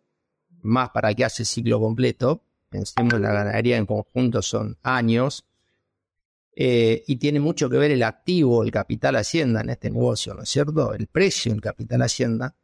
más 0.63 0.89
para 0.89 1.13
que 1.13 1.23
hace 1.23 1.45
ciclo 1.45 1.79
completo. 1.79 2.43
Pensemos 2.69 3.21
la 3.21 3.33
ganadería 3.33 3.77
en 3.77 3.85
conjunto 3.85 4.41
son 4.41 4.79
años. 4.81 5.45
Eh, 6.55 7.03
y 7.05 7.17
tiene 7.17 7.39
mucho 7.39 7.69
que 7.69 7.77
ver 7.77 7.91
el 7.91 8.01
activo, 8.01 8.63
el 8.63 8.71
capital 8.71 9.15
hacienda 9.17 9.61
en 9.61 9.69
este 9.69 9.91
negocio, 9.91 10.33
¿no 10.33 10.41
es 10.41 10.49
cierto? 10.49 10.95
El 10.95 11.05
precio 11.05 11.51
del 11.51 11.61
capital 11.61 12.01
hacienda. 12.01 12.55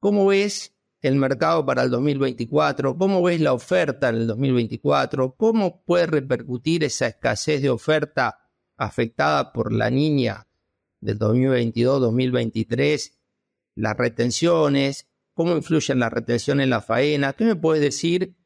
¿Cómo 0.00 0.24
ves 0.24 0.72
el 1.02 1.16
mercado 1.16 1.66
para 1.66 1.82
el 1.82 1.90
2024? 1.90 2.96
¿Cómo 2.96 3.22
ves 3.22 3.40
la 3.40 3.52
oferta 3.52 4.08
en 4.08 4.16
el 4.16 4.26
2024? 4.28 5.34
¿Cómo 5.34 5.82
puede 5.84 6.06
repercutir 6.06 6.84
esa 6.84 7.08
escasez 7.08 7.60
de 7.60 7.70
oferta 7.70 8.48
afectada 8.76 9.52
por 9.52 9.72
la 9.72 9.90
niña 9.90 10.46
del 11.00 11.18
2022-2023? 11.18 13.18
Las 13.74 13.96
retenciones, 13.96 15.08
¿cómo 15.34 15.56
influyen 15.56 15.98
las 15.98 16.12
retenciones 16.12 16.64
en 16.64 16.70
la 16.70 16.80
faena? 16.80 17.32
¿Qué 17.32 17.44
me 17.44 17.56
puedes 17.56 17.82
decir 17.82 18.36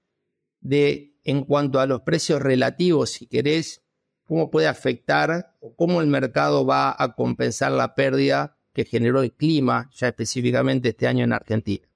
de 0.61 1.15
en 1.25 1.45
cuanto 1.45 1.81
a 1.81 1.87
los 1.87 2.03
precios 2.03 2.41
relativos, 2.41 3.11
si 3.11 3.27
querés, 3.27 3.83
cómo 4.25 4.51
puede 4.51 4.69
afectar 4.69 5.57
o 5.61 5.75
cómo 5.75 6.01
el 6.01 6.07
mercado 6.07 6.65
va 6.65 6.95
a 6.97 7.15
compensar 7.15 7.73
la 7.73 7.95
pérdida 7.95 8.57
que 8.73 8.85
generó 8.85 9.23
el 9.23 9.33
clima, 9.33 9.91
ya 9.95 10.09
específicamente 10.09 10.91
este 10.91 11.07
año 11.07 11.25
en 11.25 11.33
Argentina? 11.33 11.87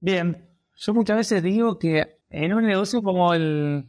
Bien, 0.00 0.48
yo 0.74 0.94
muchas 0.94 1.16
veces 1.16 1.42
digo 1.42 1.78
que 1.78 2.20
en 2.30 2.52
un 2.52 2.66
negocio 2.66 3.02
como 3.02 3.32
el, 3.34 3.88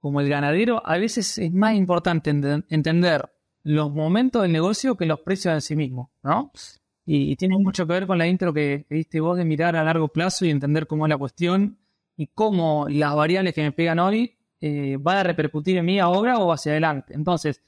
como 0.00 0.20
el 0.20 0.28
ganadero, 0.28 0.82
a 0.84 0.98
veces 0.98 1.38
es 1.38 1.52
más 1.52 1.74
importante 1.74 2.30
entender 2.30 3.30
los 3.62 3.92
momentos 3.92 4.42
del 4.42 4.52
negocio 4.52 4.96
que 4.96 5.06
los 5.06 5.20
precios 5.20 5.54
en 5.54 5.60
sí 5.60 5.76
mismos, 5.76 6.10
¿no? 6.22 6.52
Y, 7.06 7.36
tiene 7.36 7.58
mucho 7.58 7.86
que 7.86 7.92
ver 7.92 8.06
con 8.06 8.18
la 8.18 8.26
intro 8.26 8.52
que, 8.52 8.86
diste 8.88 9.20
vos 9.20 9.36
de 9.36 9.44
mirar 9.44 9.76
a 9.76 9.84
largo 9.84 10.08
plazo 10.08 10.44
y 10.44 10.50
entender 10.50 10.86
cómo 10.86 11.06
es 11.06 11.10
la 11.10 11.18
cuestión 11.18 11.78
y 12.16 12.28
cómo 12.28 12.86
las 12.88 13.14
variables 13.14 13.54
que 13.54 13.62
me 13.62 13.72
pegan 13.72 13.98
hoy 13.98 14.36
eh, 14.60 14.96
van 14.98 15.18
a 15.18 15.22
repercutir 15.22 15.76
en 15.76 15.84
mí 15.84 15.98
ahora 15.98 16.38
o 16.38 16.52
hacia 16.52 16.72
adelante. 16.72 17.14
Entonces, 17.14 17.62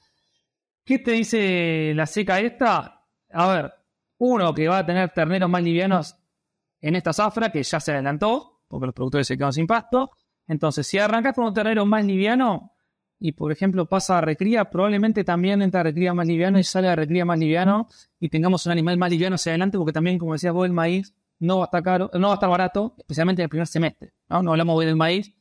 ¿qué 0.85 0.99
te 0.99 1.13
dice 1.13 1.93
la 1.95 2.07
seca 2.07 2.41
esta? 2.41 3.03
A 3.31 3.49
ver, 3.49 3.75
uno 4.19 4.55
que 4.55 4.69
va 4.69 4.79
a 4.79 4.87
tener 4.87 5.11
terneros 5.11 5.51
más 5.51 5.63
livianos 5.63 6.17
en 6.81 6.97
esta 6.97 7.13
zafra 7.13 7.51
que 7.51 7.63
ya 7.63 7.81
se 7.81 7.93
adelantó, 7.93 8.61
porque 8.69 8.87
los 8.87 8.95
productores 8.95 9.27
se 9.27 9.37
quedaron 9.37 9.53
sin 9.53 9.67
pasto. 9.67 10.11
Entonces, 10.47 10.87
si 10.87 10.99
arrancas 10.99 11.35
con 11.35 11.45
un 11.45 11.55
terreno 11.55 11.87
más 11.87 12.05
liviano 12.05 12.73
y, 13.19 13.33
por 13.33 13.51
ejemplo, 13.51 13.87
pasa 13.87 14.19
a 14.19 14.21
recría, 14.21 14.67
probablemente 14.67 15.25
también 15.25 15.63
entra 15.63 15.81
a 15.81 15.85
recría 15.85 16.15
más 16.15 16.27
liviano 16.27 16.59
y 16.59 16.65
sale 16.65 16.89
a 16.89 16.97
recría 16.97 17.25
más 17.25 17.39
liviano 17.39 17.89
y 18.21 18.29
tengamos 18.29 18.67
un 18.67 18.73
animal 18.73 18.99
más 18.99 19.11
liviano 19.11 19.37
hacia 19.37 19.53
adelante, 19.53 19.79
porque 19.79 19.93
también, 19.93 20.19
como 20.19 20.35
decías 20.35 20.53
vos, 20.53 20.67
el 20.67 20.73
maíz 20.73 21.15
no 21.39 21.59
va 21.59 21.65
a 21.65 21.67
estar 21.67 21.83
caro, 21.83 22.11
no 22.15 22.29
va 22.29 22.35
a 22.35 22.37
estar 22.37 22.51
barato, 22.51 22.95
especialmente 22.99 23.43
en 23.43 23.45
el 23.45 23.51
primer 23.51 23.67
semestre. 23.67 24.13
No, 24.29 24.43
no 24.43 24.53
hablamos 24.53 24.79
hoy 24.79 24.87
del 24.87 24.97
maíz, 24.97 25.35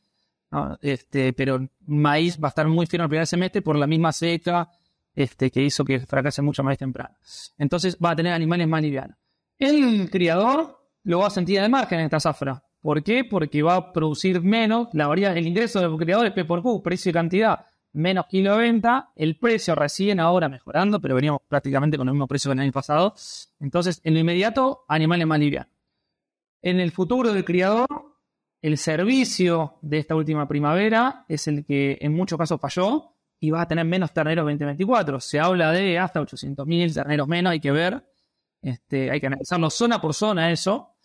este, 0.80 1.32
pero 1.32 1.68
maíz 1.86 2.38
va 2.42 2.48
a 2.48 2.50
estar 2.50 2.66
muy 2.66 2.86
fino 2.86 3.02
en 3.02 3.06
el 3.06 3.10
primer 3.10 3.26
semestre 3.26 3.62
por 3.62 3.76
la 3.76 3.86
misma 3.86 4.12
seca, 4.12 4.70
este, 5.14 5.50
que 5.50 5.62
hizo 5.62 5.84
que 5.84 6.00
fracase 6.00 6.42
mucho 6.42 6.62
más 6.62 6.76
temprano. 6.78 7.16
Entonces 7.58 7.96
va 8.02 8.10
a 8.10 8.16
tener 8.16 8.32
animales 8.32 8.68
más 8.68 8.82
livianos. 8.82 9.16
El 9.58 10.10
criador 10.10 10.85
lo 11.06 11.20
va 11.20 11.28
a 11.28 11.30
sentir 11.30 11.60
de 11.60 11.68
margen 11.68 12.00
en 12.00 12.06
esta 12.06 12.18
zafra. 12.18 12.62
¿Por 12.80 13.02
qué? 13.02 13.22
Porque 13.24 13.62
va 13.62 13.76
a 13.76 13.92
producir 13.92 14.42
menos, 14.42 14.88
la 14.92 15.12
el 15.12 15.46
ingreso 15.46 15.80
del 15.80 15.96
criador 15.96 16.26
es 16.26 16.32
P 16.32 16.44
por 16.44 16.62
Q, 16.62 16.82
precio 16.82 17.10
y 17.10 17.12
cantidad, 17.12 17.66
menos 17.92 18.26
kilo 18.26 18.56
de 18.56 18.58
venta, 18.58 19.12
el 19.14 19.38
precio 19.38 19.76
recién 19.76 20.18
ahora 20.18 20.48
mejorando, 20.48 21.00
pero 21.00 21.14
veníamos 21.14 21.42
prácticamente 21.46 21.96
con 21.96 22.08
el 22.08 22.14
mismo 22.14 22.26
precio 22.26 22.50
que 22.50 22.54
el 22.54 22.60
año 22.60 22.72
pasado. 22.72 23.14
Entonces, 23.60 24.00
en 24.02 24.14
lo 24.14 24.20
inmediato, 24.20 24.84
animales 24.88 25.28
más 25.28 25.38
livianos. 25.38 25.70
En 26.60 26.80
el 26.80 26.90
futuro 26.90 27.32
del 27.32 27.44
criador, 27.44 27.86
el 28.60 28.76
servicio 28.76 29.78
de 29.82 29.98
esta 29.98 30.16
última 30.16 30.48
primavera 30.48 31.24
es 31.28 31.46
el 31.46 31.64
que 31.64 31.98
en 32.00 32.14
muchos 32.14 32.36
casos 32.36 32.60
falló 32.60 33.12
y 33.38 33.50
va 33.50 33.62
a 33.62 33.68
tener 33.68 33.84
menos 33.84 34.12
terneros 34.12 34.44
2024. 34.44 35.20
Se 35.20 35.38
habla 35.38 35.70
de 35.70 36.00
hasta 36.00 36.20
800.000 36.20 36.94
terneros 36.94 37.28
menos, 37.28 37.52
hay 37.52 37.60
que 37.60 37.70
ver, 37.70 38.04
este, 38.60 39.12
hay 39.12 39.20
que 39.20 39.28
analizarlo 39.28 39.70
zona 39.70 40.00
por 40.00 40.12
zona 40.12 40.50
eso, 40.50 40.95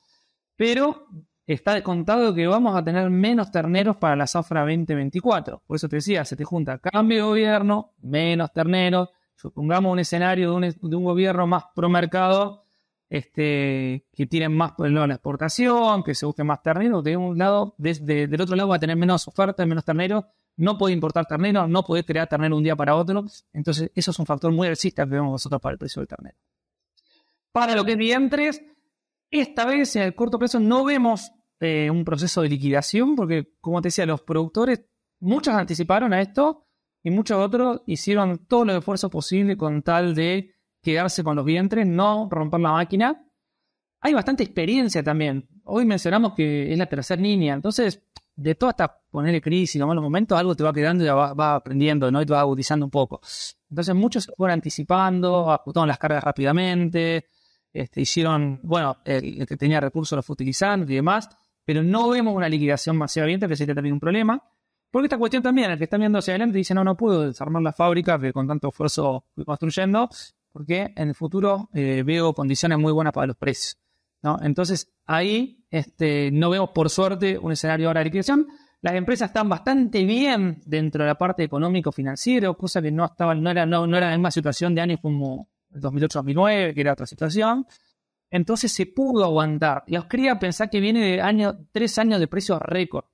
pero 0.62 1.07
está 1.47 1.74
descontado 1.74 2.36
que 2.36 2.45
vamos 2.45 2.76
a 2.76 2.84
tener 2.84 3.09
menos 3.09 3.49
terneros 3.49 3.97
para 3.97 4.16
la 4.16 4.28
zafra 4.28 4.62
2024. 4.62 5.64
Por 5.66 5.76
eso 5.76 5.89
te 5.89 5.95
decía, 5.95 6.24
se 6.24 6.36
te 6.36 6.43
junta 6.43 6.78
cambio 6.78 7.18
de 7.18 7.24
gobierno, 7.24 7.95
menos 8.03 8.53
terneros, 8.53 9.09
supongamos 9.34 9.91
un 9.91 9.97
escenario 9.97 10.59
de 10.59 10.76
un, 10.84 11.03
gobierno 11.03 11.47
más 11.47 11.64
pro 11.74 11.89
mercado, 11.89 12.66
este, 13.09 14.05
que 14.14 14.28
tienen 14.28 14.55
más 14.55 14.74
por 14.74 14.88
la 14.88 15.05
exportación, 15.05 16.03
que 16.03 16.14
se 16.14 16.28
busque 16.28 16.43
más 16.43 16.62
terneros, 16.62 17.03
de 17.03 17.18
un 17.18 17.39
lado, 17.39 17.74
desde 17.80 18.28
del 18.28 18.39
otro 18.39 18.55
lado 18.55 18.70
va 18.70 18.76
a 18.76 18.80
tener 18.80 18.97
menos 18.97 19.28
oferta, 19.28 19.66
menos 19.66 19.84
terneros, 19.84 20.26
no 20.57 20.78
puede 20.78 20.93
importar 20.93 21.26
terneros, 21.26 21.68
no 21.70 21.84
puede 21.84 22.03
crear 22.03 22.28
ternero 22.28 22.55
un 22.55 22.64
día 22.64 22.76
para 22.76 22.95
otro, 22.95 23.26
entonces 23.51 23.91
eso 23.95 24.12
es 24.12 24.20
un 24.20 24.28
factor 24.28 24.51
muy 24.51 24.68
alcista 24.68 25.05
que 25.05 25.16
vemos 25.16 25.32
nosotros 25.32 25.59
para 25.59 25.74
el 25.74 25.80
precio 25.80 26.01
del 26.01 26.07
ternero. 26.07 26.38
Para 27.51 27.76
lo 27.76 27.84
que 27.84 27.93
es 27.93 27.97
vientres, 27.97 28.62
esta 29.32 29.66
vez 29.66 29.96
en 29.96 30.04
el 30.04 30.16
corto 30.16 30.38
plazo 30.38 30.60
no 30.60 30.84
vemos 30.84 31.32
eh, 31.60 31.90
un 31.90 32.04
proceso 32.04 32.42
de 32.42 32.50
liquidación, 32.50 33.16
porque 33.16 33.54
como 33.62 33.82
te 33.82 33.88
decía, 33.88 34.06
los 34.06 34.22
productores, 34.22 34.84
muchos 35.20 35.54
anticiparon 35.54 36.14
a 36.14 36.22
esto 36.22 36.68
y 37.04 37.12
muchos 37.12 37.38
otros 37.38 37.82
hicieron 37.86 38.46
todo 38.46 38.66
lo 38.66 38.78
esfuerzo 38.78 39.10
posible 39.10 39.56
con 39.58 39.82
tal 39.82 40.14
de 40.14 40.56
quedarse 40.82 41.24
con 41.24 41.36
los 41.36 41.46
vientres, 41.46 41.88
no 41.88 42.28
romper 42.30 42.60
la 42.60 42.72
máquina. 42.74 43.26
Hay 44.02 44.14
bastante 44.14 44.44
experiencia 44.44 45.04
también. 45.04 45.48
Hoy 45.64 45.86
mencionamos 45.86 46.34
que 46.34 46.72
es 46.72 46.78
la 46.78 46.88
tercera 46.88 47.22
niña, 47.22 47.54
entonces 47.54 48.04
de 48.36 48.56
toda 48.56 48.72
esta 48.72 49.00
ponerle 49.12 49.42
crisis, 49.42 49.80
los 49.80 49.88
malos 49.88 50.04
momentos, 50.04 50.38
algo 50.38 50.56
te 50.56 50.64
va 50.64 50.74
quedando 50.74 51.04
y 51.04 51.08
va, 51.08 51.34
va, 51.34 51.56
aprendiendo, 51.56 52.10
¿no? 52.12 52.22
Y 52.22 52.26
te 52.26 52.34
va 52.34 52.40
agudizando 52.40 52.86
un 52.86 52.90
poco. 52.90 53.22
Entonces 53.70 53.94
muchos 53.94 54.24
se 54.24 54.32
fueron 54.36 54.56
anticipando, 54.56 55.52
ajustaron 55.52 55.88
las 55.88 56.00
cargas 56.00 56.24
rápidamente, 56.24 57.26
este, 57.74 58.01
hicieron, 58.01 58.59
bueno, 58.63 58.97
el, 59.05 59.45
que 59.45 59.57
tenía 59.57 59.80
recursos 59.80 60.15
lo 60.15 60.24
fue 60.24 60.34
utilizando 60.34 60.91
y 60.91 60.95
demás, 60.95 61.30
pero 61.63 61.84
no 61.84 62.09
vemos 62.09 62.36
una 62.36 62.49
liquidación 62.49 62.97
masiva 62.97 63.26
bien, 63.26 63.39
que 63.39 63.55
sería 63.55 63.76
también 63.76 63.93
un 63.93 63.99
problema. 63.99 64.41
Porque 64.89 65.05
esta 65.05 65.17
cuestión 65.17 65.41
también, 65.41 65.72
el 65.72 65.78
que 65.78 65.86
está 65.86 65.97
viendo 65.97 66.19
hacia 66.19 66.34
adelante 66.34 66.57
dice, 66.57 66.74
no, 66.74 66.84
no 66.84 66.97
puedo 66.97 67.28
desarmar 67.28 67.61
la 67.61 67.72
fábrica 67.72 68.19
que 68.19 68.34
con 68.34 68.47
tanto 68.47 68.69
esfuerzo 68.69 69.24
fui 69.34 69.45
construyendo, 69.45 70.09
porque 70.51 70.93
en 70.95 71.09
el 71.09 71.15
futuro 71.15 71.69
eh, 71.74 72.03
veo 72.05 72.34
condiciones 72.34 72.78
muy 72.78 72.91
buenas 72.91 73.13
para 73.13 73.28
los 73.28 73.38
precios. 73.38 73.78
¿no? 74.22 74.38
Entonces, 74.41 74.91
ahí 75.05 75.65
este, 75.69 76.30
no 76.32 76.49
vemos 76.49 76.72
por 76.72 76.89
suerte 76.89 77.38
un 77.38 77.53
escenario 77.53 77.88
ahora 77.88 77.99
de 77.99 78.05
liquidación. 78.05 78.47
Las 78.82 78.95
empresas 78.95 79.30
están 79.30 79.47
bastante 79.47 80.03
bien 80.03 80.61
dentro 80.65 81.03
de 81.03 81.07
la 81.07 81.15
parte 81.15 81.43
económico-financiero, 81.43 82.57
cosa 82.57 82.82
que 82.82 82.91
no, 82.91 83.05
estaban, 83.05 83.41
no, 83.41 83.49
era, 83.49 83.65
no, 83.65 83.88
no 83.88 83.95
era 83.95 84.09
la 84.09 84.17
misma 84.17 84.32
situación 84.32 84.76
de 84.76 84.82
años 84.82 84.99
como 85.01 85.51
2008-2009, 85.74 86.74
que 86.74 86.82
era 86.82 86.93
otra 86.93 87.05
situación. 87.05 87.65
Entonces 88.30 88.72
se 88.72 88.86
pudo 88.86 89.26
aguantar. 89.26 89.84
Y 89.88 89.99
quería 90.03 90.39
pensar 90.39 90.69
que 90.69 90.80
viene 90.80 90.99
de 91.01 91.22
año, 91.22 91.67
tres 91.72 91.97
años 91.97 92.19
de 92.19 92.28
precios 92.28 92.59
récord, 92.61 93.05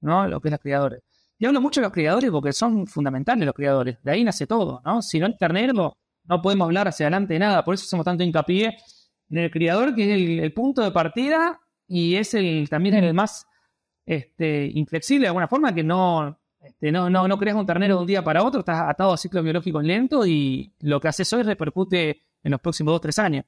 ¿no? 0.00 0.26
Lo 0.26 0.40
que 0.40 0.48
es 0.48 0.52
los 0.52 0.60
criadores. 0.60 1.02
Y 1.38 1.46
hablo 1.46 1.60
mucho 1.60 1.80
de 1.80 1.86
los 1.86 1.92
criadores 1.92 2.30
porque 2.30 2.52
son 2.52 2.86
fundamentales 2.86 3.44
los 3.46 3.54
criadores. 3.54 3.98
De 4.02 4.12
ahí 4.12 4.24
nace 4.24 4.46
todo, 4.46 4.80
¿no? 4.84 5.02
Si 5.02 5.18
no 5.18 5.26
el 5.26 5.36
ternero, 5.36 5.96
no 6.24 6.42
podemos 6.42 6.66
hablar 6.66 6.88
hacia 6.88 7.06
adelante 7.06 7.34
de 7.34 7.40
nada. 7.40 7.64
Por 7.64 7.74
eso 7.74 7.84
hacemos 7.84 8.04
tanto 8.04 8.24
hincapié 8.24 8.76
en 9.30 9.38
el 9.38 9.50
criador, 9.50 9.94
que 9.94 10.12
es 10.12 10.42
el, 10.42 10.52
punto 10.52 10.82
de 10.82 10.90
partida 10.90 11.60
y 11.86 12.16
es 12.16 12.34
el 12.34 12.68
también 12.68 12.94
el 12.96 13.14
más 13.14 13.46
este, 14.06 14.70
inflexible 14.74 15.24
de 15.24 15.28
alguna 15.28 15.48
forma, 15.48 15.74
que 15.74 15.82
no, 15.82 16.38
este, 16.64 16.90
no, 16.90 17.10
no, 17.10 17.28
no 17.28 17.38
creas 17.38 17.56
un 17.56 17.66
ternero 17.66 17.96
de 17.96 18.00
un 18.00 18.06
día 18.06 18.24
para 18.24 18.42
otro, 18.42 18.60
estás 18.60 18.88
atado 18.88 19.12
a 19.12 19.16
ciclo 19.16 19.42
biológico 19.42 19.80
lento 19.82 20.26
y 20.26 20.72
lo 20.80 21.00
que 21.00 21.08
haces 21.08 21.32
hoy 21.32 21.42
repercute 21.42 22.22
en 22.42 22.50
los 22.52 22.60
próximos 22.60 22.92
dos 22.92 22.98
o 22.98 23.00
tres 23.00 23.18
años. 23.18 23.44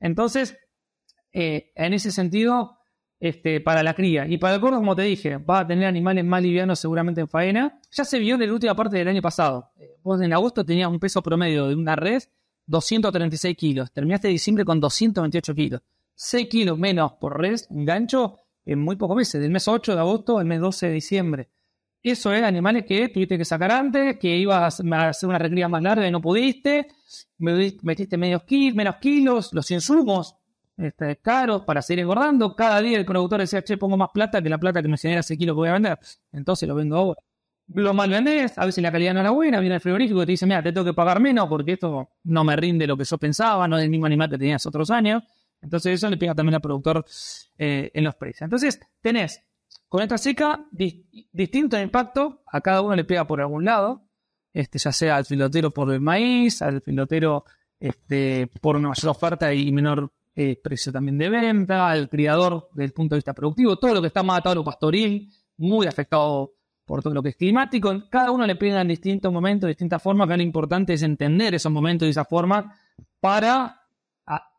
Entonces, 0.00 0.56
eh, 1.32 1.72
en 1.74 1.92
ese 1.92 2.10
sentido, 2.10 2.78
este, 3.20 3.60
para 3.60 3.82
la 3.82 3.94
cría 3.94 4.26
y 4.26 4.38
para 4.38 4.54
el 4.54 4.60
gordo, 4.60 4.78
como 4.78 4.94
te 4.94 5.02
dije, 5.02 5.38
va 5.38 5.60
a 5.60 5.66
tener 5.66 5.86
animales 5.86 6.24
más 6.24 6.42
livianos 6.42 6.78
seguramente 6.78 7.20
en 7.20 7.28
faena. 7.28 7.80
Ya 7.90 8.04
se 8.04 8.18
vio 8.18 8.36
en 8.36 8.46
la 8.46 8.52
última 8.52 8.74
parte 8.74 8.96
del 8.96 9.08
año 9.08 9.22
pasado. 9.22 9.72
Eh, 9.76 9.96
vos 10.02 10.20
en 10.20 10.32
agosto 10.32 10.64
tenías 10.64 10.88
un 10.88 11.00
peso 11.00 11.22
promedio 11.22 11.68
de 11.68 11.74
una 11.74 11.96
red 11.96 12.22
236 12.66 13.56
kilos. 13.56 13.92
Terminaste 13.92 14.28
diciembre 14.28 14.64
con 14.64 14.78
228 14.78 15.54
kilos. 15.54 15.82
6 16.14 16.48
kilos 16.48 16.78
menos 16.78 17.12
por 17.12 17.40
red, 17.40 17.60
un 17.70 17.84
gancho, 17.84 18.40
en 18.64 18.80
muy 18.80 18.96
pocos 18.96 19.16
meses, 19.16 19.40
del 19.40 19.50
mes 19.50 19.66
8 19.66 19.94
de 19.94 20.00
agosto 20.00 20.38
al 20.38 20.46
mes 20.46 20.60
12 20.60 20.88
de 20.88 20.92
diciembre. 20.92 21.48
Eso 22.02 22.32
es 22.32 22.42
animales 22.42 22.84
que 22.86 23.08
tuviste 23.08 23.36
que 23.36 23.44
sacar 23.44 23.72
antes, 23.72 24.18
que 24.18 24.36
ibas 24.36 24.80
a 24.80 25.08
hacer 25.08 25.28
una 25.28 25.38
recría 25.38 25.68
más 25.68 25.82
larga 25.82 26.06
y 26.06 26.10
no 26.10 26.20
pudiste, 26.20 26.86
metiste 27.38 28.16
menos 28.16 28.44
kilos, 28.44 29.52
los 29.52 29.70
insumos 29.70 30.36
este, 30.76 31.16
caros 31.16 31.62
para 31.62 31.82
seguir 31.82 32.00
engordando. 32.00 32.54
Cada 32.54 32.80
día 32.80 32.98
el 32.98 33.04
productor 33.04 33.40
decía, 33.40 33.62
che, 33.62 33.76
pongo 33.76 33.96
más 33.96 34.10
plata 34.14 34.40
que 34.40 34.48
la 34.48 34.58
plata 34.58 34.80
que 34.80 34.88
me 34.88 34.96
genera 34.96 35.20
ese 35.20 35.36
kilo 35.36 35.54
que 35.54 35.56
voy 35.56 35.68
a 35.70 35.72
vender. 35.72 35.98
Entonces 36.32 36.68
lo 36.68 36.74
vendo 36.74 36.96
ahora. 36.96 37.20
Lo 37.74 37.92
mal 37.92 38.08
vendés, 38.08 38.56
a 38.56 38.64
veces 38.64 38.82
la 38.82 38.90
calidad 38.90 39.12
no 39.12 39.20
es 39.20 39.24
la 39.24 39.30
buena, 39.30 39.60
viene 39.60 39.74
el 39.74 39.80
frigorífico 39.80 40.22
y 40.22 40.26
te 40.26 40.32
dice, 40.32 40.46
mira, 40.46 40.62
te 40.62 40.72
tengo 40.72 40.86
que 40.86 40.94
pagar 40.94 41.20
menos 41.20 41.48
porque 41.48 41.72
esto 41.72 42.08
no 42.24 42.44
me 42.44 42.56
rinde 42.56 42.86
lo 42.86 42.96
que 42.96 43.04
yo 43.04 43.18
pensaba, 43.18 43.68
no 43.68 43.76
es 43.76 43.84
el 43.84 43.90
mismo 43.90 44.06
animal 44.06 44.30
que 44.30 44.38
tenías 44.38 44.64
otros 44.64 44.90
años. 44.90 45.22
Entonces 45.60 45.94
eso 45.94 46.08
le 46.08 46.16
pega 46.16 46.34
también 46.34 46.54
al 46.54 46.60
productor 46.60 47.04
eh, 47.58 47.90
en 47.92 48.04
los 48.04 48.14
precios. 48.14 48.42
Entonces 48.42 48.80
tenés 49.02 49.42
con 49.88 50.02
esta 50.02 50.18
seca, 50.18 50.66
distinto 50.70 51.80
impacto, 51.80 52.42
a 52.46 52.60
cada 52.60 52.82
uno 52.82 52.94
le 52.94 53.04
pega 53.04 53.26
por 53.26 53.40
algún 53.40 53.64
lado, 53.64 54.02
este, 54.52 54.78
ya 54.78 54.92
sea 54.92 55.16
al 55.16 55.24
filotero 55.24 55.70
por 55.70 55.92
el 55.92 56.00
maíz, 56.00 56.60
al 56.62 56.82
filotero 56.82 57.44
este, 57.80 58.48
por 58.60 58.76
una 58.76 58.88
mayor 58.88 59.10
oferta 59.10 59.52
y 59.52 59.70
menor 59.72 60.12
eh, 60.34 60.60
precio 60.62 60.92
también 60.92 61.18
de 61.18 61.28
venta, 61.28 61.88
al 61.88 62.08
criador 62.08 62.68
desde 62.72 62.84
el 62.84 62.92
punto 62.92 63.14
de 63.14 63.18
vista 63.18 63.34
productivo, 63.34 63.76
todo 63.76 63.94
lo 63.94 64.00
que 64.00 64.08
está 64.08 64.22
más 64.22 64.38
atado 64.38 64.52
a 64.52 64.56
lo 64.56 64.64
pastoril, 64.64 65.30
muy 65.56 65.86
afectado 65.86 66.54
por 66.84 67.02
todo 67.02 67.14
lo 67.14 67.22
que 67.22 67.30
es 67.30 67.36
climático. 67.36 68.08
Cada 68.10 68.30
uno 68.30 68.46
le 68.46 68.56
pega 68.56 68.80
en 68.80 68.88
distintos 68.88 69.32
momentos, 69.32 69.68
distintas 69.68 70.02
formas, 70.02 70.28
que 70.28 70.36
lo 70.36 70.42
importante 70.42 70.94
es 70.94 71.02
entender 71.02 71.54
esos 71.54 71.72
momentos 71.72 72.06
y 72.06 72.10
esas 72.10 72.28
formas 72.28 72.66
para 73.20 73.82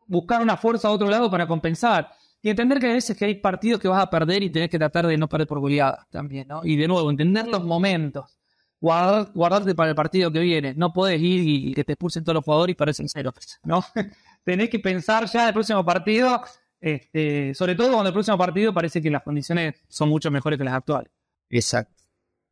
buscar 0.06 0.42
una 0.42 0.56
fuerza 0.56 0.88
a 0.88 0.90
otro 0.90 1.08
lado 1.08 1.30
para 1.30 1.46
compensar. 1.46 2.10
Y 2.42 2.48
entender 2.48 2.78
que 2.78 2.90
a 2.90 2.94
veces 2.94 3.16
que 3.16 3.24
hay 3.26 3.34
partidos 3.34 3.80
que 3.80 3.88
vas 3.88 4.02
a 4.02 4.08
perder 4.08 4.42
y 4.42 4.50
tenés 4.50 4.70
que 4.70 4.78
tratar 4.78 5.06
de 5.06 5.16
no 5.18 5.28
perder 5.28 5.46
por 5.46 5.60
goleada 5.60 6.06
también, 6.10 6.48
¿no? 6.48 6.62
Y 6.64 6.76
de 6.76 6.88
nuevo, 6.88 7.10
entender 7.10 7.46
los 7.46 7.64
momentos. 7.64 8.38
guardarte 8.80 9.74
para 9.74 9.90
el 9.90 9.94
partido 9.94 10.32
que 10.32 10.40
viene. 10.40 10.74
No 10.74 10.92
puedes 10.92 11.20
ir 11.20 11.42
y 11.46 11.74
que 11.74 11.84
te 11.84 11.92
expulsen 11.92 12.24
todos 12.24 12.34
los 12.34 12.44
jugadores 12.44 12.72
y 12.72 12.76
parecen 12.76 13.08
cero, 13.08 13.34
¿no? 13.62 13.84
tenés 14.44 14.70
que 14.70 14.78
pensar 14.78 15.26
ya 15.26 15.48
el 15.48 15.54
próximo 15.54 15.84
partido, 15.84 16.42
este, 16.80 17.54
sobre 17.54 17.74
todo 17.74 17.92
cuando 17.92 18.08
el 18.08 18.14
próximo 18.14 18.38
partido 18.38 18.72
parece 18.72 19.02
que 19.02 19.10
las 19.10 19.22
condiciones 19.22 19.74
son 19.88 20.08
mucho 20.08 20.30
mejores 20.30 20.58
que 20.58 20.64
las 20.64 20.74
actuales. 20.74 21.12
Exacto. 21.50 21.99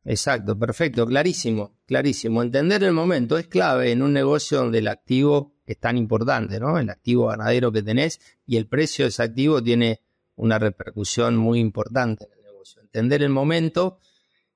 Exacto, 0.05 0.57
perfecto, 0.57 1.05
clarísimo, 1.05 1.77
clarísimo. 1.85 2.41
Entender 2.41 2.83
el 2.83 2.93
momento 2.93 3.37
es 3.37 3.47
clave 3.47 3.91
en 3.91 4.01
un 4.01 4.13
negocio 4.13 4.59
donde 4.59 4.79
el 4.79 4.87
activo 4.87 5.55
es 5.65 5.77
tan 5.77 5.97
importante, 5.97 6.59
¿no? 6.59 6.79
El 6.79 6.89
activo 6.89 7.27
ganadero 7.27 7.71
que 7.71 7.83
tenés 7.83 8.19
y 8.45 8.57
el 8.57 8.67
precio 8.67 9.05
de 9.05 9.09
ese 9.09 9.23
activo 9.23 9.61
tiene 9.61 10.01
una 10.35 10.57
repercusión 10.57 11.35
muy 11.35 11.59
importante 11.59 12.25
en 12.25 12.31
el 12.39 12.43
negocio. 12.43 12.81
Entender 12.81 13.21
el 13.21 13.29
momento 13.29 13.99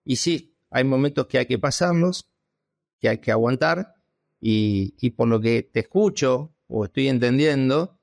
y 0.05 0.15
sí, 0.15 0.55
hay 0.71 0.85
momentos 0.85 1.27
que 1.27 1.39
hay 1.39 1.45
que 1.45 1.59
pasarlos, 1.59 2.29
que 2.99 3.09
hay 3.09 3.17
que 3.19 3.31
aguantar 3.31 3.95
y, 4.39 4.95
y 4.99 5.11
por 5.11 5.27
lo 5.27 5.39
que 5.39 5.61
te 5.63 5.81
escucho 5.81 6.55
o 6.67 6.85
estoy 6.85 7.09
entendiendo, 7.09 7.99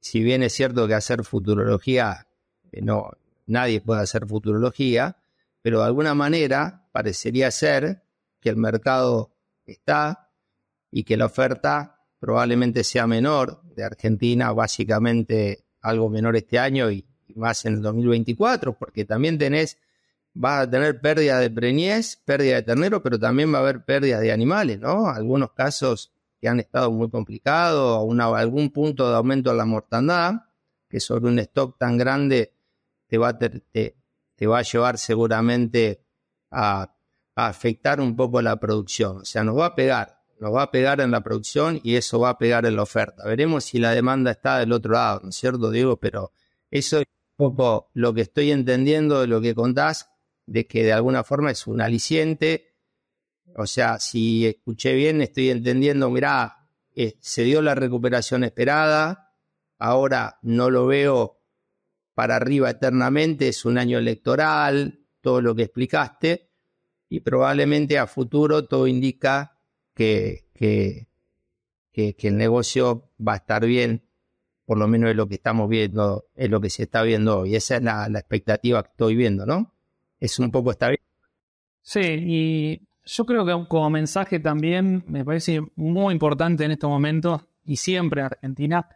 si 0.00 0.22
bien 0.22 0.42
es 0.42 0.52
cierto 0.52 0.88
que 0.88 0.94
hacer 0.94 1.22
futurología, 1.22 2.26
eh, 2.72 2.80
no, 2.82 3.10
nadie 3.46 3.80
puede 3.80 4.00
hacer 4.00 4.26
futurología, 4.26 5.18
pero 5.62 5.80
de 5.80 5.86
alguna 5.86 6.14
manera 6.14 6.88
parecería 6.92 7.50
ser 7.50 8.02
que 8.40 8.48
el 8.48 8.56
mercado 8.56 9.32
está 9.66 10.30
y 10.90 11.04
que 11.04 11.16
la 11.16 11.26
oferta 11.26 11.98
probablemente 12.18 12.84
sea 12.84 13.06
menor 13.06 13.62
de 13.74 13.84
Argentina, 13.84 14.52
básicamente 14.52 15.64
algo 15.80 16.08
menor 16.08 16.36
este 16.36 16.58
año 16.58 16.90
y, 16.90 17.06
más 17.34 17.66
en 17.66 17.74
el 17.74 17.82
2024, 17.82 18.78
porque 18.78 19.04
también 19.04 19.38
tenés, 19.38 19.78
vas 20.32 20.66
a 20.66 20.70
tener 20.70 21.00
pérdida 21.00 21.38
de 21.38 21.50
preñez, 21.50 22.16
pérdida 22.24 22.56
de 22.56 22.62
ternero, 22.62 23.02
pero 23.02 23.18
también 23.18 23.52
va 23.52 23.58
a 23.58 23.60
haber 23.60 23.84
pérdida 23.84 24.18
de 24.18 24.32
animales, 24.32 24.80
¿no? 24.80 25.08
Algunos 25.08 25.52
casos 25.52 26.10
que 26.40 26.48
han 26.48 26.58
estado 26.58 26.90
muy 26.90 27.10
complicados, 27.10 28.02
algún 28.34 28.70
punto 28.70 29.08
de 29.08 29.16
aumento 29.16 29.50
de 29.50 29.56
la 29.56 29.66
mortandad, 29.66 30.34
que 30.88 31.00
sobre 31.00 31.26
un 31.26 31.38
stock 31.38 31.76
tan 31.78 31.98
grande 31.98 32.54
te 33.08 33.18
va 33.18 33.28
a, 33.28 33.38
te, 33.38 33.96
va 34.46 34.58
a 34.58 34.62
llevar 34.62 34.98
seguramente 34.98 36.04
a, 36.50 36.94
a 37.34 37.46
afectar 37.46 38.00
un 38.00 38.16
poco 38.16 38.42
la 38.42 38.56
producción. 38.56 39.18
O 39.18 39.24
sea, 39.24 39.44
nos 39.44 39.58
va 39.58 39.66
a 39.66 39.74
pegar, 39.74 40.18
nos 40.40 40.54
va 40.54 40.62
a 40.62 40.70
pegar 40.70 41.00
en 41.00 41.10
la 41.10 41.22
producción 41.22 41.80
y 41.82 41.96
eso 41.96 42.20
va 42.20 42.30
a 42.30 42.38
pegar 42.38 42.66
en 42.66 42.76
la 42.76 42.82
oferta. 42.82 43.24
Veremos 43.24 43.64
si 43.64 43.78
la 43.78 43.92
demanda 43.92 44.32
está 44.32 44.58
del 44.58 44.72
otro 44.72 44.92
lado, 44.92 45.20
¿no 45.22 45.30
es 45.30 45.36
cierto, 45.36 45.70
Diego? 45.70 45.98
Pero 45.98 46.32
eso 46.70 46.98
es 46.98 47.06
un 47.36 47.50
poco 47.50 47.90
lo 47.94 48.14
que 48.14 48.22
estoy 48.22 48.50
entendiendo 48.50 49.20
de 49.20 49.26
lo 49.26 49.40
que 49.40 49.54
contás, 49.54 50.10
de 50.46 50.66
que 50.66 50.82
de 50.82 50.92
alguna 50.92 51.24
forma 51.24 51.50
es 51.50 51.66
un 51.66 51.80
aliciente. 51.80 52.76
O 53.56 53.66
sea, 53.66 53.98
si 53.98 54.46
escuché 54.46 54.94
bien, 54.94 55.20
estoy 55.20 55.50
entendiendo, 55.50 56.10
mirá, 56.10 56.68
eh, 56.94 57.16
se 57.20 57.42
dio 57.42 57.62
la 57.62 57.74
recuperación 57.74 58.44
esperada, 58.44 59.34
ahora 59.78 60.38
no 60.42 60.70
lo 60.70 60.86
veo 60.86 61.37
para 62.18 62.34
arriba 62.34 62.68
eternamente, 62.68 63.46
es 63.46 63.64
un 63.64 63.78
año 63.78 63.96
electoral, 63.96 64.98
todo 65.20 65.40
lo 65.40 65.54
que 65.54 65.62
explicaste, 65.62 66.50
y 67.08 67.20
probablemente 67.20 67.96
a 67.96 68.08
futuro 68.08 68.66
todo 68.66 68.88
indica 68.88 69.56
que, 69.94 70.46
que, 70.52 71.06
el 71.94 72.36
negocio 72.36 73.12
va 73.24 73.34
a 73.34 73.36
estar 73.36 73.64
bien, 73.64 74.02
por 74.64 74.78
lo 74.78 74.88
menos 74.88 75.10
es 75.10 75.14
lo 75.14 75.28
que 75.28 75.36
estamos 75.36 75.68
viendo, 75.68 76.26
es 76.34 76.50
lo 76.50 76.60
que 76.60 76.70
se 76.70 76.82
está 76.82 77.04
viendo 77.04 77.38
hoy. 77.38 77.54
Esa 77.54 77.76
es 77.76 77.84
la, 77.84 78.08
expectativa 78.08 78.82
que 78.82 78.90
estoy 78.90 79.14
viendo, 79.14 79.46
¿no? 79.46 79.72
Es 80.18 80.40
un 80.40 80.50
poco 80.50 80.74
bien. 80.76 80.98
Sí, 81.82 82.00
y 82.02 82.80
yo 83.04 83.26
creo 83.26 83.46
que 83.46 83.68
como 83.68 83.90
mensaje 83.90 84.40
también 84.40 85.04
me 85.06 85.24
parece 85.24 85.60
muy 85.76 86.14
importante 86.14 86.64
en 86.64 86.72
estos 86.72 86.90
momentos 86.90 87.42
y 87.64 87.76
siempre 87.76 88.22
en 88.22 88.26
Argentina, 88.26 88.88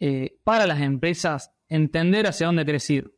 eh, 0.00 0.36
para 0.42 0.66
las 0.66 0.80
empresas 0.80 1.52
entender 1.70 2.26
hacia 2.26 2.46
dónde 2.46 2.66
querés 2.66 2.90
ir. 2.90 3.14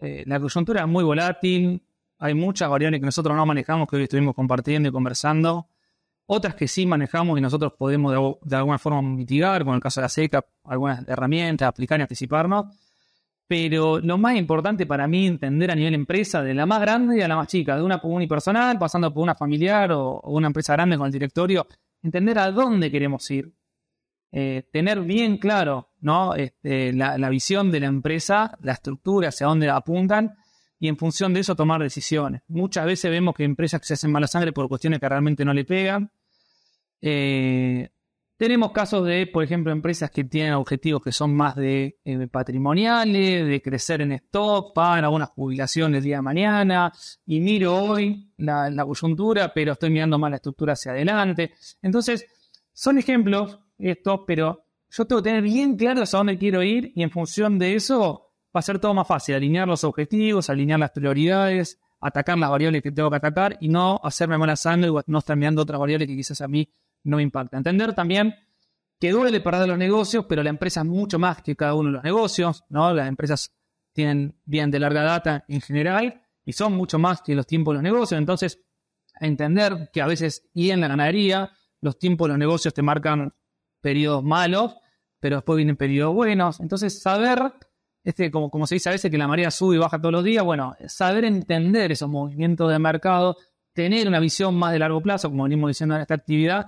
Eh, 0.00 0.22
la 0.26 0.40
coyuntura 0.40 0.82
es 0.82 0.88
muy 0.88 1.04
volátil, 1.04 1.82
hay 2.18 2.34
muchas 2.34 2.70
variables 2.70 3.00
que 3.00 3.06
nosotros 3.06 3.36
no 3.36 3.44
manejamos, 3.44 3.88
que 3.88 3.96
hoy 3.96 4.04
estuvimos 4.04 4.34
compartiendo 4.34 4.88
y 4.88 4.92
conversando, 4.92 5.68
otras 6.26 6.54
que 6.54 6.68
sí 6.68 6.86
manejamos 6.86 7.38
y 7.38 7.40
nosotros 7.40 7.72
podemos 7.76 8.38
de, 8.42 8.56
alguna 8.56 8.78
forma 8.78 9.02
mitigar, 9.02 9.62
como 9.62 9.72
en 9.72 9.76
el 9.76 9.82
caso 9.82 10.00
de 10.00 10.04
la 10.04 10.08
SECA, 10.08 10.44
algunas 10.64 11.06
herramientas, 11.08 11.68
aplicar 11.68 11.98
y 11.98 12.02
anticiparnos. 12.02 12.66
Pero 13.46 13.98
lo 13.98 14.18
más 14.18 14.36
importante 14.36 14.84
para 14.84 15.08
mí 15.08 15.26
entender 15.26 15.70
a 15.70 15.74
nivel 15.74 15.94
empresa, 15.94 16.42
de 16.42 16.52
la 16.52 16.66
más 16.66 16.80
grande 16.82 17.24
a 17.24 17.28
la 17.28 17.34
más 17.34 17.48
chica, 17.48 17.76
de 17.76 17.82
una 17.82 17.98
unipersonal, 18.02 18.78
pasando 18.78 19.12
por 19.12 19.22
una 19.22 19.34
familiar 19.34 19.90
o, 19.92 20.20
una 20.24 20.48
empresa 20.48 20.74
grande 20.74 20.98
con 20.98 21.06
el 21.06 21.12
directorio, 21.12 21.66
entender 22.02 22.38
a 22.38 22.52
dónde 22.52 22.90
queremos 22.90 23.28
ir. 23.30 23.50
Eh, 24.30 24.68
tener 24.70 25.00
bien 25.00 25.38
claro 25.38 25.87
¿no? 26.00 26.34
Este, 26.34 26.92
la, 26.92 27.28
visión 27.28 27.70
de 27.70 27.80
la 27.80 27.86
empresa, 27.86 28.56
la 28.62 28.72
estructura, 28.72 29.28
hacia 29.28 29.46
dónde 29.46 29.68
apuntan 29.68 30.36
y 30.78 30.88
en 30.88 30.96
función 30.96 31.34
de 31.34 31.40
eso 31.40 31.56
tomar 31.56 31.82
decisiones. 31.82 32.42
Muchas 32.48 32.86
veces 32.86 33.10
vemos 33.10 33.34
que 33.34 33.44
empresas 33.44 33.80
que 33.80 33.86
se 33.86 33.94
hacen 33.94 34.12
mala 34.12 34.26
sangre 34.26 34.52
por 34.52 34.68
cuestiones 34.68 35.00
que 35.00 35.08
realmente 35.08 35.44
no 35.44 35.52
le 35.52 35.64
pegan. 35.64 36.10
Eh, 37.00 37.88
tenemos 38.36 38.70
casos 38.70 39.04
de, 39.04 39.26
por 39.26 39.42
ejemplo, 39.42 39.72
empresas 39.72 40.12
que 40.12 40.22
tienen 40.22 40.52
objetivos 40.52 41.02
que 41.02 41.10
son 41.10 41.34
más 41.34 41.56
de 41.56 41.98
eh, 42.04 42.28
patrimoniales, 42.28 43.44
de 43.48 43.60
crecer 43.60 44.00
en 44.00 44.12
stock, 44.12 44.72
pagan 44.72 45.04
algunas 45.04 45.30
jubilaciones 45.30 45.98
el 45.98 46.04
día 46.04 46.16
de 46.16 46.22
mañana, 46.22 46.92
y 47.26 47.40
miro 47.40 47.76
hoy 47.76 48.32
la, 48.36 48.70
la 48.70 48.84
coyuntura, 48.84 49.52
pero 49.52 49.72
estoy 49.72 49.90
mirando 49.90 50.20
más 50.20 50.30
la 50.30 50.36
estructura 50.36 50.74
hacia 50.74 50.92
adelante. 50.92 51.54
Entonces, 51.82 52.26
son 52.72 52.98
ejemplos 52.98 53.58
estos, 53.76 54.20
pero 54.24 54.67
yo 54.90 55.06
tengo 55.06 55.22
que 55.22 55.30
tener 55.30 55.42
bien 55.42 55.76
claro 55.76 56.02
hacia 56.02 56.18
dónde 56.18 56.38
quiero 56.38 56.62
ir 56.62 56.92
y 56.94 57.02
en 57.02 57.10
función 57.10 57.58
de 57.58 57.74
eso 57.74 58.32
va 58.54 58.60
a 58.60 58.62
ser 58.62 58.78
todo 58.78 58.94
más 58.94 59.06
fácil, 59.06 59.34
alinear 59.34 59.68
los 59.68 59.84
objetivos, 59.84 60.48
alinear 60.50 60.80
las 60.80 60.90
prioridades, 60.90 61.78
atacar 62.00 62.38
las 62.38 62.50
variables 62.50 62.82
que 62.82 62.92
tengo 62.92 63.10
que 63.10 63.16
atacar 63.16 63.56
y 63.60 63.68
no 63.68 64.00
hacerme 64.02 64.38
mala 64.38 64.56
sangre 64.56 64.90
o 64.90 65.02
no 65.06 65.18
estar 65.18 65.36
mirando 65.36 65.62
otras 65.62 65.78
variables 65.78 66.08
que 66.08 66.16
quizás 66.16 66.40
a 66.40 66.48
mí 66.48 66.68
no 67.04 67.16
me 67.16 67.22
impactan. 67.22 67.58
Entender 67.58 67.94
también 67.94 68.34
que 68.98 69.12
duele 69.12 69.40
perder 69.40 69.68
los 69.68 69.78
negocios, 69.78 70.24
pero 70.28 70.42
la 70.42 70.50
empresa 70.50 70.80
es 70.80 70.86
mucho 70.86 71.18
más 71.18 71.42
que 71.42 71.54
cada 71.54 71.74
uno 71.74 71.88
de 71.88 71.92
los 71.94 72.04
negocios, 72.04 72.64
¿no? 72.68 72.92
Las 72.92 73.08
empresas 73.08 73.52
tienen 73.92 74.36
bien 74.44 74.70
de 74.70 74.80
larga 74.80 75.02
data 75.02 75.44
en 75.48 75.60
general 75.60 76.22
y 76.44 76.52
son 76.52 76.72
mucho 76.74 76.98
más 76.98 77.22
que 77.22 77.34
los 77.34 77.46
tiempos 77.46 77.72
de 77.72 77.76
los 77.76 77.82
negocios. 77.82 78.18
Entonces, 78.18 78.60
entender 79.20 79.90
que 79.92 80.00
a 80.00 80.06
veces, 80.06 80.48
y 80.54 80.70
en 80.70 80.80
la 80.80 80.88
ganadería, 80.88 81.50
los 81.80 81.98
tiempos 81.98 82.26
de 82.26 82.30
los 82.30 82.38
negocios 82.38 82.74
te 82.74 82.82
marcan 82.82 83.34
periodos 83.88 84.22
malos, 84.22 84.76
pero 85.18 85.36
después 85.36 85.56
vienen 85.56 85.76
periodos 85.76 86.14
buenos. 86.14 86.60
Entonces, 86.60 87.00
saber 87.00 87.54
este, 88.04 88.30
como, 88.30 88.50
como 88.50 88.66
se 88.66 88.74
dice 88.74 88.90
a 88.90 88.92
veces 88.92 89.10
que 89.10 89.16
la 89.16 89.26
marea 89.26 89.50
sube 89.50 89.76
y 89.76 89.78
baja 89.78 89.98
todos 89.98 90.12
los 90.12 90.24
días, 90.24 90.44
bueno, 90.44 90.76
saber 90.88 91.24
entender 91.24 91.90
esos 91.90 92.10
movimientos 92.10 92.70
de 92.70 92.78
mercado, 92.78 93.38
tener 93.72 94.06
una 94.06 94.20
visión 94.20 94.54
más 94.56 94.72
de 94.72 94.78
largo 94.78 95.00
plazo, 95.00 95.30
como 95.30 95.44
venimos 95.44 95.70
diciendo 95.70 95.94
en 95.94 96.02
esta 96.02 96.14
actividad, 96.14 96.66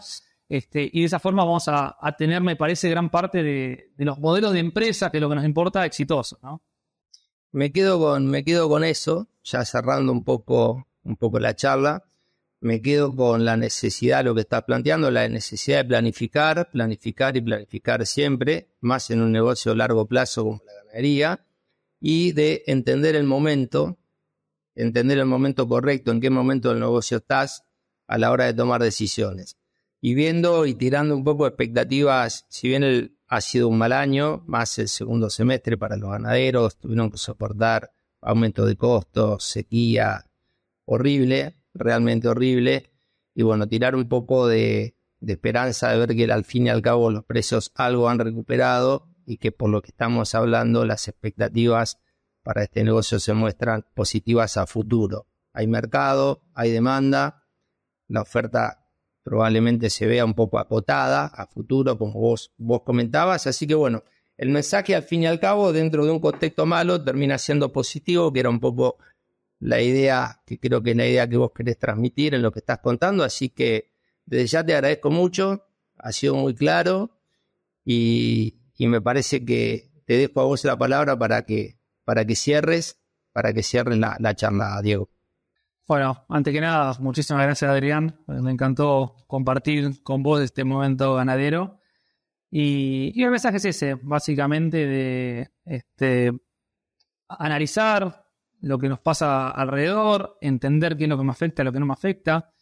este, 0.49 0.89
y 0.91 1.01
de 1.01 1.07
esa 1.07 1.19
forma 1.19 1.45
vamos 1.45 1.69
a, 1.69 1.95
tener, 2.17 2.41
me 2.41 2.57
parece, 2.57 2.89
gran 2.89 3.11
parte 3.11 3.43
de, 3.43 3.93
los 3.99 4.19
modelos 4.19 4.55
de 4.55 4.61
empresa, 4.61 5.11
que 5.11 5.19
es 5.19 5.21
lo 5.21 5.29
que 5.29 5.35
nos 5.35 5.45
importa, 5.45 5.85
exitosos, 5.85 6.39
¿no? 6.43 6.63
Me 7.53 7.71
quedo 7.71 7.99
con, 7.99 8.29
me 8.29 8.45
quedo 8.45 8.67
con 8.71 8.83
eso, 8.83 9.29
ya 9.45 9.63
cerrando 9.67 10.11
un 10.11 10.25
poco, 10.25 10.87
un 11.05 11.17
poco 11.17 11.39
la 11.39 11.55
charla 11.55 12.05
me 12.61 12.83
quedo 12.83 13.17
con 13.17 13.45
la 13.45 13.57
necesidad, 13.57 14.25
lo 14.25 14.35
que 14.35 14.43
estás 14.43 14.65
planteando, 14.65 15.11
la 15.11 15.29
necesidad 15.29 15.79
de 15.79 15.87
planificar, 15.87 16.71
planificar 16.71 17.37
y 17.37 17.41
planificar 17.41 18.07
siempre, 18.07 18.69
más 18.81 19.11
en 19.11 19.23
un 19.23 19.33
negocio 19.33 19.73
a 19.73 19.77
largo 19.77 20.07
plazo 20.07 20.45
como 20.45 20.63
la 20.67 20.75
ganadería, 20.85 21.47
y 22.01 22.33
de 22.33 22.63
entender 22.67 23.17
el 23.17 23.25
momento, 23.25 23.99
entender 24.75 25.19
el 25.19 25.27
momento 25.27 25.67
correcto, 25.67 26.11
en 26.11 26.21
qué 26.21 26.31
momento 26.31 26.69
del 26.69 26.81
negocio 26.81 27.19
estás 27.19 27.65
a 28.07 28.19
la 28.19 28.31
hora 28.31 28.45
de 28.45 28.55
tomar 28.55 28.83
decisiones. 28.83 29.57
Y 30.03 30.15
viendo 30.15 30.67
y 30.67 30.75
tirando 30.75 31.17
un 31.17 31.25
poco 31.25 31.47
expectativas, 31.47 32.47
si 32.49 32.69
bien 32.69 33.17
ha 33.27 33.41
sido 33.41 33.69
un 33.69 33.79
mal 33.79 33.93
año, 33.93 34.43
más 34.47 34.79
el 34.79 34.89
segundo 34.89 35.31
semestre 35.31 35.79
para 35.79 35.97
los 35.97 36.11
ganaderos, 36.11 36.79
tuvieron 36.79 37.11
que 37.11 37.19
soportar 37.19 37.93
aumento 38.21 38.67
de 38.67 38.77
costos, 38.77 39.45
sequía 39.45 40.27
horrible, 40.85 41.60
realmente 41.75 42.29
horrible. 42.29 42.91
Y 43.35 43.43
bueno, 43.43 43.69
tirar 43.69 43.95
un 43.95 44.09
poco 44.09 44.47
de, 44.49 44.97
esperanza 45.21 45.91
de 45.91 45.99
ver 45.99 46.17
que 46.17 46.31
al 46.33 46.45
fin 46.45 46.67
y 46.67 46.71
al 46.71 46.83
cabo 46.83 47.11
los 47.11 47.25
precios 47.25 47.73
algo 47.75 48.09
han 48.09 48.19
recuperado 48.19 49.09
y 49.27 49.37
que 49.39 49.53
por 49.53 49.71
lo 49.71 49.83
que 49.83 49.91
estamos 49.91 50.35
hablando 50.35 50.85
las 50.85 51.09
expectativas 51.09 51.99
para 52.43 52.65
este 52.65 52.83
negocio 52.85 53.21
se 53.21 53.33
muestran 53.33 53.87
positivas 53.95 54.57
a 54.57 54.67
futuro. 54.67 55.27
Hay 55.53 55.67
mercado, 55.67 56.43
hay 56.55 56.71
demanda, 56.71 57.47
la 58.09 58.23
oferta 58.23 58.89
probablemente 59.23 59.91
se 59.91 60.07
vea 60.07 60.25
un 60.25 60.35
poco 60.35 60.59
acotada 60.59 61.27
a 61.27 61.47
futuro, 61.47 61.99
como 61.99 62.19
vos, 62.19 62.53
vos 62.57 62.83
comentabas. 62.83 63.47
Así 63.47 63.67
que 63.67 63.75
bueno, 63.75 64.03
el 64.37 64.49
mensaje 64.49 64.95
al 64.95 65.03
fin 65.03 65.23
y 65.23 65.27
al 65.27 65.39
cabo, 65.39 65.73
dentro 65.73 66.05
de 66.05 66.11
un 66.11 66.19
contexto 66.19 66.65
malo, 66.67 67.05
termina 67.05 67.39
siendo 67.39 67.73
positivo, 67.73 68.33
que 68.33 68.41
era 68.41 68.49
un 68.49 68.59
poco 68.59 68.97
la 69.61 69.81
idea, 69.81 70.41
que 70.47 70.59
creo 70.59 70.83
que 70.83 70.91
es 70.91 70.97
la 70.97 71.07
idea 71.07 71.29
que 71.29 71.37
vos 71.37 71.53
querés 71.55 71.79
transmitir 71.79 72.35
en 72.35 72.43
lo 72.43 72.51
que 72.51 72.61
estás 72.61 72.79
contando. 72.79 73.23
Así 73.23 73.51
que 73.51 73.93
desde 74.25 74.47
ya 74.47 74.65
te 74.65 74.75
agradezco 74.75 75.11
mucho, 75.11 75.67
ha 75.99 76.13
sido 76.13 76.35
muy 76.35 76.55
claro 76.55 77.11
y, 77.85 78.57
me 78.79 79.03
parece 79.03 79.45
que 79.45 79.91
te 80.07 80.15
dejo 80.15 80.41
a 80.41 80.45
vos 80.45 80.65
la 80.65 80.79
palabra 80.79 81.19
para 81.19 81.43
que, 81.43 81.79
para 82.05 82.25
que 82.25 82.35
cierres, 82.35 82.99
para 83.33 83.53
que 83.53 83.63
cierres 83.63 83.99
la, 83.99 84.35
charla, 84.35 84.81
Diego. 84.83 85.11
Bueno, 85.87 86.25
antes 86.31 86.55
que 86.55 86.63
nada, 86.63 86.97
muchísimas 86.99 87.43
gracias 87.43 87.71
Adrián. 87.71 88.19
Me 88.27 88.51
encantó 88.51 89.17
compartir 89.27 90.03
con 90.03 90.23
vos 90.23 90.41
este 90.41 90.65
momento 90.65 91.15
ganadero. 91.15 91.79
Y, 92.51 93.13
y 93.15 93.23
el 93.23 93.31
mensaje 93.31 93.59
es 93.59 93.67
ese, 93.67 93.95
básicamente 93.95 94.87
de 94.87 95.51
este, 95.67 96.33
analizar, 97.29 98.30
lo 98.61 98.79
que 98.79 98.89
nos 98.89 99.01
pasa 99.01 99.51
alrededor, 99.51 100.37
entender 100.41 100.97
qué 100.97 101.05
es 101.05 101.11
lo 101.11 101.19
que 101.19 101.25
me 101.25 101.33
afecta 101.33 101.65
lo 101.65 101.73
que 101.73 101.81
no 101.81 101.87
me 101.87 101.93
afecta, 101.93 102.53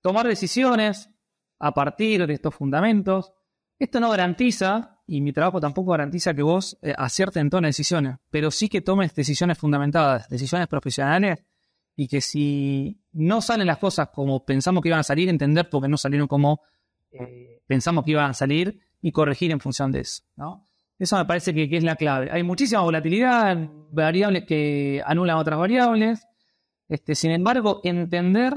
tomar 0.00 0.26
decisiones 0.26 1.10
a 1.58 1.72
partir 1.72 2.26
de 2.26 2.34
estos 2.34 2.54
fundamentos. 2.54 3.32
Esto 3.78 4.00
no 4.00 4.10
garantiza, 4.10 5.00
y 5.06 5.20
mi 5.20 5.32
trabajo 5.32 5.60
tampoco 5.60 5.92
garantiza 5.92 6.34
que 6.34 6.42
vos 6.42 6.78
eh, 6.82 6.94
aciertes 6.96 7.40
en 7.40 7.50
todas 7.50 7.62
las 7.62 7.70
decisiones, 7.70 8.16
pero 8.30 8.50
sí 8.50 8.68
que 8.68 8.80
tomes 8.80 9.14
decisiones 9.14 9.58
fundamentadas, 9.58 10.28
decisiones 10.28 10.68
profesionales, 10.68 11.44
y 11.96 12.06
que 12.06 12.20
si 12.20 13.02
no 13.12 13.40
salen 13.40 13.66
las 13.66 13.78
cosas 13.78 14.10
como 14.14 14.44
pensamos 14.44 14.82
que 14.82 14.88
iban 14.88 15.00
a 15.00 15.04
salir, 15.04 15.28
entender 15.28 15.68
por 15.68 15.82
qué 15.82 15.88
no 15.88 15.96
salieron 15.96 16.28
como 16.28 16.60
eh, 17.10 17.62
pensamos 17.66 18.04
que 18.04 18.12
iban 18.12 18.30
a 18.30 18.34
salir 18.34 18.80
y 19.00 19.10
corregir 19.12 19.50
en 19.50 19.60
función 19.60 19.90
de 19.90 20.00
eso. 20.00 20.22
¿no? 20.36 20.67
Eso 20.98 21.16
me 21.16 21.24
parece 21.24 21.54
que, 21.54 21.68
es 21.70 21.84
la 21.84 21.96
clave. 21.96 22.28
Hay 22.30 22.42
muchísima 22.42 22.80
volatilidad, 22.80 23.56
variables 23.92 24.44
que 24.44 25.02
anulan 25.06 25.36
otras 25.36 25.58
variables. 25.58 26.26
Este, 26.88 27.14
sin 27.14 27.30
embargo, 27.30 27.80
entender 27.84 28.54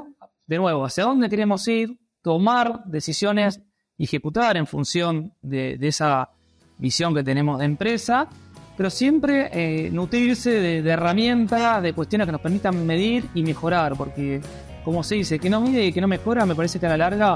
de 0.47 0.57
nuevo 0.57 0.85
hacia 0.85 1.03
dónde 1.03 1.29
queremos 1.29 1.67
ir, 1.67 1.99
tomar 2.21 2.83
decisiones 2.85 3.61
ejecutar 4.03 4.57
en 4.57 4.67
función 4.67 5.33
de, 5.41 5.77
esa 5.81 6.29
visión 6.77 7.13
que 7.13 7.23
tenemos 7.23 7.59
de 7.59 7.65
empresa, 7.65 8.27
pero 8.75 8.89
siempre 8.89 9.49
eh, 9.53 9.89
nutrirse 9.91 10.49
de, 10.49 10.89
herramientas, 10.89 11.83
de 11.83 11.93
cuestiones 11.93 12.25
que 12.25 12.31
nos 12.31 12.41
permitan 12.41 12.85
medir 12.85 13.25
y 13.35 13.43
mejorar, 13.43 13.95
porque 13.95 14.41
como 14.83 15.03
se 15.03 15.15
dice, 15.15 15.37
que 15.37 15.49
no 15.49 15.61
mide 15.61 15.85
y 15.85 15.93
que 15.93 16.01
no 16.01 16.07
mejora, 16.07 16.45
me 16.45 16.55
parece 16.55 16.79
que 16.79 16.87
a 16.87 16.89
la 16.89 16.97
larga 16.97 17.35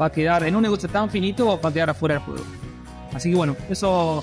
va 0.00 0.06
a 0.06 0.12
quedar 0.12 0.44
en 0.44 0.54
un 0.54 0.62
negocio 0.62 0.88
tan 0.88 1.10
finito, 1.10 1.60
va 1.60 1.68
a 1.68 1.72
quedar 1.72 1.90
afuera 1.90 2.16
del 2.16 2.24
juego. 2.24 2.65
Así 3.16 3.30
que 3.30 3.36
bueno, 3.36 3.56
eso, 3.70 4.22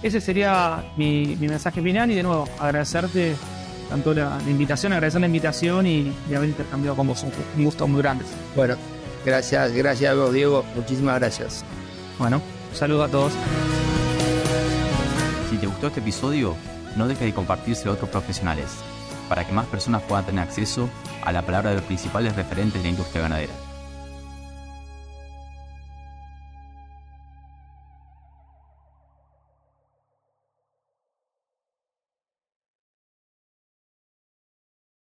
ese 0.00 0.20
sería 0.20 0.92
mi, 0.96 1.34
mensaje 1.40 1.82
final 1.82 2.08
y 2.12 2.14
de 2.14 2.22
nuevo 2.22 2.48
agradecerte 2.60 3.34
tanto 3.90 4.14
la, 4.14 4.38
invitación, 4.46 4.92
agradecer 4.92 5.20
la 5.20 5.26
invitación 5.26 5.88
y, 5.88 6.14
haber 6.36 6.48
intercambiado 6.48 6.96
con 6.96 7.08
vos. 7.08 7.26
Un 7.56 7.64
gusto 7.64 7.88
muy 7.88 8.00
grande. 8.00 8.24
Bueno, 8.54 8.76
gracias, 9.26 9.72
gracias 9.72 10.12
a 10.12 10.14
vos, 10.14 10.32
Diego. 10.32 10.64
Muchísimas 10.76 11.18
gracias. 11.18 11.64
Bueno, 12.16 12.40
saludo 12.72 13.02
a 13.02 13.08
todos. 13.08 13.32
Si 15.50 15.56
te 15.56 15.66
gustó 15.66 15.88
este 15.88 15.98
episodio, 15.98 16.54
no 16.96 17.08
dejes 17.08 17.26
de 17.26 17.34
compartirse 17.34 17.88
a 17.88 17.92
otros 17.92 18.08
profesionales, 18.08 18.66
para 19.28 19.44
que 19.44 19.52
más 19.52 19.66
personas 19.66 20.02
puedan 20.02 20.24
tener 20.24 20.44
acceso 20.44 20.88
a 21.24 21.32
la 21.32 21.42
palabra 21.42 21.70
de 21.70 21.76
los 21.76 21.84
principales 21.86 22.36
referentes 22.36 22.74
de 22.74 22.82
la 22.84 22.90
industria 22.90 23.22
ganadera. 23.22 23.67